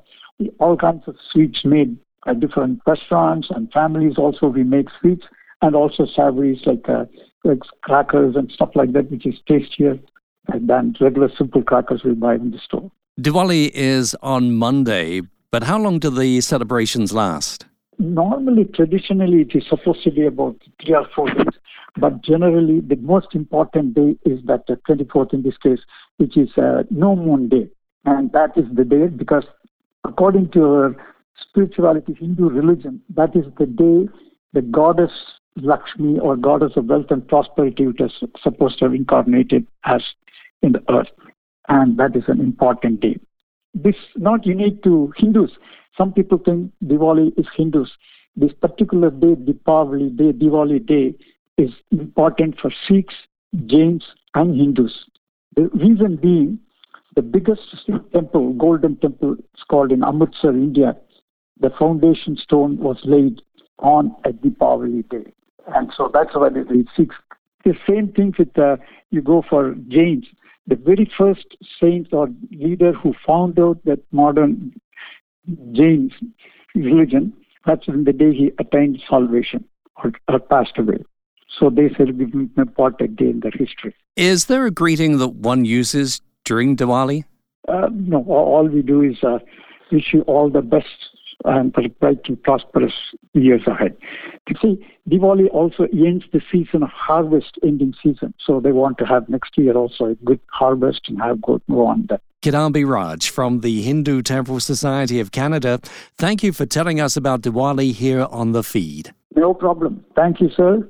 all 0.60 0.78
kinds 0.78 1.03
of 1.08 1.16
sweets 1.32 1.64
made 1.64 1.97
at 2.28 2.39
different 2.39 2.82
restaurants 2.88 3.47
and 3.49 3.72
families. 3.72 4.18
Also, 4.18 4.47
we 4.47 4.64
make 4.64 4.88
sweets 4.99 5.26
and 5.62 5.76
also 5.76 6.06
savories 6.06 6.62
like, 6.66 6.88
uh, 6.89 7.06
like 7.43 7.60
crackers 7.82 8.36
and 8.36 8.51
stuff 8.51 8.70
like 8.76 8.93
that, 8.93 9.12
which 9.12 9.26
is 9.26 9.36
tastier 9.47 9.99
than 10.47 10.95
regular 10.99 11.30
simple 11.38 11.64
crackers 11.64 12.03
we 12.03 12.14
buy 12.14 12.36
in 12.36 12.51
the 12.51 12.60
store. 12.60 12.91
Diwali 13.20 13.72
is 13.74 14.16
on 14.22 14.56
Monday, 14.56 15.22
but 15.51 15.64
how 15.64 15.80
long 15.80 15.99
do 15.99 16.10
the 16.10 16.41
celebrations 16.41 17.14
last? 17.14 17.66
Normally, 17.97 18.66
traditionally, 18.66 19.41
it 19.41 19.56
is 19.56 19.64
supposed 19.70 20.03
to 20.03 20.12
be 20.12 20.26
about 20.26 20.58
three 20.84 20.95
or 20.95 21.08
four 21.16 21.30
days, 21.34 21.53
but 21.98 22.22
generally, 22.22 22.82
the 22.82 22.98
most 22.98 23.36
important 23.36 23.93
day 23.93 24.18
is 24.26 24.39
that 24.46 24.68
the 24.68 24.76
24th 24.88 25.34
in 25.34 25.43
this 25.43 25.58
case, 25.58 25.80
which 26.18 26.36
is 26.36 26.50
uh, 26.58 26.84
no 26.89 27.16
moon 27.16 27.48
day. 27.48 27.70
And 28.04 28.32
that 28.34 28.52
is 28.58 28.66
the 28.74 28.84
day 28.84 29.08
because, 29.08 29.46
according 30.04 30.52
to 30.52 30.64
our 30.64 30.96
spirituality, 31.41 32.14
Hindu 32.20 32.50
religion, 32.50 33.02
that 33.16 33.36
is 33.36 33.46
the 33.58 33.66
day 33.66 34.10
the 34.54 34.62
goddess 34.62 35.12
Lakshmi 35.62 36.20
or 36.20 36.36
goddess 36.36 36.74
of 36.76 36.86
wealth 36.86 37.08
and 37.12 37.26
prosperity, 37.28 37.88
which 37.88 38.02
is 38.02 38.12
supposed 38.41 38.80
to 38.80 38.86
have 38.86 38.93
incarnated 38.93 39.66
as 39.86 40.04
in 40.62 40.74
the 40.74 40.84
earth. 40.89 41.08
And 41.70 41.98
that 41.98 42.16
is 42.16 42.24
an 42.28 42.41
important 42.41 43.00
day. 43.00 43.18
This 43.74 43.96
not 44.16 44.46
unique 44.46 44.84
to 44.84 45.14
Hindus. 45.18 45.52
Some 45.98 46.12
people 46.14 46.39
think 46.43 46.72
Diwali 46.84 47.38
is 47.39 47.46
Hindus. 47.56 47.89
This 48.36 48.52
particular 48.54 49.10
day, 49.10 49.36
Deepavali 49.36 50.16
day, 50.16 50.34
Diwali 50.34 50.86
day, 50.86 51.16
is 51.58 51.72
important 51.91 52.60
for 52.60 52.72
Sikhs, 52.88 53.16
Jains, 53.66 54.03
and 54.34 54.60
Hindus. 54.60 55.06
The 55.56 55.70
reason 55.74 56.18
being, 56.18 56.60
the 57.16 57.22
biggest 57.22 57.62
Sikh 57.86 58.12
temple, 58.12 58.53
Golden 58.53 58.97
Temple, 58.97 59.34
is 59.34 59.64
called 59.70 59.91
in 59.91 60.03
Amritsar, 60.03 60.49
India. 60.49 60.95
The 61.60 61.70
foundation 61.80 62.36
stone 62.36 62.78
was 62.78 62.97
laid 63.06 63.41
on 63.80 64.16
a 64.26 64.30
Deepavali 64.32 65.08
day. 65.10 65.32
And 65.74 65.91
so 65.95 66.12
that's 66.14 66.36
why 66.36 66.49
the 66.49 66.86
Sikhs. 66.95 67.16
The 67.64 67.74
same 67.89 68.12
thing 68.12 68.34
with 68.38 68.58
uh, 68.60 68.78
you 69.10 69.22
go 69.22 69.43
for 69.49 69.76
Jains. 69.88 70.26
The 70.68 70.76
very 70.76 71.10
first 71.18 71.56
saint 71.80 72.10
or 72.12 72.28
leader 72.51 72.91
who 72.93 73.14
found 73.26 73.58
out 73.60 73.84
that 73.86 73.99
modern 74.12 74.74
Jain 75.72 76.12
religion, 76.76 77.34
that's 77.66 77.88
when 77.88 78.03
the 78.03 78.14
day 78.14 78.34
he 78.34 78.51
attained 78.60 79.01
salvation 79.10 79.64
or, 80.03 80.12
or 80.28 80.39
passed 80.39 80.78
away. 80.78 81.03
So 81.60 81.70
they 81.70 81.89
celebrate 81.98 82.34
an 82.34 82.52
important 82.58 83.16
day 83.16 83.30
in 83.30 83.39
their 83.39 83.52
history. 83.52 83.96
Is 84.16 84.46
there 84.46 84.66
a 84.66 84.72
greeting 84.72 85.18
that 85.20 85.30
one 85.30 85.66
uses 85.66 86.22
during 86.43 86.76
Diwali? 86.76 87.24
Uh, 87.68 87.89
no, 87.91 88.24
all 88.26 88.68
we 88.68 88.82
do 88.82 89.02
is 89.02 89.24
uh, 89.24 89.39
wish 89.91 90.14
you 90.14 90.22
all 90.22 90.50
the 90.50 90.62
best 90.62 90.88
and 91.43 91.74
bright 92.00 92.22
and 92.28 92.41
prosperous 92.43 92.93
years 93.34 93.62
ahead. 93.68 93.96
You 94.50 94.56
see, 94.62 94.86
Diwali 95.10 95.50
also 95.52 95.84
ends 95.93 96.26
the 96.32 96.41
season 96.52 96.84
of 96.84 96.89
harvest, 96.89 97.58
ending 97.64 97.93
season. 98.02 98.34
So 98.39 98.60
they 98.60 98.72
want 98.72 98.98
to 99.00 99.06
have 99.06 99.28
next 99.28 99.58
year 99.58 99.76
also 99.76 100.06
a 100.06 100.16
good 100.16 100.39
harvest 100.52 101.02
and 101.08 101.22
have 101.22 101.41
good 101.41 101.62
go 101.70 101.86
on 101.86 102.06
that. 102.10 102.22
Kidambi 102.41 102.88
Raj 102.88 103.30
from 103.30 103.62
the 103.62 103.82
Hindu 103.82 104.22
Temple 104.22 104.60
Society 104.60 105.20
of 105.20 105.32
Canada, 105.32 105.80
thank 106.18 106.43
you 106.43 106.54
for 106.54 106.66
telling 106.66 107.00
us 107.00 107.18
about 107.18 107.41
Diwali 107.41 107.91
here 107.91 108.28
on 108.30 108.52
the 108.52 108.64
feed. 108.64 109.14
No 109.36 109.54
problem. 109.54 110.06
Thank 110.16 110.39
you, 110.39 110.50
sir. 110.56 110.88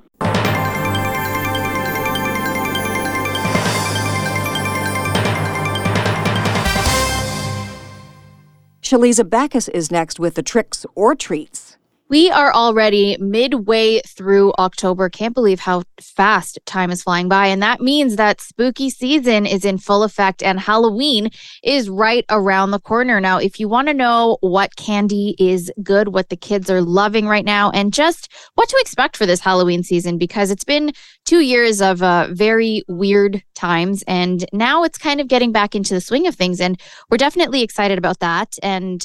Shaliza 8.86 9.28
Bacchus 9.28 9.68
is 9.70 9.90
next 9.90 10.20
with 10.20 10.36
the 10.36 10.44
tricks 10.44 10.86
or 10.94 11.16
treats. 11.16 11.76
We 12.08 12.30
are 12.30 12.54
already 12.54 13.18
midway 13.20 14.00
through 14.02 14.54
October. 14.60 15.10
Can't 15.10 15.34
believe 15.34 15.60
how 15.60 15.82
fast 16.00 16.60
time 16.68 16.92
is 16.92 17.02
flying 17.02 17.28
by. 17.28 17.48
And 17.48 17.64
that 17.64 17.82
means 17.82 18.16
that 18.16 18.40
spooky 18.40 18.92
season 18.92 19.48
is 19.48 19.66
in 19.66 19.80
full 19.80 20.04
effect 20.04 20.44
and 20.44 20.60
Halloween 20.60 21.32
is 21.64 21.90
right 21.90 22.24
around 22.30 22.70
the 22.70 22.80
corner. 22.80 23.20
Now, 23.20 23.40
if 23.40 23.60
you 23.60 23.68
want 23.68 23.88
to 23.88 23.94
know 23.94 24.38
what 24.42 24.76
candy 24.76 25.36
is 25.40 25.72
good, 25.82 26.10
what 26.10 26.30
the 26.30 26.38
kids 26.38 26.70
are 26.70 26.82
loving 26.82 27.26
right 27.26 27.46
now, 27.46 27.72
and 27.72 27.92
just 27.92 28.32
what 28.54 28.70
to 28.70 28.78
expect 28.80 29.18
for 29.18 29.26
this 29.26 29.40
Halloween 29.40 29.82
season, 29.82 30.20
because 30.20 30.52
it's 30.52 30.64
been 30.64 30.94
two 31.26 31.40
years 31.40 31.82
of 31.82 32.04
uh, 32.04 32.28
very 32.30 32.84
weird 32.88 33.42
times. 33.56 34.04
And 34.08 34.46
now 34.54 34.84
it's 34.84 35.00
kind 35.00 35.20
of 35.20 35.28
getting 35.28 35.52
back 35.52 35.74
into 35.74 35.96
the 35.96 36.02
swing 36.02 36.28
of 36.28 36.36
things. 36.36 36.62
And 36.62 36.80
we're 37.10 37.18
definitely 37.18 37.64
excited 37.64 37.98
about 37.98 38.20
that. 38.20 38.60
And 38.62 39.04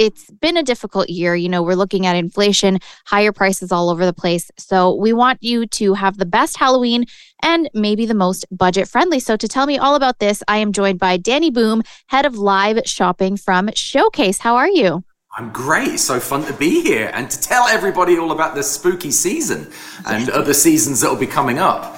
it's 0.00 0.30
been 0.30 0.56
a 0.56 0.62
difficult 0.62 1.10
year. 1.10 1.36
You 1.36 1.50
know, 1.50 1.62
we're 1.62 1.74
looking 1.74 2.06
at 2.06 2.16
inflation, 2.16 2.78
higher 3.04 3.32
prices 3.32 3.70
all 3.70 3.90
over 3.90 4.06
the 4.06 4.14
place. 4.14 4.50
So 4.58 4.94
we 4.94 5.12
want 5.12 5.42
you 5.42 5.66
to 5.66 5.92
have 5.92 6.16
the 6.16 6.24
best 6.24 6.56
Halloween 6.56 7.04
and 7.42 7.68
maybe 7.74 8.06
the 8.06 8.14
most 8.14 8.46
budget 8.50 8.88
friendly. 8.88 9.20
So 9.20 9.36
to 9.36 9.46
tell 9.46 9.66
me 9.66 9.76
all 9.76 9.94
about 9.94 10.18
this, 10.18 10.42
I 10.48 10.56
am 10.56 10.72
joined 10.72 10.98
by 10.98 11.18
Danny 11.18 11.50
Boom, 11.50 11.82
head 12.06 12.24
of 12.24 12.38
live 12.38 12.80
shopping 12.86 13.36
from 13.36 13.68
Showcase. 13.74 14.38
How 14.38 14.56
are 14.56 14.70
you? 14.70 15.04
I'm 15.36 15.52
great. 15.52 16.00
So 16.00 16.18
fun 16.18 16.44
to 16.46 16.54
be 16.54 16.80
here 16.80 17.10
and 17.12 17.30
to 17.30 17.38
tell 17.38 17.68
everybody 17.68 18.18
all 18.18 18.32
about 18.32 18.54
the 18.54 18.62
spooky 18.62 19.10
season 19.10 19.70
and 20.06 20.30
other 20.30 20.54
seasons 20.54 21.02
that 21.02 21.10
will 21.10 21.16
be 21.16 21.26
coming 21.26 21.58
up. 21.58 21.94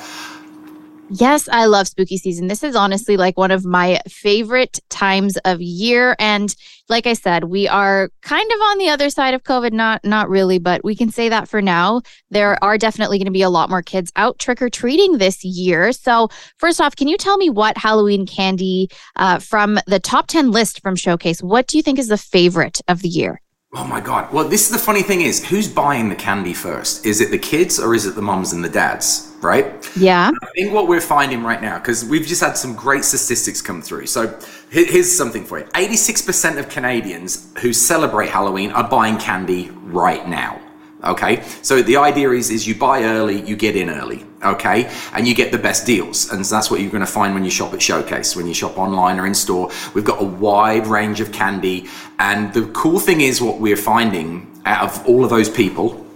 Yes, 1.11 1.49
I 1.49 1.67
love 1.67 1.89
spooky 1.89 2.17
season. 2.17 2.47
This 2.47 2.63
is 2.63 2.75
honestly 2.75 3.17
like 3.17 3.37
one 3.37 3.51
of 3.51 3.67
my 3.67 4.01
favorite 4.09 4.81
times 4.89 5.37
of 5.45 5.61
year 5.61 6.17
and 6.19 6.55
like 6.89 7.07
I 7.07 7.13
said, 7.15 7.45
we 7.45 7.69
are 7.69 8.11
kind 8.23 8.51
of 8.51 8.61
on 8.61 8.79
the 8.79 8.89
other 8.89 9.11
side 9.11 9.35
of 9.35 9.43
COVID 9.43 9.73
not 9.73 10.05
not 10.05 10.29
really, 10.29 10.59
but 10.59 10.85
we 10.85 10.97
can 10.97 11.11
say 11.11 11.29
that 11.29 11.49
for 11.49 11.61
now. 11.61 12.03
There 12.31 12.63
are 12.63 12.79
definitely 12.79 13.19
going 13.19 13.27
to 13.27 13.31
be 13.33 13.43
a 13.43 13.51
lot 13.51 13.71
more 13.71 13.83
kids 13.83 14.11
out 14.17 14.39
trick 14.39 14.63
or 14.63 14.71
treating 14.71 15.19
this 15.19 15.45
year. 15.45 15.93
So, 15.93 16.29
first 16.59 16.81
off, 16.81 16.97
can 16.97 17.09
you 17.09 17.17
tell 17.17 17.37
me 17.37 17.51
what 17.51 17.77
Halloween 17.77 18.27
candy 18.27 18.89
uh, 19.17 19.39
from 19.39 19.79
the 19.87 20.01
top 20.01 20.29
10 20.29 20.51
list 20.51 20.81
from 20.83 20.97
Showcase, 20.97 21.43
what 21.43 21.67
do 21.67 21.77
you 21.77 21.83
think 21.83 21.99
is 21.99 22.09
the 22.09 22.19
favorite 22.19 22.81
of 22.89 23.03
the 23.03 23.09
year? 23.09 23.42
Oh 23.75 23.85
my 23.85 24.03
god. 24.03 24.31
Well, 24.35 24.47
this 24.47 24.67
is 24.67 24.71
the 24.71 24.79
funny 24.79 25.01
thing 25.01 25.23
is, 25.23 25.43
who's 25.43 25.67
buying 25.67 26.11
the 26.11 26.15
candy 26.15 26.53
first? 26.53 27.07
Is 27.07 27.23
it 27.23 27.31
the 27.31 27.39
kids 27.39 27.81
or 27.81 27.95
is 27.95 28.05
it 28.05 28.15
the 28.15 28.21
mums 28.21 28.53
and 28.53 28.63
the 28.63 28.69
dads, 28.69 29.33
right? 29.41 29.67
Yeah. 29.97 30.31
I 30.43 30.47
think 30.55 30.75
what 30.75 30.89
we're 30.89 31.01
finding 31.01 31.43
right 31.43 31.63
now 31.63 31.79
because 31.79 32.05
we've 32.05 32.27
just 32.27 32.43
had 32.43 32.59
some 32.59 32.75
great 32.75 33.03
statistics 33.03 33.63
come 33.63 33.81
through. 33.81 34.09
So, 34.09 34.39
here's 34.69 35.11
something 35.11 35.47
for 35.47 35.59
you. 35.59 35.65
86% 35.65 36.59
of 36.59 36.69
Canadians 36.69 37.51
who 37.63 37.73
celebrate 37.73 38.29
Halloween 38.29 38.73
are 38.73 38.87
buying 38.87 39.17
candy 39.17 39.71
right 39.71 40.29
now. 40.29 40.61
Okay, 41.05 41.43
so 41.63 41.83
the 41.83 41.97
idea 41.97 42.31
is 42.31 42.49
is 42.49 42.65
you 42.65 42.77
buy 42.77 43.03
early, 43.03 43.41
you 43.41 43.57
get 43.57 43.75
in 43.75 43.91
early, 43.91 44.25
okay, 44.45 44.89
and 45.15 45.27
you 45.27 45.35
get 45.35 45.51
the 45.51 45.59
best 45.59 45.85
deals, 45.85 46.31
and 46.31 46.47
so 46.47 46.55
that's 46.55 46.71
what 46.71 46.81
you're 46.81 46.93
going 46.93 47.05
to 47.05 47.11
find 47.11 47.35
when 47.35 47.45
you 47.45 47.51
shop 47.51 47.75
at 47.75 47.83
Showcase, 47.83 48.37
when 48.37 48.47
you 48.47 48.55
shop 48.55 48.79
online 48.79 49.19
or 49.19 49.27
in 49.27 49.35
store. 49.35 49.69
We've 49.95 50.05
got 50.05 50.23
a 50.23 50.25
wide 50.25 50.87
range 50.87 51.21
of 51.21 51.33
candy, 51.33 51.89
and 52.23 52.55
the 52.55 52.67
cool 52.67 53.01
thing 53.01 53.21
is 53.21 53.43
what 53.43 53.59
we're 53.59 53.77
finding 53.77 54.49
out 54.65 54.85
of 54.85 55.07
all 55.09 55.25
of 55.25 55.31
those 55.31 55.51
people 55.51 56.07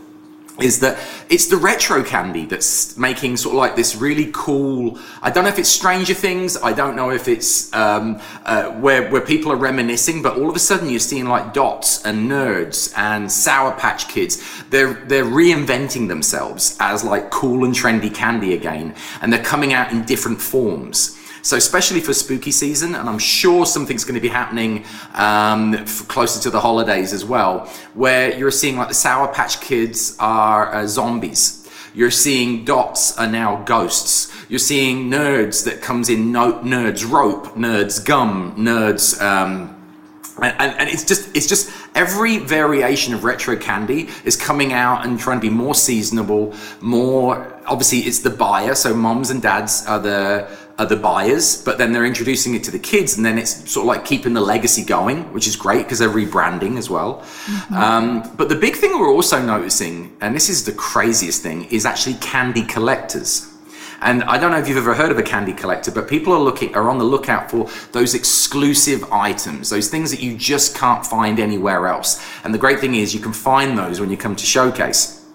is 0.60 0.78
that 0.78 0.96
it's 1.28 1.46
the 1.46 1.56
retro 1.56 2.02
candy 2.02 2.46
that's 2.46 2.96
making 2.96 3.36
sort 3.36 3.54
of 3.54 3.58
like 3.58 3.74
this 3.74 3.96
really 3.96 4.30
cool. 4.32 4.98
I 5.20 5.30
don't 5.30 5.42
know 5.42 5.50
if 5.50 5.58
it's 5.58 5.68
Stranger 5.68 6.14
Things. 6.14 6.56
I 6.56 6.72
don't 6.72 6.94
know 6.94 7.10
if 7.10 7.26
it's 7.26 7.74
um, 7.74 8.20
uh, 8.44 8.70
where 8.84 9.10
where 9.10 9.20
people 9.20 9.50
are 9.50 9.56
reminiscing, 9.56 10.22
but 10.22 10.38
all 10.38 10.48
of 10.48 10.54
a 10.54 10.60
sudden 10.60 10.88
you're 10.88 11.00
seeing 11.00 11.26
like 11.26 11.52
Dots 11.52 12.04
and 12.06 12.30
Nerds 12.30 12.96
and 12.96 13.30
Sour 13.30 13.72
Patch 13.72 14.06
Kids. 14.08 14.40
They're 14.70 14.94
they're 14.94 15.24
reinventing 15.24 16.06
themselves 16.06 16.76
as 16.78 17.02
like 17.02 17.30
cool 17.30 17.64
and 17.64 17.74
trendy 17.74 18.14
candy 18.14 18.54
again, 18.54 18.94
and 19.20 19.32
they're 19.32 19.44
coming 19.44 19.72
out 19.72 19.90
in 19.90 20.04
different 20.04 20.40
forms. 20.40 21.18
So, 21.46 21.56
especially 21.56 22.00
for 22.00 22.12
spooky 22.12 22.50
season, 22.50 22.96
and 22.96 23.08
I'm 23.08 23.20
sure 23.20 23.66
something's 23.66 24.02
going 24.02 24.16
to 24.16 24.20
be 24.20 24.26
happening 24.26 24.84
um, 25.14 25.84
closer 26.08 26.42
to 26.42 26.50
the 26.50 26.58
holidays 26.58 27.12
as 27.12 27.24
well, 27.24 27.72
where 27.94 28.36
you're 28.36 28.50
seeing 28.50 28.76
like 28.76 28.88
the 28.88 28.94
Sour 28.94 29.32
Patch 29.32 29.60
Kids 29.60 30.16
are 30.18 30.74
uh, 30.74 30.88
zombies. 30.88 31.70
You're 31.94 32.10
seeing 32.10 32.64
dots 32.64 33.16
are 33.16 33.28
now 33.28 33.62
ghosts. 33.62 34.34
You're 34.48 34.58
seeing 34.58 35.08
nerds 35.08 35.64
that 35.66 35.82
comes 35.82 36.08
in 36.08 36.32
no, 36.32 36.54
nerds 36.64 37.08
rope, 37.08 37.54
nerds 37.54 38.04
gum, 38.04 38.56
nerds. 38.56 39.22
Um, 39.22 39.72
and, 40.42 40.56
and, 40.58 40.80
and, 40.80 40.90
it's 40.90 41.04
just 41.04 41.34
it's 41.34 41.46
just 41.46 41.70
every 41.94 42.38
variation 42.38 43.14
of 43.14 43.24
retro 43.24 43.56
candy 43.56 44.08
is 44.24 44.36
coming 44.36 44.72
out 44.72 45.06
and 45.06 45.18
trying 45.18 45.38
to 45.38 45.40
be 45.40 45.48
more 45.48 45.74
seasonable 45.74 46.54
more 46.82 47.58
obviously 47.64 48.00
it's 48.00 48.18
the 48.18 48.28
buyer 48.28 48.74
so 48.74 48.92
moms 48.92 49.30
and 49.30 49.40
dads 49.40 49.86
are 49.86 49.98
the 49.98 50.46
are 50.78 50.86
the 50.86 50.96
buyers 50.96 51.62
but 51.62 51.78
then 51.78 51.92
they're 51.92 52.04
introducing 52.04 52.54
it 52.54 52.62
to 52.64 52.70
the 52.70 52.78
kids 52.78 53.16
and 53.16 53.24
then 53.24 53.38
it's 53.38 53.70
sort 53.70 53.84
of 53.84 53.88
like 53.88 54.04
keeping 54.04 54.34
the 54.34 54.40
legacy 54.40 54.84
going 54.84 55.32
which 55.32 55.46
is 55.46 55.56
great 55.56 55.84
because 55.84 55.98
they're 55.98 56.08
rebranding 56.08 56.76
as 56.76 56.90
well 56.90 57.22
mm-hmm. 57.46 57.74
um, 57.74 58.30
but 58.36 58.48
the 58.48 58.54
big 58.54 58.76
thing 58.76 58.90
we're 58.98 59.12
also 59.12 59.40
noticing 59.40 60.14
and 60.20 60.34
this 60.34 60.48
is 60.48 60.64
the 60.64 60.72
craziest 60.72 61.42
thing 61.42 61.64
is 61.64 61.86
actually 61.86 62.14
candy 62.14 62.64
collectors 62.64 63.52
And 64.00 64.22
I 64.24 64.38
don't 64.38 64.50
know 64.50 64.58
if 64.58 64.68
you've 64.68 64.76
ever 64.76 64.94
heard 64.94 65.10
of 65.10 65.18
a 65.18 65.22
candy 65.22 65.52
collector, 65.52 65.90
but 65.90 66.08
people 66.08 66.32
are 66.32 66.40
looking 66.40 66.74
are 66.74 66.90
on 66.90 66.98
the 66.98 67.04
lookout 67.04 67.50
for 67.50 67.68
those 67.92 68.14
exclusive 68.14 69.10
items, 69.12 69.70
those 69.70 69.88
things 69.88 70.10
that 70.10 70.20
you 70.20 70.36
just 70.36 70.76
can't 70.76 71.04
find 71.04 71.40
anywhere 71.40 71.86
else. 71.86 72.22
And 72.44 72.52
the 72.52 72.58
great 72.58 72.78
thing 72.78 72.94
is 72.94 73.14
you 73.14 73.20
can 73.20 73.32
find 73.32 73.76
those 73.76 74.00
when 74.00 74.10
you 74.10 74.16
come 74.16 74.36
to 74.36 74.46
showcase. 74.46 75.25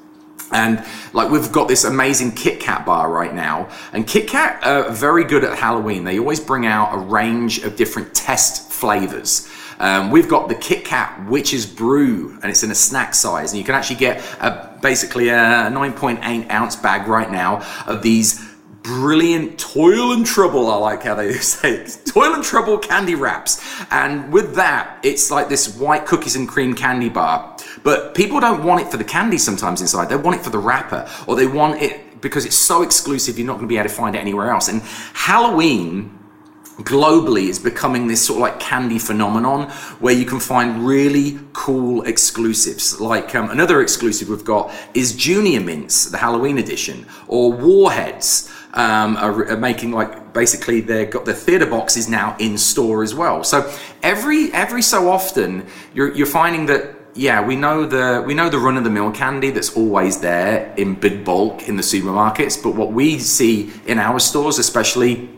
And 0.52 0.84
like 1.14 1.30
we've 1.32 1.52
got 1.52 1.68
this 1.68 1.84
amazing 1.84 2.34
Kit 2.34 2.60
Kat 2.60 2.86
bar 2.86 3.12
right 3.12 3.34
now, 3.34 3.70
and 3.94 4.06
Kit 4.06 4.28
Kat 4.28 4.64
are 4.66 4.90
very 4.92 5.24
good 5.24 5.44
at 5.44 5.58
Halloween. 5.58 6.04
They 6.04 6.20
always 6.20 6.40
bring 6.40 6.66
out 6.66 6.94
a 6.94 6.98
range 6.98 7.60
of 7.60 7.76
different 7.76 8.14
test 8.14 8.72
flavors. 8.72 9.50
Um, 9.82 10.12
we've 10.12 10.30
got 10.30 10.48
the 10.48 10.54
Kit 10.54 10.86
Kat 10.86 11.26
Witch's 11.28 11.66
Brew, 11.66 12.38
and 12.44 12.52
it's 12.52 12.62
in 12.62 12.70
a 12.70 12.76
snack 12.76 13.16
size, 13.16 13.52
and 13.52 13.58
you 13.58 13.66
can 13.66 13.74
actually 13.74 13.96
get 13.96 14.20
a, 14.40 14.78
basically 14.80 15.30
a 15.30 15.34
9.8 15.34 16.52
ounce 16.52 16.76
bag 16.76 17.08
right 17.08 17.32
now 17.32 17.66
of 17.88 18.04
these 18.04 18.48
brilliant 18.84 19.60
toil 19.60 20.12
and 20.12 20.24
trouble. 20.24 20.70
I 20.70 20.76
like 20.76 21.04
how 21.04 21.16
they 21.16 21.34
say 21.40 21.86
toil 22.06 22.34
and 22.36 22.44
trouble 22.44 22.78
candy 22.78 23.16
wraps, 23.16 23.60
and 23.90 24.32
with 24.32 24.54
that, 24.54 25.00
it's 25.04 25.32
like 25.32 25.50
this 25.50 25.76
white 25.78 26.06
cookies 26.06 26.36
and 26.36 26.48
cream 26.48 26.76
candy 26.76 27.10
bar. 27.10 27.51
But 27.84 28.16
people 28.16 28.40
don't 28.40 28.64
want 28.64 28.82
it 28.82 28.92
for 28.92 28.98
the 28.98 29.04
candy 29.04 29.38
sometimes 29.38 29.82
inside. 29.82 30.10
They 30.10 30.16
want 30.16 30.38
it 30.38 30.44
for 30.44 30.50
the 30.50 30.60
wrapper, 30.60 31.10
or 31.28 31.36
they 31.36 31.48
want 31.48 31.82
it 31.82 32.22
because 32.22 32.46
it's 32.46 32.56
so 32.56 32.84
exclusive. 32.84 33.38
You're 33.38 33.48
not 33.48 33.54
going 33.54 33.66
to 33.66 33.70
be 33.70 33.78
able 33.78 33.90
to 33.90 33.96
find 33.96 34.16
it 34.16 34.20
anywhere 34.20 34.52
else. 34.52 34.68
And 34.68 34.82
Halloween 35.14 36.20
globally 36.84 37.48
is 37.48 37.60
becoming 37.60 38.08
this 38.08 38.26
sort 38.26 38.38
of 38.38 38.42
like 38.42 38.60
candy 38.60 38.98
phenomenon 38.98 39.70
where 40.00 40.14
you 40.14 40.26
can 40.26 40.40
find 40.40 40.86
really 40.86 41.40
cool 41.54 42.04
exclusives. 42.04 43.00
Like 43.00 43.36
um, 43.36 43.50
another 43.50 43.82
exclusive 43.82 44.30
we've 44.30 44.46
got 44.46 44.74
is 44.94 45.16
Junior 45.16 45.62
Mints, 45.62 46.06
the 46.06 46.18
Halloween 46.18 46.58
edition, 46.58 47.06
or 47.28 47.52
Warheads. 47.52 48.52
Um, 48.74 49.18
are, 49.18 49.50
are, 49.50 49.58
making 49.58 49.92
like 49.92 50.32
basically 50.32 50.80
they've 50.80 51.12
got 51.12 51.26
the 51.26 51.34
theater 51.34 51.66
boxes 51.66 52.08
now 52.08 52.38
in 52.40 52.58
store 52.58 53.04
as 53.04 53.14
well. 53.14 53.44
So 53.44 53.70
every 54.02 54.50
every 54.54 54.82
so 54.82 55.10
often 55.10 55.68
you're 55.94 56.16
you're 56.16 56.26
finding 56.26 56.68
that 56.68 57.01
yeah, 57.16 57.46
we 57.46 57.56
know 57.56 57.86
the 57.86 58.24
we 58.26 58.34
know 58.34 58.50
the 58.50 58.60
run 58.60 58.78
of 58.78 58.84
the 58.84 58.90
mill 58.90 59.12
candy 59.12 59.50
that's 59.52 59.76
always 59.76 60.22
there 60.22 60.74
in 60.78 60.96
big 60.96 61.26
bulk 61.26 61.68
in 61.68 61.76
the 61.76 61.84
supermarkets, 61.84 62.62
but 62.62 62.76
what 62.76 62.94
we 62.94 63.20
see 63.20 63.72
in 63.86 64.00
our 64.00 64.20
stores, 64.20 64.60
especially 64.60 65.30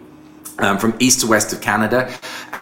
um, 0.60 0.78
from 0.78 0.96
east 1.00 1.22
to 1.22 1.28
west 1.28 1.52
of 1.52 1.62
Canada, 1.62 2.14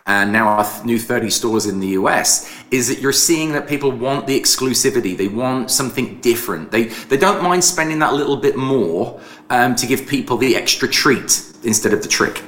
and 0.06 0.32
now 0.32 0.48
our 0.48 0.86
new 0.86 0.98
30 0.98 1.30
stores 1.30 1.66
in 1.66 1.80
the 1.80 1.90
US, 1.90 2.50
is 2.72 2.88
that 2.88 3.00
you're 3.00 3.12
seeing 3.12 3.52
that 3.52 3.68
people 3.68 3.92
want 3.92 4.28
the 4.28 4.40
exclusivity. 4.40 5.18
They 5.18 5.28
want 5.28 5.70
something 5.72 6.22
different. 6.22 6.72
They 6.72 6.86
they 6.86 7.18
don't 7.18 7.44
mind 7.44 7.64
spending 7.64 8.00
that 8.00 8.14
little 8.14 8.38
bit 8.38 8.56
more 8.56 9.20
um, 9.50 9.76
to 9.76 9.86
give 9.88 10.08
people 10.08 10.38
the 10.38 10.56
extra 10.56 10.88
treat 10.88 11.44
instead 11.64 11.92
of 11.92 12.02
the 12.02 12.08
trick. 12.08 12.42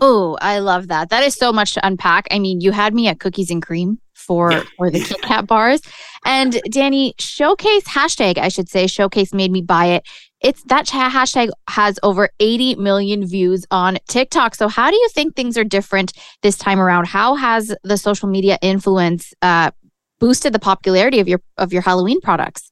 Oh, 0.00 0.36
I 0.40 0.58
love 0.58 0.88
that. 0.88 1.10
That 1.10 1.22
is 1.22 1.34
so 1.34 1.52
much 1.52 1.74
to 1.74 1.86
unpack. 1.86 2.26
I 2.30 2.40
mean, 2.40 2.60
you 2.60 2.72
had 2.72 2.94
me 2.94 3.06
at 3.06 3.20
cookies 3.20 3.50
and 3.50 3.62
cream 3.62 4.00
for 4.14 4.52
yeah. 4.52 4.64
for 4.76 4.90
the 4.90 5.00
Kit 5.00 5.20
Kat 5.22 5.46
bars. 5.46 5.80
And 6.24 6.60
Danny, 6.70 7.14
showcase 7.18 7.84
hashtag, 7.84 8.38
I 8.38 8.48
should 8.48 8.68
say, 8.68 8.86
showcase 8.86 9.34
made 9.34 9.50
me 9.50 9.60
buy 9.60 9.86
it. 9.86 10.06
It's 10.40 10.62
that 10.64 10.86
hashtag 10.86 11.50
has 11.68 11.98
over 12.02 12.28
80 12.38 12.76
million 12.76 13.26
views 13.26 13.64
on 13.70 13.98
TikTok. 14.08 14.54
So 14.54 14.68
how 14.68 14.90
do 14.90 14.96
you 14.96 15.08
think 15.10 15.34
things 15.34 15.56
are 15.56 15.64
different 15.64 16.12
this 16.42 16.58
time 16.58 16.80
around? 16.80 17.06
How 17.06 17.34
has 17.34 17.74
the 17.82 17.96
social 17.96 18.28
media 18.28 18.58
influence 18.60 19.32
uh, 19.40 19.70
boosted 20.20 20.52
the 20.52 20.58
popularity 20.58 21.20
of 21.20 21.28
your 21.28 21.40
of 21.56 21.72
your 21.72 21.82
Halloween 21.82 22.20
products? 22.20 22.70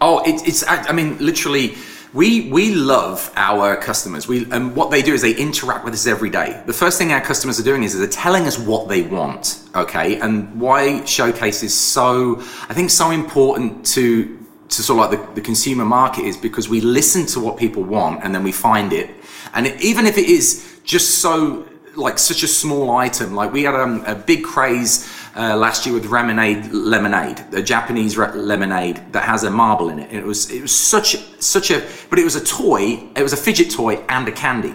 Oh, 0.00 0.20
it, 0.24 0.46
it's 0.46 0.64
I 0.66 0.92
mean 0.92 1.16
literally 1.18 1.74
we 2.14 2.50
we 2.50 2.74
love 2.74 3.32
our 3.36 3.76
customers. 3.76 4.28
We 4.28 4.50
and 4.50 4.76
what 4.76 4.90
they 4.90 5.02
do 5.02 5.14
is 5.14 5.22
they 5.22 5.34
interact 5.34 5.84
with 5.84 5.94
us 5.94 6.06
every 6.06 6.30
day. 6.30 6.62
The 6.66 6.72
first 6.72 6.98
thing 6.98 7.12
our 7.12 7.20
customers 7.20 7.58
are 7.58 7.62
doing 7.62 7.82
is 7.82 7.98
they're 7.98 8.06
telling 8.06 8.46
us 8.46 8.58
what 8.58 8.88
they 8.88 9.02
want. 9.02 9.60
Okay, 9.74 10.20
and 10.20 10.60
why 10.60 11.04
Showcase 11.04 11.62
is 11.62 11.74
so 11.74 12.38
I 12.68 12.74
think 12.74 12.90
so 12.90 13.10
important 13.10 13.86
to 13.86 14.38
to 14.68 14.82
sort 14.82 15.04
of 15.04 15.10
like 15.10 15.28
the, 15.28 15.34
the 15.34 15.40
consumer 15.40 15.84
market 15.84 16.24
is 16.24 16.36
because 16.36 16.68
we 16.68 16.80
listen 16.80 17.26
to 17.26 17.40
what 17.40 17.58
people 17.58 17.82
want 17.82 18.24
and 18.24 18.34
then 18.34 18.42
we 18.42 18.52
find 18.52 18.92
it. 18.92 19.10
And 19.54 19.66
it, 19.66 19.80
even 19.82 20.06
if 20.06 20.16
it 20.16 20.26
is 20.26 20.80
just 20.84 21.18
so 21.18 21.66
like 21.94 22.18
such 22.18 22.42
a 22.42 22.48
small 22.48 22.90
item, 22.96 23.34
like 23.34 23.52
we 23.52 23.64
had 23.64 23.74
um, 23.74 24.02
a 24.06 24.14
big 24.14 24.44
craze 24.44 25.04
uh, 25.34 25.56
last 25.56 25.86
year 25.86 25.94
with 25.94 26.06
Lemonade 26.06 26.72
Lemonade, 26.72 27.42
a 27.54 27.62
Japanese 27.62 28.16
re- 28.16 28.32
lemonade 28.32 29.00
that 29.12 29.24
has 29.24 29.44
a 29.44 29.50
marble 29.50 29.88
in 29.88 29.98
it. 29.98 30.10
And 30.10 30.18
it 30.18 30.24
was 30.24 30.50
it 30.50 30.60
was 30.60 30.74
such 30.74 31.16
such 31.40 31.70
a 31.70 31.82
but 32.10 32.18
it 32.18 32.24
was 32.24 32.36
a 32.36 32.44
toy. 32.44 33.08
It 33.16 33.22
was 33.22 33.32
a 33.32 33.36
fidget 33.36 33.70
toy 33.70 33.96
and 34.08 34.28
a 34.28 34.32
candy. 34.32 34.74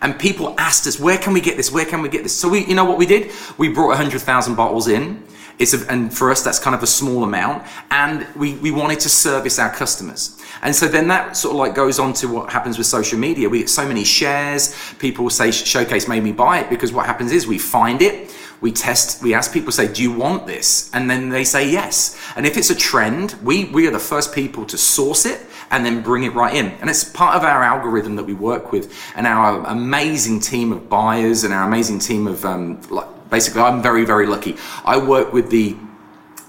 And 0.00 0.18
people 0.18 0.54
asked 0.58 0.86
us, 0.86 1.00
where 1.00 1.18
can 1.18 1.32
we 1.32 1.40
get 1.40 1.56
this? 1.56 1.72
Where 1.72 1.84
can 1.84 2.02
we 2.02 2.08
get 2.08 2.22
this? 2.22 2.34
So 2.34 2.48
we, 2.48 2.64
you 2.66 2.74
know 2.74 2.84
what 2.84 2.98
we 2.98 3.06
did? 3.06 3.32
We 3.56 3.68
brought 3.68 3.88
100,000 3.88 4.54
bottles 4.54 4.86
in. 4.86 5.24
It's 5.58 5.74
a, 5.74 5.84
and 5.90 6.16
for 6.16 6.30
us, 6.30 6.42
that's 6.42 6.60
kind 6.60 6.76
of 6.76 6.84
a 6.84 6.86
small 6.86 7.24
amount. 7.24 7.66
And 7.90 8.24
we, 8.36 8.54
we 8.58 8.70
wanted 8.70 9.00
to 9.00 9.08
service 9.08 9.58
our 9.58 9.74
customers. 9.74 10.40
And 10.62 10.74
so 10.74 10.86
then 10.86 11.08
that 11.08 11.36
sort 11.36 11.54
of 11.54 11.58
like 11.58 11.74
goes 11.74 11.98
on 11.98 12.12
to 12.14 12.28
what 12.28 12.50
happens 12.50 12.78
with 12.78 12.86
social 12.86 13.18
media. 13.18 13.48
We 13.48 13.58
get 13.58 13.70
so 13.70 13.88
many 13.88 14.04
shares. 14.04 14.76
People 15.00 15.30
say 15.30 15.50
Showcase 15.50 16.06
made 16.06 16.22
me 16.22 16.30
buy 16.30 16.60
it 16.60 16.70
because 16.70 16.92
what 16.92 17.06
happens 17.06 17.32
is 17.32 17.48
we 17.48 17.58
find 17.58 18.00
it 18.00 18.30
we 18.60 18.72
test 18.72 19.22
we 19.22 19.34
ask 19.34 19.52
people 19.52 19.72
say 19.72 19.92
do 19.92 20.02
you 20.02 20.12
want 20.12 20.46
this? 20.46 20.90
And 20.92 21.10
then 21.10 21.28
they 21.28 21.44
say 21.44 21.70
yes. 21.70 22.18
And 22.36 22.46
if 22.46 22.56
it's 22.56 22.70
a 22.70 22.74
trend 22.74 23.34
we 23.42 23.66
we 23.66 23.86
are 23.86 23.90
the 23.90 23.98
first 23.98 24.34
people 24.34 24.64
to 24.66 24.78
source 24.78 25.24
it 25.26 25.40
and 25.70 25.84
then 25.84 26.02
bring 26.02 26.24
it 26.24 26.34
right 26.34 26.54
in. 26.54 26.66
And 26.80 26.88
it's 26.88 27.04
part 27.04 27.36
of 27.36 27.42
our 27.44 27.62
algorithm 27.62 28.16
that 28.16 28.24
we 28.24 28.34
work 28.34 28.72
with 28.72 28.94
and 29.16 29.26
our 29.26 29.64
amazing 29.66 30.40
team 30.40 30.72
of 30.72 30.88
buyers 30.88 31.44
and 31.44 31.52
our 31.52 31.66
amazing 31.66 31.98
team 31.98 32.26
of 32.26 32.44
um, 32.44 32.80
like 32.90 33.06
basically 33.30 33.60
i'm 33.60 33.82
very 33.82 34.04
very 34.04 34.26
lucky. 34.26 34.56
I 34.84 34.96
work 34.98 35.32
with 35.32 35.50
the 35.50 35.76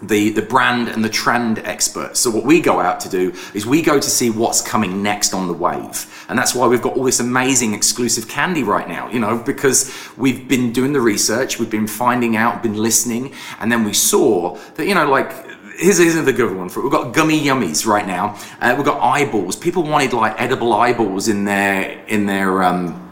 the, 0.01 0.29
the 0.29 0.41
brand 0.41 0.87
and 0.87 1.03
the 1.03 1.09
trend 1.09 1.59
experts. 1.59 2.19
So 2.19 2.29
what 2.29 2.45
we 2.45 2.61
go 2.61 2.79
out 2.79 2.99
to 3.01 3.09
do 3.09 3.33
is 3.53 3.65
we 3.65 3.81
go 3.81 3.99
to 3.99 4.09
see 4.09 4.29
what's 4.29 4.61
coming 4.61 5.03
next 5.03 5.33
on 5.33 5.47
the 5.47 5.53
wave. 5.53 6.25
And 6.29 6.37
that's 6.37 6.55
why 6.55 6.67
we've 6.67 6.81
got 6.81 6.95
all 6.95 7.03
this 7.03 7.19
amazing 7.19 7.73
exclusive 7.73 8.27
candy 8.27 8.63
right 8.63 8.87
now, 8.87 9.09
you 9.09 9.19
know, 9.19 9.37
because 9.37 9.93
we've 10.17 10.47
been 10.47 10.71
doing 10.71 10.93
the 10.93 11.01
research, 11.01 11.59
we've 11.59 11.69
been 11.69 11.87
finding 11.87 12.37
out, 12.37 12.63
been 12.63 12.77
listening, 12.77 13.33
and 13.59 13.71
then 13.71 13.83
we 13.83 13.93
saw 13.93 14.55
that, 14.75 14.87
you 14.87 14.95
know, 14.95 15.09
like 15.09 15.31
here's, 15.77 15.97
here's 15.97 16.15
the 16.23 16.33
good 16.33 16.55
one 16.55 16.69
for 16.69 16.79
it. 16.79 16.83
We've 16.83 16.91
got 16.91 17.13
gummy 17.13 17.39
yummies 17.39 17.85
right 17.85 18.05
now. 18.05 18.37
Uh, 18.61 18.73
we've 18.75 18.85
got 18.85 19.01
eyeballs. 19.01 19.55
People 19.55 19.83
wanted 19.83 20.13
like 20.13 20.39
edible 20.39 20.73
eyeballs 20.73 21.27
in 21.27 21.45
their 21.45 22.03
in 22.07 22.25
their 22.25 22.63
um 22.63 23.11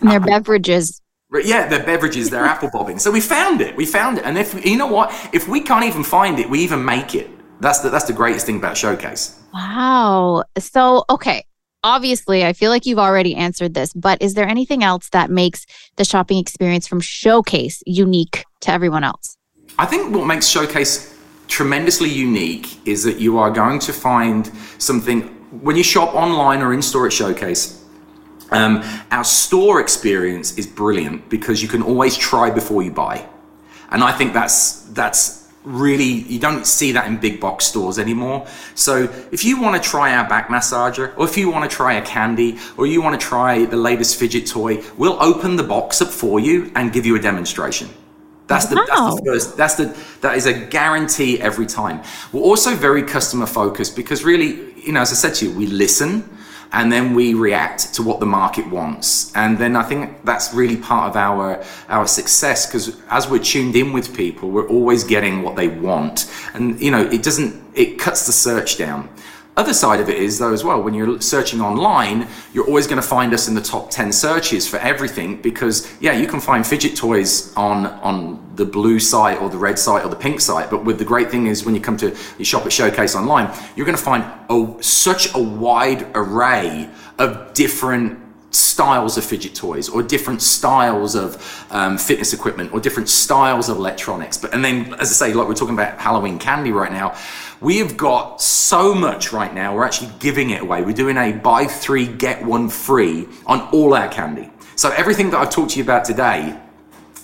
in 0.00 0.08
their 0.08 0.20
beverages. 0.20 1.00
Yeah, 1.42 1.68
their 1.68 1.84
beverages, 1.84 2.30
their 2.30 2.44
apple 2.44 2.70
bobbing. 2.70 2.98
So 2.98 3.10
we 3.10 3.20
found 3.20 3.60
it. 3.60 3.76
We 3.76 3.86
found 3.86 4.18
it. 4.18 4.24
And 4.24 4.38
if 4.38 4.64
you 4.64 4.76
know 4.76 4.86
what, 4.86 5.12
if 5.32 5.48
we 5.48 5.60
can't 5.60 5.84
even 5.84 6.04
find 6.04 6.38
it, 6.38 6.48
we 6.48 6.60
even 6.60 6.84
make 6.84 7.14
it. 7.14 7.30
That's 7.60 7.80
the 7.80 7.90
that's 7.90 8.06
the 8.06 8.12
greatest 8.12 8.46
thing 8.46 8.56
about 8.56 8.76
Showcase. 8.76 9.40
Wow. 9.52 10.44
So 10.58 11.04
okay, 11.10 11.44
obviously, 11.82 12.44
I 12.44 12.52
feel 12.52 12.70
like 12.70 12.86
you've 12.86 12.98
already 12.98 13.34
answered 13.34 13.74
this, 13.74 13.92
but 13.92 14.20
is 14.20 14.34
there 14.34 14.46
anything 14.46 14.82
else 14.82 15.08
that 15.10 15.30
makes 15.30 15.66
the 15.96 16.04
shopping 16.04 16.38
experience 16.38 16.86
from 16.86 17.00
Showcase 17.00 17.82
unique 17.86 18.44
to 18.60 18.70
everyone 18.70 19.04
else? 19.04 19.36
I 19.78 19.86
think 19.86 20.14
what 20.14 20.26
makes 20.26 20.46
Showcase 20.46 21.18
tremendously 21.48 22.08
unique 22.08 22.86
is 22.86 23.04
that 23.04 23.18
you 23.18 23.38
are 23.38 23.50
going 23.50 23.78
to 23.80 23.92
find 23.92 24.50
something 24.78 25.22
when 25.62 25.76
you 25.76 25.82
shop 25.82 26.14
online 26.14 26.62
or 26.62 26.72
in 26.72 26.82
store 26.82 27.06
at 27.06 27.12
Showcase 27.12 27.83
um, 28.50 28.82
our 29.10 29.24
store 29.24 29.80
experience 29.80 30.56
is 30.58 30.66
brilliant 30.66 31.28
because 31.28 31.62
you 31.62 31.68
can 31.68 31.82
always 31.82 32.16
try 32.16 32.50
before 32.50 32.82
you 32.82 32.90
buy, 32.90 33.26
and 33.90 34.02
I 34.02 34.12
think 34.12 34.32
that's 34.32 34.82
that's 34.92 35.44
really 35.64 36.04
you 36.04 36.38
don't 36.38 36.66
see 36.66 36.92
that 36.92 37.06
in 37.06 37.16
big 37.16 37.40
box 37.40 37.64
stores 37.64 37.98
anymore. 37.98 38.46
So 38.74 39.04
if 39.32 39.44
you 39.44 39.60
want 39.60 39.82
to 39.82 39.88
try 39.88 40.14
our 40.14 40.28
back 40.28 40.48
massager, 40.48 41.16
or 41.16 41.24
if 41.24 41.36
you 41.36 41.50
want 41.50 41.68
to 41.68 41.74
try 41.74 41.94
a 41.94 42.02
candy, 42.04 42.58
or 42.76 42.86
you 42.86 43.02
want 43.02 43.18
to 43.18 43.26
try 43.26 43.64
the 43.64 43.76
latest 43.76 44.18
fidget 44.18 44.46
toy, 44.46 44.82
we'll 44.96 45.20
open 45.22 45.56
the 45.56 45.62
box 45.62 46.02
up 46.02 46.08
for 46.08 46.38
you 46.38 46.70
and 46.74 46.92
give 46.92 47.06
you 47.06 47.16
a 47.16 47.20
demonstration. 47.20 47.88
That's 48.46 48.66
the, 48.66 48.76
wow. 48.76 48.84
that's 48.86 49.20
the 49.20 49.24
first. 49.24 49.56
That's 49.56 49.74
the 49.76 49.96
that 50.20 50.36
is 50.36 50.46
a 50.46 50.52
guarantee 50.52 51.40
every 51.40 51.66
time. 51.66 52.02
We're 52.32 52.42
also 52.42 52.74
very 52.74 53.02
customer 53.02 53.46
focused 53.46 53.96
because 53.96 54.22
really, 54.22 54.74
you 54.78 54.92
know, 54.92 55.00
as 55.00 55.12
I 55.12 55.14
said 55.14 55.34
to 55.36 55.48
you, 55.48 55.56
we 55.56 55.66
listen 55.66 56.28
and 56.74 56.90
then 56.90 57.14
we 57.14 57.34
react 57.34 57.94
to 57.94 58.02
what 58.02 58.18
the 58.18 58.26
market 58.26 58.66
wants. 58.68 59.34
And 59.34 59.56
then 59.58 59.76
i 59.76 59.82
think 59.82 60.24
that's 60.24 60.52
really 60.52 60.76
part 60.76 61.10
of 61.10 61.16
our 61.16 61.64
our 61.88 62.06
success 62.06 62.66
because 62.66 63.00
as 63.10 63.28
we're 63.30 63.42
tuned 63.52 63.76
in 63.76 63.92
with 63.92 64.14
people 64.14 64.50
we're 64.50 64.68
always 64.68 65.04
getting 65.04 65.42
what 65.42 65.54
they 65.56 65.68
want. 65.68 66.30
And 66.54 66.80
you 66.80 66.90
know 66.90 67.02
it 67.16 67.22
doesn't 67.22 67.52
it 67.74 67.98
cuts 67.98 68.26
the 68.26 68.32
search 68.32 68.76
down 68.76 69.08
other 69.56 69.72
side 69.72 70.00
of 70.00 70.08
it 70.08 70.16
is 70.18 70.38
though 70.38 70.52
as 70.52 70.64
well 70.64 70.82
when 70.82 70.94
you're 70.94 71.20
searching 71.20 71.60
online 71.60 72.26
you're 72.52 72.66
always 72.66 72.86
going 72.86 73.00
to 73.00 73.06
find 73.06 73.32
us 73.32 73.46
in 73.46 73.54
the 73.54 73.60
top 73.60 73.90
10 73.90 74.12
searches 74.12 74.68
for 74.68 74.78
everything 74.78 75.40
because 75.40 75.92
yeah 76.00 76.12
you 76.12 76.26
can 76.26 76.40
find 76.40 76.66
fidget 76.66 76.96
toys 76.96 77.54
on 77.54 77.86
on 77.86 78.40
the 78.56 78.64
blue 78.64 78.98
site 78.98 79.40
or 79.40 79.48
the 79.48 79.56
red 79.56 79.78
site 79.78 80.04
or 80.04 80.08
the 80.08 80.16
pink 80.16 80.40
site 80.40 80.70
but 80.70 80.84
with 80.84 80.98
the 80.98 81.04
great 81.04 81.30
thing 81.30 81.46
is 81.46 81.64
when 81.64 81.74
you 81.74 81.80
come 81.80 81.96
to 81.96 82.16
you 82.38 82.44
shop 82.44 82.66
at 82.66 82.72
showcase 82.72 83.14
online 83.14 83.52
you're 83.76 83.86
going 83.86 83.96
to 83.96 84.02
find 84.02 84.24
a, 84.50 84.82
such 84.82 85.32
a 85.34 85.38
wide 85.38 86.06
array 86.14 86.88
of 87.18 87.52
different 87.54 88.23
styles 88.54 89.16
of 89.16 89.24
fidget 89.24 89.54
toys 89.54 89.88
or 89.88 90.02
different 90.02 90.42
styles 90.42 91.14
of 91.14 91.66
um, 91.70 91.98
fitness 91.98 92.32
equipment 92.32 92.72
or 92.72 92.80
different 92.80 93.08
styles 93.08 93.68
of 93.68 93.76
electronics. 93.76 94.36
But 94.36 94.54
and 94.54 94.64
then, 94.64 94.94
as 94.94 95.10
I 95.10 95.28
say, 95.28 95.34
like 95.34 95.48
we're 95.48 95.54
talking 95.54 95.74
about 95.74 95.98
Halloween 95.98 96.38
candy 96.38 96.72
right 96.72 96.92
now, 96.92 97.16
we 97.60 97.78
have 97.78 97.96
got 97.96 98.40
so 98.40 98.94
much 98.94 99.32
right 99.32 99.52
now. 99.52 99.74
We're 99.74 99.84
actually 99.84 100.12
giving 100.18 100.50
it 100.50 100.62
away. 100.62 100.82
We're 100.82 100.92
doing 100.92 101.16
a 101.16 101.32
buy 101.32 101.66
three 101.66 102.06
get 102.06 102.44
one 102.44 102.68
free 102.68 103.28
on 103.46 103.60
all 103.72 103.94
our 103.94 104.08
candy. 104.08 104.50
So 104.76 104.90
everything 104.90 105.30
that 105.30 105.40
I've 105.40 105.50
talked 105.50 105.72
to 105.72 105.78
you 105.78 105.84
about 105.84 106.04
today 106.04 106.58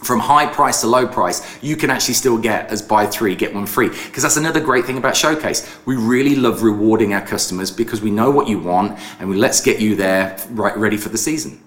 from 0.02 0.18
high 0.18 0.46
price 0.46 0.80
to 0.80 0.86
low 0.86 1.06
price, 1.06 1.62
you 1.62 1.76
can 1.76 1.90
actually 1.90 2.14
still 2.14 2.38
get 2.38 2.70
as 2.70 2.82
buy 2.82 3.06
three, 3.06 3.34
get 3.34 3.54
one 3.54 3.66
free. 3.66 3.88
Because 3.88 4.22
that's 4.22 4.36
another 4.36 4.60
great 4.60 4.84
thing 4.84 4.98
about 4.98 5.16
Showcase. 5.16 5.78
We 5.86 5.96
really 5.96 6.36
love 6.36 6.62
rewarding 6.62 7.14
our 7.14 7.24
customers 7.26 7.70
because 7.70 8.00
we 8.00 8.10
know 8.10 8.30
what 8.30 8.48
you 8.48 8.58
want 8.58 8.98
and 9.18 9.28
we 9.28 9.36
let's 9.36 9.60
get 9.60 9.80
you 9.80 9.96
there 9.96 10.38
right 10.50 10.76
ready 10.76 10.96
for 10.96 11.10
the 11.10 11.18
season. 11.18 11.62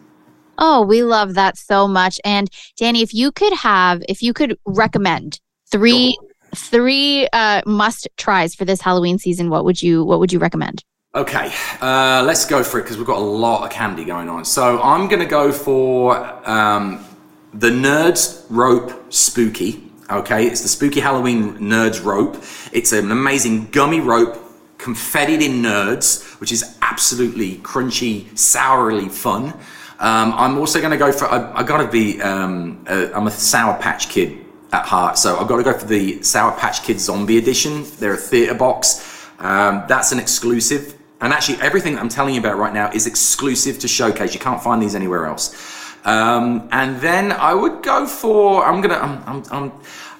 Oh, 0.57 0.81
we 0.81 1.03
love 1.03 1.33
that 1.33 1.57
so 1.57 1.87
much. 1.87 2.19
And 2.23 2.49
Danny, 2.77 3.01
if 3.01 3.13
you 3.13 3.31
could 3.31 3.53
have, 3.53 4.03
if 4.07 4.21
you 4.21 4.33
could 4.33 4.57
recommend 4.65 5.39
three 5.71 6.17
three 6.55 7.27
uh, 7.33 7.61
must 7.65 8.07
tries 8.17 8.53
for 8.53 8.65
this 8.65 8.81
Halloween 8.81 9.17
season, 9.17 9.49
what 9.49 9.65
would 9.65 9.81
you 9.81 10.03
what 10.03 10.19
would 10.19 10.31
you 10.31 10.39
recommend? 10.39 10.83
Okay, 11.15 11.51
uh, 11.79 12.23
let's 12.25 12.45
go 12.45 12.63
for 12.63 12.79
it 12.79 12.83
because 12.83 12.97
we've 12.97 13.05
got 13.05 13.19
a 13.19 13.19
lot 13.19 13.63
of 13.63 13.69
candy 13.71 14.03
going 14.03 14.29
on. 14.29 14.45
So 14.45 14.81
I'm 14.81 15.07
going 15.07 15.19
to 15.19 15.27
go 15.27 15.51
for 15.51 16.17
um, 16.49 17.05
the 17.53 17.69
Nerds 17.69 18.45
Rope 18.49 19.13
Spooky. 19.13 19.91
Okay, 20.09 20.47
it's 20.47 20.61
the 20.61 20.67
Spooky 20.67 20.99
Halloween 20.99 21.57
Nerds 21.59 22.03
Rope. 22.03 22.43
It's 22.71 22.91
an 22.91 23.11
amazing 23.11 23.69
gummy 23.69 23.99
rope 23.99 24.37
confettied 24.77 25.41
in 25.41 25.61
nerds, 25.61 26.39
which 26.41 26.51
is 26.51 26.77
absolutely 26.81 27.57
crunchy, 27.57 28.37
sourly 28.37 29.07
fun. 29.07 29.53
Um, 29.99 30.33
I'm 30.33 30.57
also 30.57 30.79
going 30.79 30.91
to 30.91 30.97
go 30.97 31.11
for, 31.11 31.25
I, 31.25 31.59
I 31.59 31.63
got 31.63 31.77
to 31.77 31.87
be, 31.87 32.21
um, 32.21 32.83
uh, 32.87 33.07
I'm 33.13 33.27
a 33.27 33.31
Sour 33.31 33.79
Patch 33.79 34.09
Kid 34.09 34.45
at 34.73 34.85
heart, 34.85 35.17
so 35.17 35.37
I've 35.37 35.47
got 35.47 35.57
to 35.57 35.63
go 35.63 35.77
for 35.77 35.85
the 35.85 36.21
Sour 36.21 36.57
Patch 36.57 36.83
Kid 36.83 36.99
Zombie 36.99 37.37
Edition. 37.37 37.85
They're 37.99 38.15
a 38.15 38.17
theater 38.17 38.55
box. 38.55 39.29
Um, 39.39 39.85
that's 39.87 40.11
an 40.11 40.19
exclusive. 40.19 40.95
And 41.21 41.31
actually, 41.31 41.61
everything 41.61 41.97
I'm 41.97 42.09
telling 42.09 42.33
you 42.33 42.41
about 42.41 42.57
right 42.57 42.73
now 42.73 42.91
is 42.91 43.07
exclusive 43.07 43.79
to 43.79 43.87
Showcase. 43.87 44.33
You 44.33 44.39
can't 44.41 44.61
find 44.61 44.81
these 44.81 44.95
anywhere 44.95 45.27
else. 45.27 45.55
Um, 46.05 46.67
and 46.71 46.99
then 46.99 47.31
I 47.31 47.53
would 47.53 47.81
go 47.81 48.05
for 48.05 48.65
I'm 48.65 48.81
gonna 48.81 48.95
I'm, 48.95 49.23
I'm, 49.25 49.43
I'm 49.51 49.71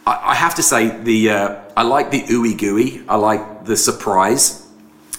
I 0.05 0.35
have 0.35 0.55
to 0.55 0.63
say 0.63 0.89
the 1.03 1.29
uh, 1.29 1.61
I 1.77 1.83
like 1.83 2.11
the 2.11 2.23
ooey 2.23 2.57
gooey. 2.57 3.03
I 3.07 3.15
like 3.15 3.65
the 3.65 3.77
surprise. 3.77 4.59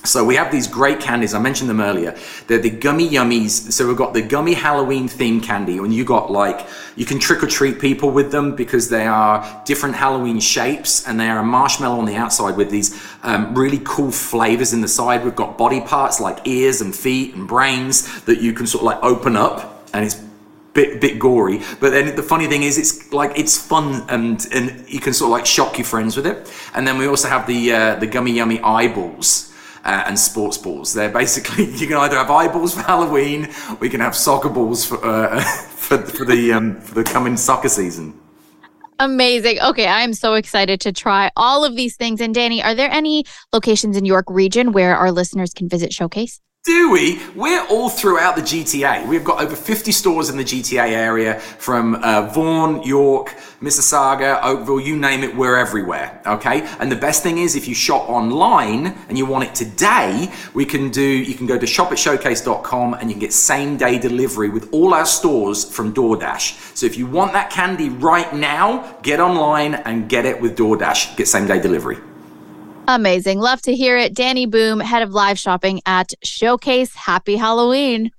So 0.05 0.23
we 0.23 0.37
have 0.37 0.53
these 0.53 0.67
great 0.67 1.01
candies. 1.01 1.33
I 1.33 1.39
mentioned 1.39 1.71
them 1.71 1.81
earlier. 1.81 2.15
They're 2.47 2.59
the 2.59 2.69
gummy 2.69 3.09
yummies. 3.09 3.73
So 3.73 3.89
we've 3.89 3.97
got 3.97 4.12
the 4.12 4.21
gummy 4.21 4.53
Halloween 4.53 5.09
themed 5.09 5.43
candy, 5.43 5.79
and 5.79 5.95
you 5.95 6.05
got 6.05 6.31
like 6.31 6.67
you 6.97 7.07
can 7.07 7.19
trick 7.19 7.43
or 7.43 7.47
treat 7.47 7.81
people 7.81 8.11
with 8.11 8.31
them 8.31 8.55
because 8.55 8.91
they 8.91 9.07
are 9.07 9.62
different 9.65 9.95
Halloween 9.95 10.41
shapes, 10.41 11.09
and 11.09 11.19
they 11.19 11.29
are 11.29 11.39
a 11.39 11.45
marshmallow 11.45 11.99
on 11.99 12.05
the 12.05 12.17
outside 12.17 12.59
with 12.59 12.69
these 12.71 13.03
um, 13.23 13.55
really 13.55 13.81
cool 13.85 14.11
flavors 14.11 14.75
in 14.75 14.83
the 14.83 14.89
side. 14.89 15.25
We've 15.25 15.35
got 15.35 15.57
body 15.57 15.81
parts 15.81 16.21
like 16.21 16.47
ears 16.47 16.83
and 16.83 16.95
feet 16.95 17.35
and 17.35 17.49
brains 17.49 18.23
that 18.25 18.43
you 18.43 18.53
can 18.53 18.67
sort 18.67 18.83
of 18.83 18.87
like 18.87 19.03
open 19.03 19.37
up, 19.37 19.89
and 19.95 20.05
it's 20.05 20.24
bit 20.75 21.01
bit 21.01 21.18
gory. 21.18 21.61
But 21.81 21.91
then 21.91 22.14
the 22.14 22.22
funny 22.22 22.47
thing 22.47 22.62
is, 22.62 22.77
it's 22.77 23.12
like 23.12 23.39
it's 23.39 23.57
fun 23.57 24.05
and 24.09 24.47
and 24.53 24.85
you 24.89 25.01
can 25.01 25.14
sort 25.14 25.29
of 25.29 25.33
like 25.33 25.47
shock 25.47 25.79
your 25.79 25.87
friends 25.87 26.16
with 26.16 26.27
it. 26.27 26.53
And 26.75 26.87
then 26.87 26.99
we 26.99 27.07
also 27.07 27.29
have 27.29 27.47
the 27.47 27.72
uh, 27.72 27.95
the 27.97 28.07
gummy 28.07 28.33
yummy 28.33 28.61
eyeballs. 28.61 29.51
Uh, 29.87 30.03
and 30.07 30.18
sports 30.18 30.57
balls. 30.57 30.95
They're 30.95 31.11
basically 31.11 31.66
you 31.81 31.87
can 31.87 31.99
either 31.99 32.16
have 32.16 32.31
eyeballs 32.31 32.72
for 32.72 32.81
Halloween, 32.81 33.51
or 33.68 33.85
you 33.85 33.91
can 33.91 34.01
have 34.01 34.16
soccer 34.16 34.49
balls 34.49 34.83
for 34.87 34.97
uh, 35.05 35.41
for, 35.77 35.99
for 35.99 36.25
the 36.25 36.55
um, 36.55 36.81
for 36.81 36.95
the 36.95 37.05
coming 37.05 37.37
soccer 37.37 37.68
season. 37.68 38.18
Amazing. 38.99 39.61
Okay, 39.61 39.87
I'm 39.87 40.14
so 40.14 40.35
excited 40.35 40.81
to 40.81 40.93
try 40.93 41.31
all 41.37 41.66
of 41.66 41.77
these 41.77 41.97
things. 41.97 42.22
And 42.22 42.35
Danny, 42.35 42.62
are 42.62 42.75
there 42.75 42.91
any 42.91 43.25
locations 43.53 43.97
in 43.99 44.07
York 44.07 44.25
region 44.31 44.72
where 44.72 44.97
our 44.97 45.12
listeners 45.12 45.53
can 45.53 45.68
visit 45.68 45.93
Showcase? 45.93 46.41
Do 46.65 46.93
we? 46.93 47.21
We're 47.35 47.62
all 47.67 47.91
throughout 47.91 48.37
the 48.37 48.41
GTA. 48.41 49.07
We've 49.07 49.23
got 49.23 49.43
over 49.43 49.55
50 49.55 49.93
stores 49.93 50.31
in 50.31 50.39
the 50.39 50.45
GTA 50.45 50.93
area 50.93 51.39
from 51.39 51.97
uh, 51.97 52.31
Vaughan, 52.33 52.83
York, 52.83 53.35
Mississauga, 53.61 54.43
Oakville, 54.43 54.81
you 54.81 54.97
name 54.97 55.23
it, 55.25 55.37
we're 55.37 55.59
everywhere. 55.59 56.23
Okay? 56.25 56.62
And 56.81 56.91
the 56.91 56.97
best 56.97 57.23
thing 57.23 57.37
is 57.37 57.55
if 57.55 57.69
you 57.69 57.75
shop 57.75 58.09
online 58.09 58.87
and 59.11 59.19
you 59.19 59.27
want 59.27 59.45
it 59.45 59.55
today, 59.55 60.33
we 60.55 60.65
can 60.65 60.89
do, 60.89 61.03
you 61.03 61.35
can 61.35 61.47
go 61.47 61.59
to 61.59 61.67
shop@showcase.com 61.67 62.95
and 62.95 63.11
you 63.11 63.15
can 63.15 63.21
get 63.21 63.35
same 63.35 63.77
day 63.77 63.99
delivery 63.99 64.49
with 64.49 64.73
all 64.73 64.95
our 64.95 65.05
stores 65.05 65.65
from 65.65 65.93
DoorDash. 65.93 66.75
So 66.75 66.87
if 66.87 66.97
you 66.97 67.07
want 67.07 67.35
that 67.35 67.51
candy 67.51 67.91
right 67.91 68.33
now, 68.35 68.97
get 69.03 69.21
online 69.21 69.75
and 69.75 70.09
get 70.09 70.25
it 70.25 70.41
with 70.41 70.57
DoorDash. 70.57 71.19
Get 71.19 71.29
same 71.29 71.47
day 71.47 71.61
delivery. 71.61 71.99
Amazing. 72.87 73.41
Love 73.41 73.62
to 73.62 73.74
hear 73.74 73.97
it. 73.97 74.14
Danny 74.14 74.45
Boom, 74.47 74.78
head 74.80 75.03
of 75.03 75.12
live 75.12 75.39
shopping 75.39 75.80
at 75.87 76.12
Showcase. 76.22 76.95
Happy 76.95 77.37
Halloween. 77.37 78.11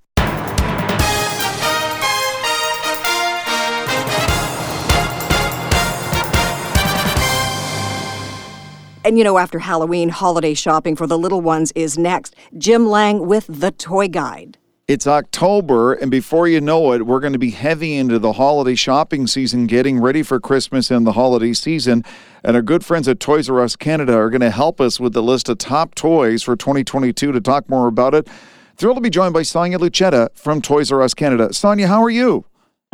And 9.04 9.16
you 9.16 9.22
know, 9.22 9.38
after 9.38 9.60
Halloween, 9.60 10.08
holiday 10.08 10.52
shopping 10.52 10.96
for 10.96 11.06
the 11.06 11.16
little 11.16 11.40
ones 11.40 11.70
is 11.76 11.96
next. 11.96 12.34
Jim 12.58 12.88
Lang 12.88 13.28
with 13.28 13.46
The 13.46 13.70
Toy 13.70 14.08
Guide. 14.08 14.58
It's 14.88 15.08
October, 15.08 15.94
and 15.94 16.12
before 16.12 16.46
you 16.46 16.60
know 16.60 16.92
it, 16.92 17.06
we're 17.06 17.18
going 17.18 17.32
to 17.32 17.40
be 17.40 17.50
heavy 17.50 17.96
into 17.96 18.20
the 18.20 18.34
holiday 18.34 18.76
shopping 18.76 19.26
season, 19.26 19.66
getting 19.66 19.98
ready 19.98 20.22
for 20.22 20.38
Christmas 20.38 20.92
and 20.92 21.04
the 21.04 21.10
holiday 21.10 21.54
season. 21.54 22.04
And 22.44 22.54
our 22.54 22.62
good 22.62 22.84
friends 22.84 23.08
at 23.08 23.18
Toys 23.18 23.50
R 23.50 23.60
Us 23.60 23.74
Canada 23.74 24.14
are 24.14 24.30
going 24.30 24.42
to 24.42 24.50
help 24.50 24.80
us 24.80 25.00
with 25.00 25.12
the 25.12 25.24
list 25.24 25.48
of 25.48 25.58
top 25.58 25.96
toys 25.96 26.44
for 26.44 26.54
2022 26.54 27.32
to 27.32 27.40
talk 27.40 27.68
more 27.68 27.88
about 27.88 28.14
it. 28.14 28.28
Thrilled 28.76 28.98
to 28.98 29.00
be 29.00 29.10
joined 29.10 29.34
by 29.34 29.42
Sonia 29.42 29.76
Lucetta 29.78 30.30
from 30.36 30.62
Toys 30.62 30.92
R 30.92 31.02
Us 31.02 31.14
Canada. 31.14 31.52
Sonia, 31.52 31.88
how 31.88 32.00
are 32.00 32.08
you? 32.08 32.44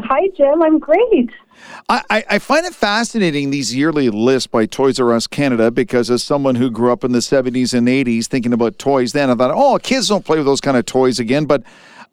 Hi, 0.01 0.29
Jim. 0.35 0.63
I'm 0.63 0.79
great. 0.79 1.29
I, 1.89 2.25
I, 2.31 2.39
find 2.39 2.65
it 2.65 2.75
fascinating 2.75 3.51
these 3.51 3.75
yearly 3.75 4.09
lists 4.09 4.47
by 4.47 4.67
Toys 4.67 4.99
R 4.99 5.13
Us 5.13 5.27
Canada 5.27 5.71
because 5.71 6.11
as 6.11 6.23
someone 6.23 6.55
who 6.55 6.71
grew 6.71 6.93
up 6.93 7.05
in 7.05 7.13
the 7.13 7.19
70s 7.19 7.75
and 7.75 7.87
80s 7.87 8.27
thinking 8.27 8.53
about 8.53 8.79
toys 8.79 9.13
then, 9.13 9.31
I 9.31 9.35
thought, 9.35 9.51
oh, 9.51 9.79
kids 9.79 10.09
don't 10.09 10.25
play 10.25 10.39
with 10.39 10.47
those 10.47 10.61
kind 10.61 10.77
of 10.77 10.87
toys 10.87 11.19
again. 11.19 11.45
But 11.45 11.63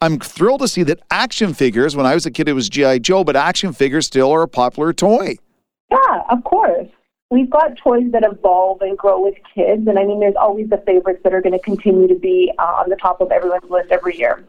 I'm 0.01 0.19
thrilled 0.19 0.61
to 0.61 0.67
see 0.67 0.83
that 0.83 0.99
action 1.11 1.53
figures, 1.53 1.95
when 1.95 2.05
I 2.05 2.13
was 2.13 2.25
a 2.25 2.31
kid, 2.31 2.49
it 2.49 2.53
was 2.53 2.69
G.I. 2.69 2.99
Joe, 2.99 3.23
but 3.23 3.35
action 3.35 3.73
figures 3.73 4.07
still 4.07 4.31
are 4.31 4.43
a 4.43 4.47
popular 4.47 4.91
toy. 4.91 5.35
Yeah, 5.91 6.21
of 6.29 6.43
course. 6.43 6.87
We've 7.31 7.49
got 7.49 7.77
toys 7.77 8.11
that 8.11 8.23
evolve 8.23 8.81
and 8.81 8.97
grow 8.97 9.21
with 9.21 9.35
kids. 9.53 9.87
And 9.87 9.99
I 9.99 10.05
mean, 10.05 10.19
there's 10.19 10.35
always 10.35 10.69
the 10.69 10.81
favorites 10.85 11.21
that 11.23 11.33
are 11.33 11.41
going 11.41 11.53
to 11.53 11.63
continue 11.63 12.07
to 12.07 12.15
be 12.15 12.51
uh, 12.57 12.63
on 12.63 12.89
the 12.89 12.95
top 12.95 13.21
of 13.21 13.31
everyone's 13.31 13.69
list 13.69 13.91
every 13.91 14.17
year 14.17 14.43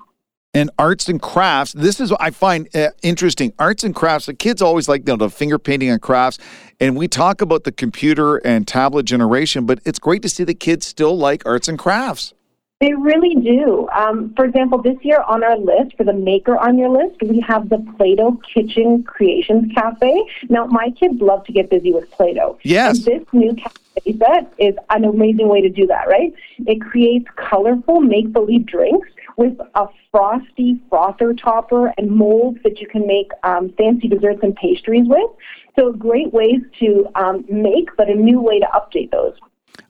and 0.54 0.70
arts 0.78 1.08
and 1.08 1.20
crafts. 1.20 1.72
This 1.72 2.00
is 2.00 2.10
what 2.10 2.20
I 2.20 2.30
find 2.30 2.68
uh, 2.74 2.88
interesting. 3.02 3.52
Arts 3.58 3.84
and 3.84 3.94
crafts. 3.94 4.26
The 4.26 4.34
kids 4.34 4.60
always 4.62 4.88
like 4.88 5.06
you 5.06 5.12
know, 5.12 5.16
the 5.16 5.30
finger 5.30 5.58
painting 5.58 5.90
and 5.90 6.02
crafts, 6.02 6.38
and 6.78 6.96
we 6.96 7.08
talk 7.08 7.40
about 7.40 7.64
the 7.64 7.72
computer 7.72 8.36
and 8.38 8.66
tablet 8.66 9.04
generation. 9.04 9.66
But 9.66 9.80
it's 9.84 9.98
great 9.98 10.22
to 10.22 10.28
see 10.28 10.44
the 10.44 10.54
kids 10.54 10.86
still 10.86 11.16
like 11.16 11.44
arts 11.46 11.68
and 11.68 11.78
crafts. 11.78 12.34
They 12.80 12.94
really 12.94 13.34
do. 13.34 13.90
Um, 13.94 14.32
for 14.34 14.46
example, 14.46 14.80
this 14.80 14.96
year 15.02 15.20
on 15.28 15.44
our 15.44 15.58
list, 15.58 15.98
for 15.98 16.04
the 16.04 16.14
maker 16.14 16.56
on 16.56 16.78
your 16.78 16.88
list, 16.88 17.20
we 17.20 17.38
have 17.46 17.68
the 17.68 17.76
Play 17.98 18.14
Doh 18.14 18.40
Kitchen 18.54 19.02
Creations 19.02 19.70
Cafe. 19.74 20.24
Now, 20.48 20.64
my 20.64 20.88
kids 20.98 21.20
love 21.20 21.44
to 21.44 21.52
get 21.52 21.68
busy 21.68 21.92
with 21.92 22.10
Play 22.10 22.32
Doh. 22.32 22.58
Yes. 22.62 23.06
And 23.06 23.20
this 23.20 23.26
new 23.34 23.54
cafe 23.54 24.16
set 24.18 24.52
is 24.58 24.74
an 24.88 25.04
amazing 25.04 25.48
way 25.48 25.60
to 25.60 25.68
do 25.68 25.86
that, 25.88 26.08
right? 26.08 26.32
It 26.66 26.80
creates 26.80 27.26
colorful 27.36 28.00
make 28.00 28.32
believe 28.32 28.64
drinks 28.64 29.10
with 29.40 29.58
a 29.74 29.86
frosty 30.10 30.78
frother 30.90 31.32
topper 31.32 31.94
and 31.96 32.10
molds 32.10 32.58
that 32.62 32.78
you 32.78 32.86
can 32.86 33.06
make 33.06 33.30
um, 33.42 33.72
fancy 33.78 34.06
desserts 34.06 34.40
and 34.42 34.54
pastries 34.54 35.06
with. 35.06 35.30
So 35.78 35.92
great 35.92 36.30
ways 36.34 36.60
to 36.80 37.06
um, 37.14 37.46
make, 37.48 37.88
but 37.96 38.10
a 38.10 38.14
new 38.14 38.38
way 38.38 38.60
to 38.60 38.66
update 38.66 39.10
those. 39.10 39.34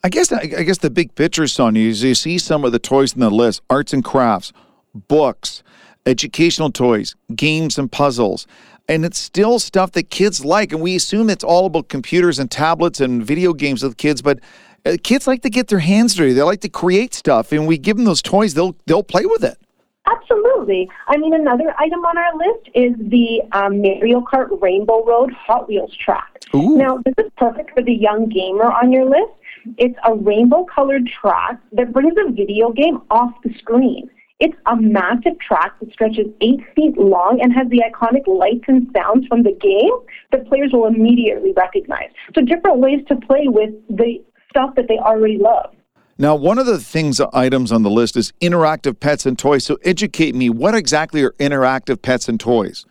I 0.04 0.08
guess 0.08 0.30
I 0.30 0.46
guess 0.46 0.78
the 0.78 0.88
big 0.88 1.16
picture, 1.16 1.48
Sonia, 1.48 1.88
is 1.88 2.04
you 2.04 2.14
see 2.14 2.38
some 2.38 2.64
of 2.64 2.70
the 2.70 2.78
toys 2.78 3.12
in 3.12 3.20
the 3.20 3.30
list: 3.30 3.60
arts 3.68 3.92
and 3.92 4.04
crafts, 4.04 4.52
books, 4.94 5.64
educational 6.06 6.70
toys, 6.70 7.16
games 7.34 7.76
and 7.76 7.90
puzzles. 7.90 8.46
And 8.88 9.04
it's 9.04 9.18
still 9.18 9.60
stuff 9.60 9.92
that 9.92 10.10
kids 10.10 10.44
like. 10.44 10.72
And 10.72 10.80
we 10.80 10.96
assume 10.96 11.30
it's 11.30 11.44
all 11.44 11.66
about 11.66 11.88
computers 11.88 12.40
and 12.40 12.50
tablets 12.50 13.00
and 13.00 13.24
video 13.24 13.52
games 13.52 13.84
with 13.84 13.96
kids, 13.96 14.20
but 14.20 14.40
uh, 14.84 14.96
kids 15.02 15.26
like 15.26 15.42
to 15.42 15.50
get 15.50 15.68
their 15.68 15.78
hands 15.78 16.14
dirty. 16.14 16.32
They 16.32 16.42
like 16.42 16.60
to 16.62 16.68
create 16.68 17.14
stuff, 17.14 17.52
and 17.52 17.66
we 17.66 17.78
give 17.78 17.96
them 17.96 18.04
those 18.04 18.22
toys. 18.22 18.54
They'll 18.54 18.76
they'll 18.86 19.02
play 19.02 19.26
with 19.26 19.44
it. 19.44 19.58
Absolutely. 20.06 20.88
I 21.08 21.16
mean, 21.18 21.34
another 21.34 21.74
item 21.78 22.00
on 22.00 22.16
our 22.16 22.36
list 22.36 22.70
is 22.74 22.94
the 23.10 23.42
um, 23.52 23.82
Mario 23.82 24.20
Kart 24.20 24.48
Rainbow 24.60 25.04
Road 25.04 25.32
Hot 25.32 25.68
Wheels 25.68 25.94
track. 25.96 26.42
Ooh. 26.54 26.76
Now, 26.76 26.98
this 27.04 27.14
is 27.18 27.30
perfect 27.36 27.70
for 27.74 27.82
the 27.82 27.92
young 27.92 28.28
gamer 28.28 28.64
on 28.64 28.90
your 28.90 29.04
list. 29.04 29.32
It's 29.76 29.98
a 30.06 30.14
rainbow 30.14 30.64
colored 30.64 31.06
track 31.06 31.60
that 31.72 31.92
brings 31.92 32.14
a 32.26 32.32
video 32.32 32.72
game 32.72 33.02
off 33.10 33.32
the 33.44 33.52
screen. 33.58 34.10
It's 34.40 34.56
a 34.64 34.74
massive 34.74 35.38
track 35.38 35.74
that 35.80 35.92
stretches 35.92 36.26
eight 36.40 36.60
feet 36.74 36.96
long 36.96 37.40
and 37.42 37.52
has 37.52 37.68
the 37.68 37.82
iconic 37.86 38.26
lights 38.26 38.64
and 38.68 38.90
sounds 38.96 39.26
from 39.26 39.42
the 39.42 39.52
game 39.52 39.92
that 40.32 40.48
players 40.48 40.72
will 40.72 40.86
immediately 40.86 41.52
recognize. 41.52 42.08
So 42.34 42.40
different 42.40 42.78
ways 42.78 43.00
to 43.08 43.16
play 43.16 43.48
with 43.48 43.70
the 43.90 44.24
stuff 44.50 44.74
that 44.74 44.88
they 44.88 44.98
already 44.98 45.38
love. 45.38 45.74
Now, 46.18 46.34
one 46.34 46.58
of 46.58 46.66
the 46.66 46.78
things, 46.78 47.18
uh, 47.18 47.28
items 47.32 47.72
on 47.72 47.82
the 47.82 47.88
list 47.88 48.14
is 48.14 48.34
interactive 48.42 49.00
pets 49.00 49.24
and 49.24 49.38
toys. 49.38 49.64
So, 49.64 49.78
educate 49.84 50.34
me. 50.34 50.50
What 50.50 50.74
exactly 50.74 51.22
are 51.22 51.32
interactive 51.32 52.02
pets 52.02 52.28
and 52.28 52.38
toys? 52.38 52.84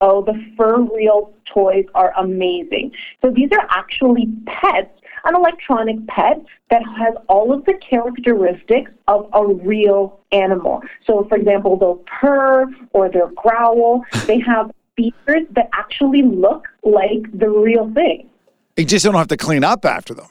Oh, 0.00 0.22
the 0.22 0.34
fur 0.56 0.82
real 0.94 1.34
toys 1.52 1.86
are 1.96 2.12
amazing. 2.16 2.92
So, 3.22 3.32
these 3.32 3.50
are 3.50 3.66
actually 3.70 4.28
pets, 4.46 4.92
an 5.24 5.34
electronic 5.34 6.06
pet 6.06 6.40
that 6.70 6.82
has 6.96 7.14
all 7.28 7.52
of 7.52 7.64
the 7.64 7.74
characteristics 7.74 8.92
of 9.08 9.28
a 9.32 9.44
real 9.44 10.20
animal. 10.30 10.80
So, 11.08 11.26
for 11.28 11.36
example, 11.36 11.76
they'll 11.76 12.04
purr 12.20 12.66
or 12.92 13.08
they'll 13.08 13.30
growl. 13.30 14.04
They 14.26 14.38
have 14.40 14.70
features 14.96 15.46
that 15.50 15.68
actually 15.72 16.22
look 16.22 16.68
like 16.84 17.36
the 17.36 17.48
real 17.48 17.92
thing. 17.92 18.28
You 18.76 18.84
just 18.84 19.04
don't 19.04 19.14
have 19.14 19.28
to 19.28 19.36
clean 19.36 19.64
up 19.64 19.84
after 19.84 20.14
them. 20.14 20.28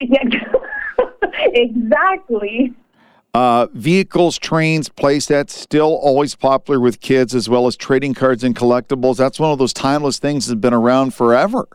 Exactly. 1.46 2.74
Uh, 3.34 3.66
vehicles, 3.72 4.38
trains, 4.38 4.88
playsets, 4.88 5.50
still 5.50 5.96
always 5.96 6.36
popular 6.36 6.78
with 6.78 7.00
kids, 7.00 7.34
as 7.34 7.48
well 7.48 7.66
as 7.66 7.76
trading 7.76 8.14
cards 8.14 8.44
and 8.44 8.54
collectibles. 8.54 9.16
That's 9.16 9.40
one 9.40 9.50
of 9.50 9.58
those 9.58 9.72
timeless 9.72 10.18
things 10.18 10.46
that's 10.46 10.60
been 10.60 10.74
around 10.74 11.14
forever. 11.14 11.66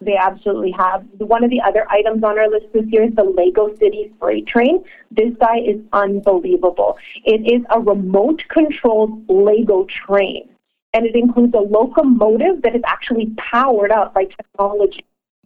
They 0.00 0.16
absolutely 0.16 0.72
have. 0.72 1.04
One 1.18 1.44
of 1.44 1.50
the 1.50 1.60
other 1.60 1.86
items 1.90 2.24
on 2.24 2.38
our 2.38 2.48
list 2.48 2.66
this 2.72 2.86
year 2.88 3.04
is 3.04 3.14
the 3.14 3.24
Lego 3.24 3.76
City 3.76 4.12
Freight 4.18 4.46
Train. 4.46 4.82
This 5.10 5.32
guy 5.38 5.58
is 5.58 5.80
unbelievable. 5.92 6.96
It 7.24 7.42
is 7.46 7.62
a 7.70 7.78
remote 7.78 8.42
controlled 8.48 9.28
Lego 9.28 9.86
train, 10.06 10.48
and 10.94 11.04
it 11.04 11.14
includes 11.14 11.52
a 11.54 11.60
locomotive 11.60 12.62
that 12.62 12.74
is 12.74 12.82
actually 12.86 13.34
powered 13.36 13.92
up 13.92 14.14
by 14.14 14.24
technology. 14.24 15.04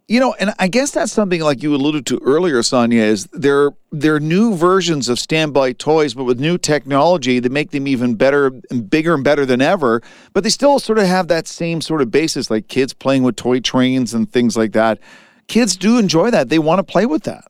You 0.09 0.21
know, 0.21 0.33
and 0.39 0.53
I 0.57 0.69
guess 0.69 0.91
that's 0.91 1.11
something 1.11 1.41
like 1.41 1.61
you 1.61 1.75
alluded 1.75 2.05
to 2.05 2.19
earlier, 2.23 2.63
Sonia, 2.63 3.03
is 3.03 3.25
there 3.33 3.71
there 3.91 4.15
are 4.15 4.21
new 4.21 4.55
versions 4.55 5.09
of 5.09 5.19
standby 5.19 5.73
toys, 5.73 6.13
but 6.13 6.23
with 6.23 6.39
new 6.39 6.57
technology 6.57 7.39
that 7.39 7.51
make 7.51 7.71
them 7.71 7.89
even 7.89 8.15
better 8.15 8.53
and 8.71 8.89
bigger 8.89 9.15
and 9.15 9.23
better 9.25 9.45
than 9.45 9.61
ever. 9.61 10.01
But 10.31 10.45
they 10.45 10.49
still 10.49 10.79
sort 10.79 10.99
of 10.99 11.07
have 11.07 11.27
that 11.27 11.45
same 11.45 11.81
sort 11.81 12.01
of 12.01 12.09
basis, 12.09 12.49
like 12.49 12.69
kids 12.69 12.93
playing 12.93 13.23
with 13.23 13.35
toy 13.35 13.59
trains 13.59 14.13
and 14.13 14.31
things 14.31 14.55
like 14.55 14.71
that. 14.71 14.99
Kids 15.47 15.75
do 15.75 15.97
enjoy 15.97 16.31
that. 16.31 16.47
They 16.47 16.59
want 16.59 16.79
to 16.79 16.83
play 16.83 17.05
with 17.05 17.23
that. 17.23 17.43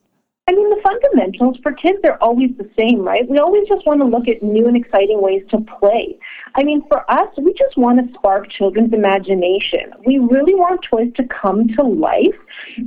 I 0.47 0.53
mean, 0.53 0.69
the 0.71 0.81
fundamentals 0.81 1.57
for 1.61 1.73
kids, 1.73 1.99
they're 2.01 2.21
always 2.23 2.49
the 2.57 2.69
same, 2.75 3.01
right? 3.01 3.29
We 3.29 3.37
always 3.37 3.67
just 3.67 3.85
want 3.85 3.99
to 3.99 4.07
look 4.07 4.27
at 4.27 4.41
new 4.41 4.67
and 4.67 4.77
exciting 4.77 5.21
ways 5.21 5.43
to 5.49 5.59
play. 5.79 6.17
I 6.55 6.63
mean, 6.63 6.81
for 6.87 7.09
us, 7.09 7.27
we 7.37 7.53
just 7.53 7.77
want 7.77 8.05
to 8.05 8.13
spark 8.17 8.49
children's 8.49 8.93
imagination. 8.93 9.93
We 10.05 10.17
really 10.17 10.55
want 10.55 10.81
toys 10.83 11.11
to 11.15 11.23
come 11.25 11.67
to 11.75 11.83
life 11.83 12.35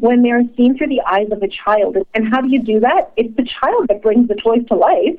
when 0.00 0.22
they're 0.22 0.42
seen 0.56 0.76
through 0.76 0.88
the 0.88 1.02
eyes 1.06 1.28
of 1.30 1.42
a 1.42 1.48
child. 1.48 1.96
And 2.14 2.28
how 2.28 2.40
do 2.40 2.48
you 2.48 2.62
do 2.62 2.80
that? 2.80 3.12
It's 3.16 3.34
the 3.36 3.44
child 3.44 3.88
that 3.88 4.02
brings 4.02 4.28
the 4.28 4.34
toys 4.34 4.66
to 4.68 4.74
life. 4.74 5.18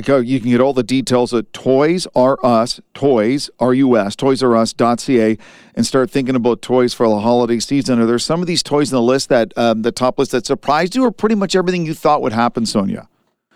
Go, 0.00 0.18
you 0.20 0.40
can 0.40 0.48
get 0.48 0.60
all 0.62 0.72
the 0.72 0.82
details 0.82 1.34
at 1.34 1.52
Toys 1.52 2.06
R 2.14 2.38
Us, 2.42 2.80
Toys, 2.94 3.50
R-U-S, 3.60 4.16
toysrus.ca, 4.16 5.38
and 5.74 5.86
start 5.86 6.10
thinking 6.10 6.34
about 6.34 6.62
toys 6.62 6.94
for 6.94 7.06
the 7.06 7.20
holiday 7.20 7.58
season. 7.58 8.00
Are 8.00 8.06
there 8.06 8.18
some 8.18 8.40
of 8.40 8.46
these 8.46 8.62
toys 8.62 8.90
in 8.90 8.96
the 8.96 9.02
list 9.02 9.28
that, 9.28 9.52
um, 9.58 9.82
the 9.82 9.92
top 9.92 10.18
list 10.18 10.30
that 10.30 10.46
surprised 10.46 10.96
you, 10.96 11.04
or 11.04 11.12
pretty 11.12 11.34
much 11.34 11.54
everything 11.54 11.84
you 11.84 11.92
thought 11.92 12.22
would 12.22 12.32
happen, 12.32 12.64
Sonia? 12.64 13.06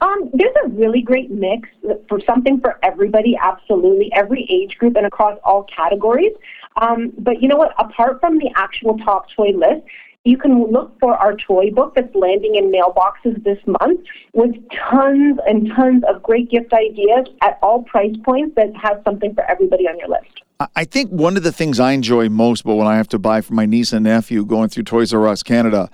Um, 0.01 0.31
there's 0.35 0.55
a 0.65 0.69
really 0.69 1.01
great 1.01 1.31
mix 1.31 1.69
for 2.09 2.21
something 2.27 2.61
for 2.61 2.79
everybody, 2.83 3.37
absolutely, 3.41 4.13
every 4.13 4.47
age 4.51 4.77
group 4.79 4.97
and 4.97 5.07
across 5.07 5.39
all 5.45 5.65
categories. 5.65 6.33
Um, 6.81 7.13
but 7.19 7.41
you 7.41 7.49
know 7.49 7.57
what? 7.57 7.73
Apart 7.79 8.21
from 8.21 8.39
the 8.39 8.51
actual 8.57 8.99
top 8.99 9.27
toy 9.35 9.53
list, 9.55 9.87
you 10.25 10.37
can 10.37 10.71
look 10.71 10.99
for 10.99 11.15
our 11.15 11.37
toy 11.37 11.71
book 11.71 11.95
that's 11.95 12.15
landing 12.15 12.57
in 12.57 12.71
mailboxes 12.71 13.43
this 13.45 13.59
month 13.67 14.01
with 14.35 14.55
tons 14.91 15.39
and 15.47 15.71
tons 15.75 16.03
of 16.09 16.23
great 16.23 16.51
gift 16.51 16.73
ideas 16.73 17.29
at 17.43 17.59
all 17.63 17.85
price 17.85 18.15
points 18.25 18.55
that 18.57 18.75
have 18.77 19.01
something 19.05 19.33
for 19.35 19.45
everybody 19.45 19.89
on 19.89 19.97
your 19.99 20.09
list. 20.09 20.43
I 20.75 20.85
think 20.85 21.11
one 21.11 21.37
of 21.37 21.43
the 21.43 21.53
things 21.53 21.79
I 21.79 21.93
enjoy 21.93 22.29
most, 22.29 22.65
but 22.65 22.75
when 22.75 22.87
I 22.87 22.97
have 22.97 23.09
to 23.09 23.19
buy 23.19 23.41
for 23.41 23.55
my 23.55 23.67
niece 23.67 23.93
and 23.93 24.05
nephew 24.05 24.45
going 24.45 24.69
through 24.69 24.85
Toys 24.85 25.15
R 25.15 25.29
Us 25.29 25.43
Canada, 25.43 25.91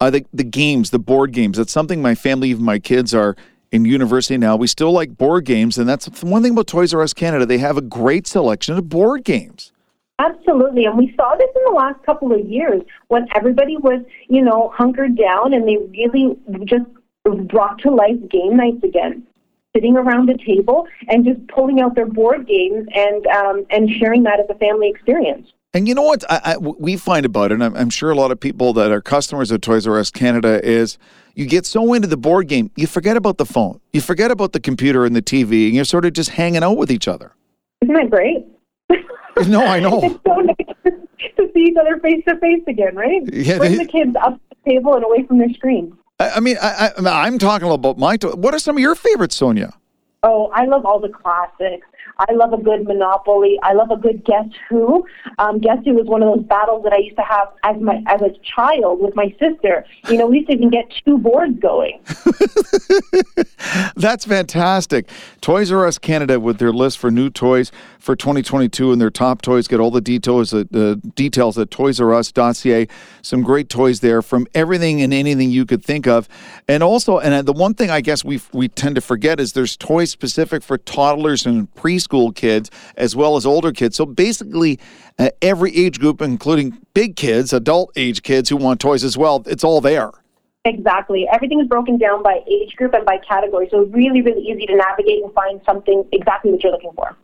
are 0.00 0.10
the, 0.10 0.24
the 0.32 0.44
games, 0.44 0.90
the 0.90 0.98
board 0.98 1.32
games. 1.32 1.58
That's 1.58 1.72
something 1.72 2.00
my 2.00 2.14
family, 2.14 2.50
even 2.50 2.64
my 2.64 2.78
kids 2.78 3.14
are 3.14 3.36
in 3.70 3.84
university 3.84 4.36
now. 4.38 4.56
We 4.56 4.66
still 4.66 4.92
like 4.92 5.16
board 5.16 5.44
games, 5.44 5.78
and 5.78 5.88
that's 5.88 6.06
one 6.22 6.42
thing 6.42 6.52
about 6.52 6.66
Toys 6.66 6.94
R 6.94 7.02
Us 7.02 7.12
Canada. 7.12 7.46
They 7.46 7.58
have 7.58 7.76
a 7.76 7.82
great 7.82 8.26
selection 8.26 8.76
of 8.76 8.88
board 8.88 9.24
games. 9.24 9.72
Absolutely. 10.18 10.84
And 10.84 10.98
we 10.98 11.14
saw 11.16 11.34
this 11.36 11.48
in 11.56 11.62
the 11.64 11.70
last 11.70 12.02
couple 12.04 12.32
of 12.32 12.46
years 12.46 12.82
when 13.08 13.26
everybody 13.34 13.78
was, 13.78 14.02
you 14.28 14.42
know, 14.42 14.70
hunkered 14.74 15.16
down 15.16 15.54
and 15.54 15.66
they 15.66 15.76
really 15.76 16.36
just 16.64 16.84
brought 17.48 17.78
to 17.80 17.90
life 17.90 18.16
game 18.28 18.56
nights 18.56 18.84
again. 18.84 19.26
Sitting 19.74 19.96
around 19.96 20.28
a 20.28 20.36
table 20.36 20.86
and 21.08 21.24
just 21.24 21.46
pulling 21.46 21.80
out 21.80 21.94
their 21.94 22.06
board 22.06 22.46
games 22.46 22.88
and 22.92 23.26
um, 23.28 23.64
and 23.70 23.88
sharing 23.88 24.24
that 24.24 24.40
as 24.40 24.46
a 24.50 24.54
family 24.56 24.90
experience. 24.90 25.52
And 25.72 25.86
you 25.86 25.94
know 25.94 26.02
what 26.02 26.24
I, 26.28 26.54
I, 26.54 26.56
we 26.58 26.96
find 26.96 27.24
about 27.24 27.52
it, 27.52 27.54
and 27.54 27.62
I'm, 27.64 27.76
I'm 27.76 27.90
sure 27.90 28.10
a 28.10 28.14
lot 28.16 28.32
of 28.32 28.40
people 28.40 28.72
that 28.72 28.90
are 28.90 29.00
customers 29.00 29.52
of 29.52 29.60
Toys 29.60 29.86
R 29.86 29.98
Us 30.00 30.10
Canada 30.10 30.60
is 30.68 30.98
you 31.36 31.46
get 31.46 31.64
so 31.64 31.92
into 31.94 32.08
the 32.08 32.16
board 32.16 32.48
game, 32.48 32.72
you 32.74 32.88
forget 32.88 33.16
about 33.16 33.38
the 33.38 33.46
phone, 33.46 33.80
you 33.92 34.00
forget 34.00 34.32
about 34.32 34.52
the 34.52 34.58
computer 34.58 35.04
and 35.04 35.14
the 35.14 35.22
TV, 35.22 35.66
and 35.66 35.76
you're 35.76 35.84
sort 35.84 36.04
of 36.04 36.12
just 36.12 36.30
hanging 36.30 36.64
out 36.64 36.76
with 36.76 36.90
each 36.90 37.06
other. 37.06 37.32
Isn't 37.82 37.94
that 37.94 38.10
great? 38.10 38.46
no, 39.48 39.64
I 39.64 39.78
know. 39.78 40.00
it's 40.02 40.18
so 40.26 40.34
nice 40.40 40.96
to 41.36 41.50
see 41.54 41.60
each 41.68 41.76
other 41.80 42.00
face 42.00 42.24
to 42.26 42.36
face 42.40 42.62
again, 42.66 42.96
right? 42.96 43.22
Yeah, 43.32 43.58
Bring 43.58 43.72
they- 43.78 43.84
the 43.84 43.90
kids 43.90 44.16
up 44.20 44.34
to 44.34 44.40
the 44.64 44.70
table 44.70 44.94
and 44.94 45.04
away 45.04 45.22
from 45.22 45.38
their 45.38 45.50
screens. 45.50 45.94
I, 46.18 46.30
I 46.30 46.40
mean, 46.40 46.56
I, 46.60 46.90
I, 46.98 47.24
I'm 47.26 47.38
talking 47.38 47.70
about 47.70 47.96
my. 47.96 48.16
To- 48.16 48.30
what 48.30 48.54
are 48.54 48.58
some 48.58 48.76
of 48.76 48.80
your 48.82 48.96
favorites, 48.96 49.36
Sonia? 49.36 49.72
Oh, 50.24 50.48
I 50.52 50.64
love 50.66 50.84
all 50.84 50.98
the 50.98 51.08
classics. 51.08 51.86
I 52.18 52.32
love 52.32 52.52
a 52.52 52.58
good 52.58 52.84
Monopoly. 52.84 53.58
I 53.62 53.72
love 53.72 53.90
a 53.90 53.96
good 53.96 54.24
Guess 54.24 54.48
Who. 54.68 55.06
Um, 55.38 55.58
Guess 55.58 55.78
Who 55.84 55.94
was 55.94 56.06
one 56.06 56.22
of 56.22 56.34
those 56.34 56.46
battles 56.46 56.84
that 56.84 56.92
I 56.92 56.98
used 56.98 57.16
to 57.16 57.22
have 57.22 57.48
as 57.64 57.80
my 57.80 58.02
as 58.06 58.20
a 58.22 58.30
child 58.56 59.00
with 59.00 59.14
my 59.16 59.34
sister. 59.38 59.84
You 60.08 60.18
know, 60.18 60.26
we 60.26 60.38
used 60.38 60.48
to 60.50 60.56
even 60.56 60.70
get 60.70 60.92
two 61.04 61.18
boards 61.18 61.58
going. 61.60 62.00
That's 63.96 64.24
fantastic. 64.24 65.08
Toys 65.40 65.72
R 65.72 65.86
Us 65.86 65.98
Canada 65.98 66.40
with 66.40 66.58
their 66.58 66.72
list 66.72 66.98
for 66.98 67.10
new 67.10 67.30
toys 67.30 67.72
for 67.98 68.16
2022 68.16 68.92
and 68.92 69.00
their 69.00 69.10
top 69.10 69.42
toys. 69.42 69.68
Get 69.68 69.80
all 69.80 69.90
the 69.90 70.00
details 70.00 70.52
at 70.52 70.74
uh, 70.74 70.96
details 71.14 71.58
at 71.58 71.70
toysrus.ca. 71.70 72.88
Some 73.22 73.42
great 73.42 73.68
toys 73.68 74.00
there 74.00 74.22
from 74.22 74.46
everything 74.54 75.02
and 75.02 75.12
anything 75.12 75.50
you 75.50 75.66
could 75.66 75.84
think 75.84 76.06
of. 76.06 76.28
And 76.68 76.82
also, 76.82 77.18
and 77.18 77.34
uh, 77.34 77.42
the 77.42 77.52
one 77.52 77.74
thing 77.74 77.90
I 77.90 78.00
guess 78.00 78.24
we 78.24 78.40
we 78.52 78.68
tend 78.68 78.94
to 78.96 79.00
forget 79.00 79.40
is 79.40 79.52
there's 79.52 79.76
toys 79.76 80.10
specific 80.10 80.62
for 80.62 80.78
toddlers 80.78 81.46
and 81.46 81.72
preschool 82.00 82.34
kids 82.34 82.70
as 82.96 83.14
well 83.14 83.36
as 83.36 83.46
older 83.46 83.72
kids. 83.72 83.96
So 83.96 84.06
basically, 84.06 84.78
uh, 85.18 85.30
every 85.42 85.76
age 85.76 85.98
group, 85.98 86.20
including 86.22 86.78
big 86.94 87.16
kids, 87.16 87.52
adult 87.52 87.92
age 87.96 88.22
kids 88.22 88.48
who 88.48 88.56
want 88.56 88.80
toys 88.80 89.04
as 89.04 89.16
well, 89.16 89.42
it's 89.46 89.64
all 89.64 89.80
there. 89.80 90.12
Exactly. 90.64 91.26
Everything 91.32 91.60
is 91.60 91.66
broken 91.66 91.96
down 91.96 92.22
by 92.22 92.40
age 92.46 92.76
group 92.76 92.92
and 92.92 93.04
by 93.06 93.16
category, 93.26 93.68
so 93.70 93.84
really, 93.86 94.20
really 94.20 94.42
easy 94.42 94.66
to 94.66 94.76
navigate 94.76 95.22
and 95.22 95.32
find 95.32 95.60
something 95.64 96.04
exactly 96.12 96.50
what 96.50 96.62
you're 96.62 96.72
looking 96.72 96.92
for. 96.94 97.16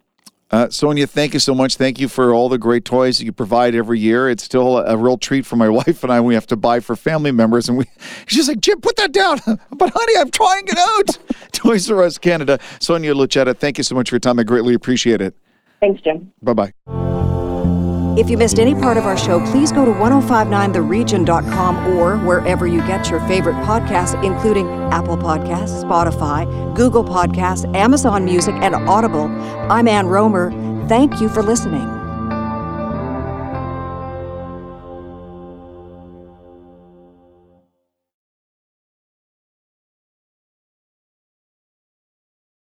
Uh, 0.51 0.69
Sonia, 0.71 1.07
thank 1.07 1.35
you 1.35 1.41
so 1.41 1.55
much. 1.55 1.75
Thank 1.75 1.99
you 1.99 2.09
for 2.09 2.33
all 2.33 2.49
the 2.49 2.59
great 2.59 2.85
toys 2.85 3.19
that 3.19 3.25
you 3.25 3.33
provide 3.33 3.75
every 3.75 3.99
year. 3.99 4.29
It's 4.29 4.45
still 4.45 4.79
a, 4.79 4.95
a 4.95 4.97
real 4.97 5.19
treat 5.19 5.45
for 5.45 5.57
my 5.57 5.69
wife 5.81 6.05
and 6.05 6.13
I. 6.13 6.21
We 6.21 6.35
have 6.35 6.47
to 6.49 6.57
buy 6.57 6.81
for 6.81 6.95
family 6.95 7.33
members, 7.33 7.69
and 7.69 7.79
we 7.79 7.87
she's 8.27 8.49
like, 8.49 8.61
Jim, 8.61 8.81
put 8.81 8.97
that 8.97 9.13
down. 9.13 9.39
but 9.71 9.91
honey, 9.95 10.13
I'm 10.19 10.31
trying 10.31 10.65
it 10.69 10.79
out. 10.79 11.19
Toys 11.53 11.91
R 11.91 12.03
Us 12.03 12.19
Canada. 12.19 12.59
Sonia 12.81 13.15
Lucetta, 13.15 13.55
thank 13.55 13.79
you 13.79 13.85
so 13.85 13.95
much 13.95 14.11
for 14.11 14.15
your 14.15 14.21
time. 14.21 14.39
I 14.39 14.45
greatly 14.45 14.75
appreciate 14.75 15.21
it. 15.21 15.35
Thanks, 15.81 16.01
Jim. 16.03 16.33
Bye 16.43 16.55
bye. 16.55 17.06
If 18.17 18.31
you 18.31 18.39
missed 18.39 18.59
any 18.59 18.75
part 18.75 18.97
of 18.97 19.05
our 19.05 19.17
show, 19.17 19.45
please 19.51 19.71
go 19.71 19.85
to 19.85 19.91
1059theregion.com 19.91 21.99
or 21.99 22.17
wherever 22.19 22.67
you 22.67 22.81
get 22.81 23.11
your 23.11 23.21
favorite 23.29 23.57
podcasts, 23.57 24.23
including 24.25 24.67
Apple 24.91 25.19
Podcasts, 25.19 25.85
Spotify, 25.85 26.75
Google 26.75 27.05
Podcasts, 27.05 27.73
Amazon 27.77 28.25
Music, 28.25 28.55
and 28.57 28.75
Audible. 28.75 29.27
I'm 29.71 29.87
Ann 29.87 30.07
Rohmer. 30.07 30.89
Thank 30.89 31.21
you 31.21 31.29
for 31.29 31.43
listening. 31.43 31.96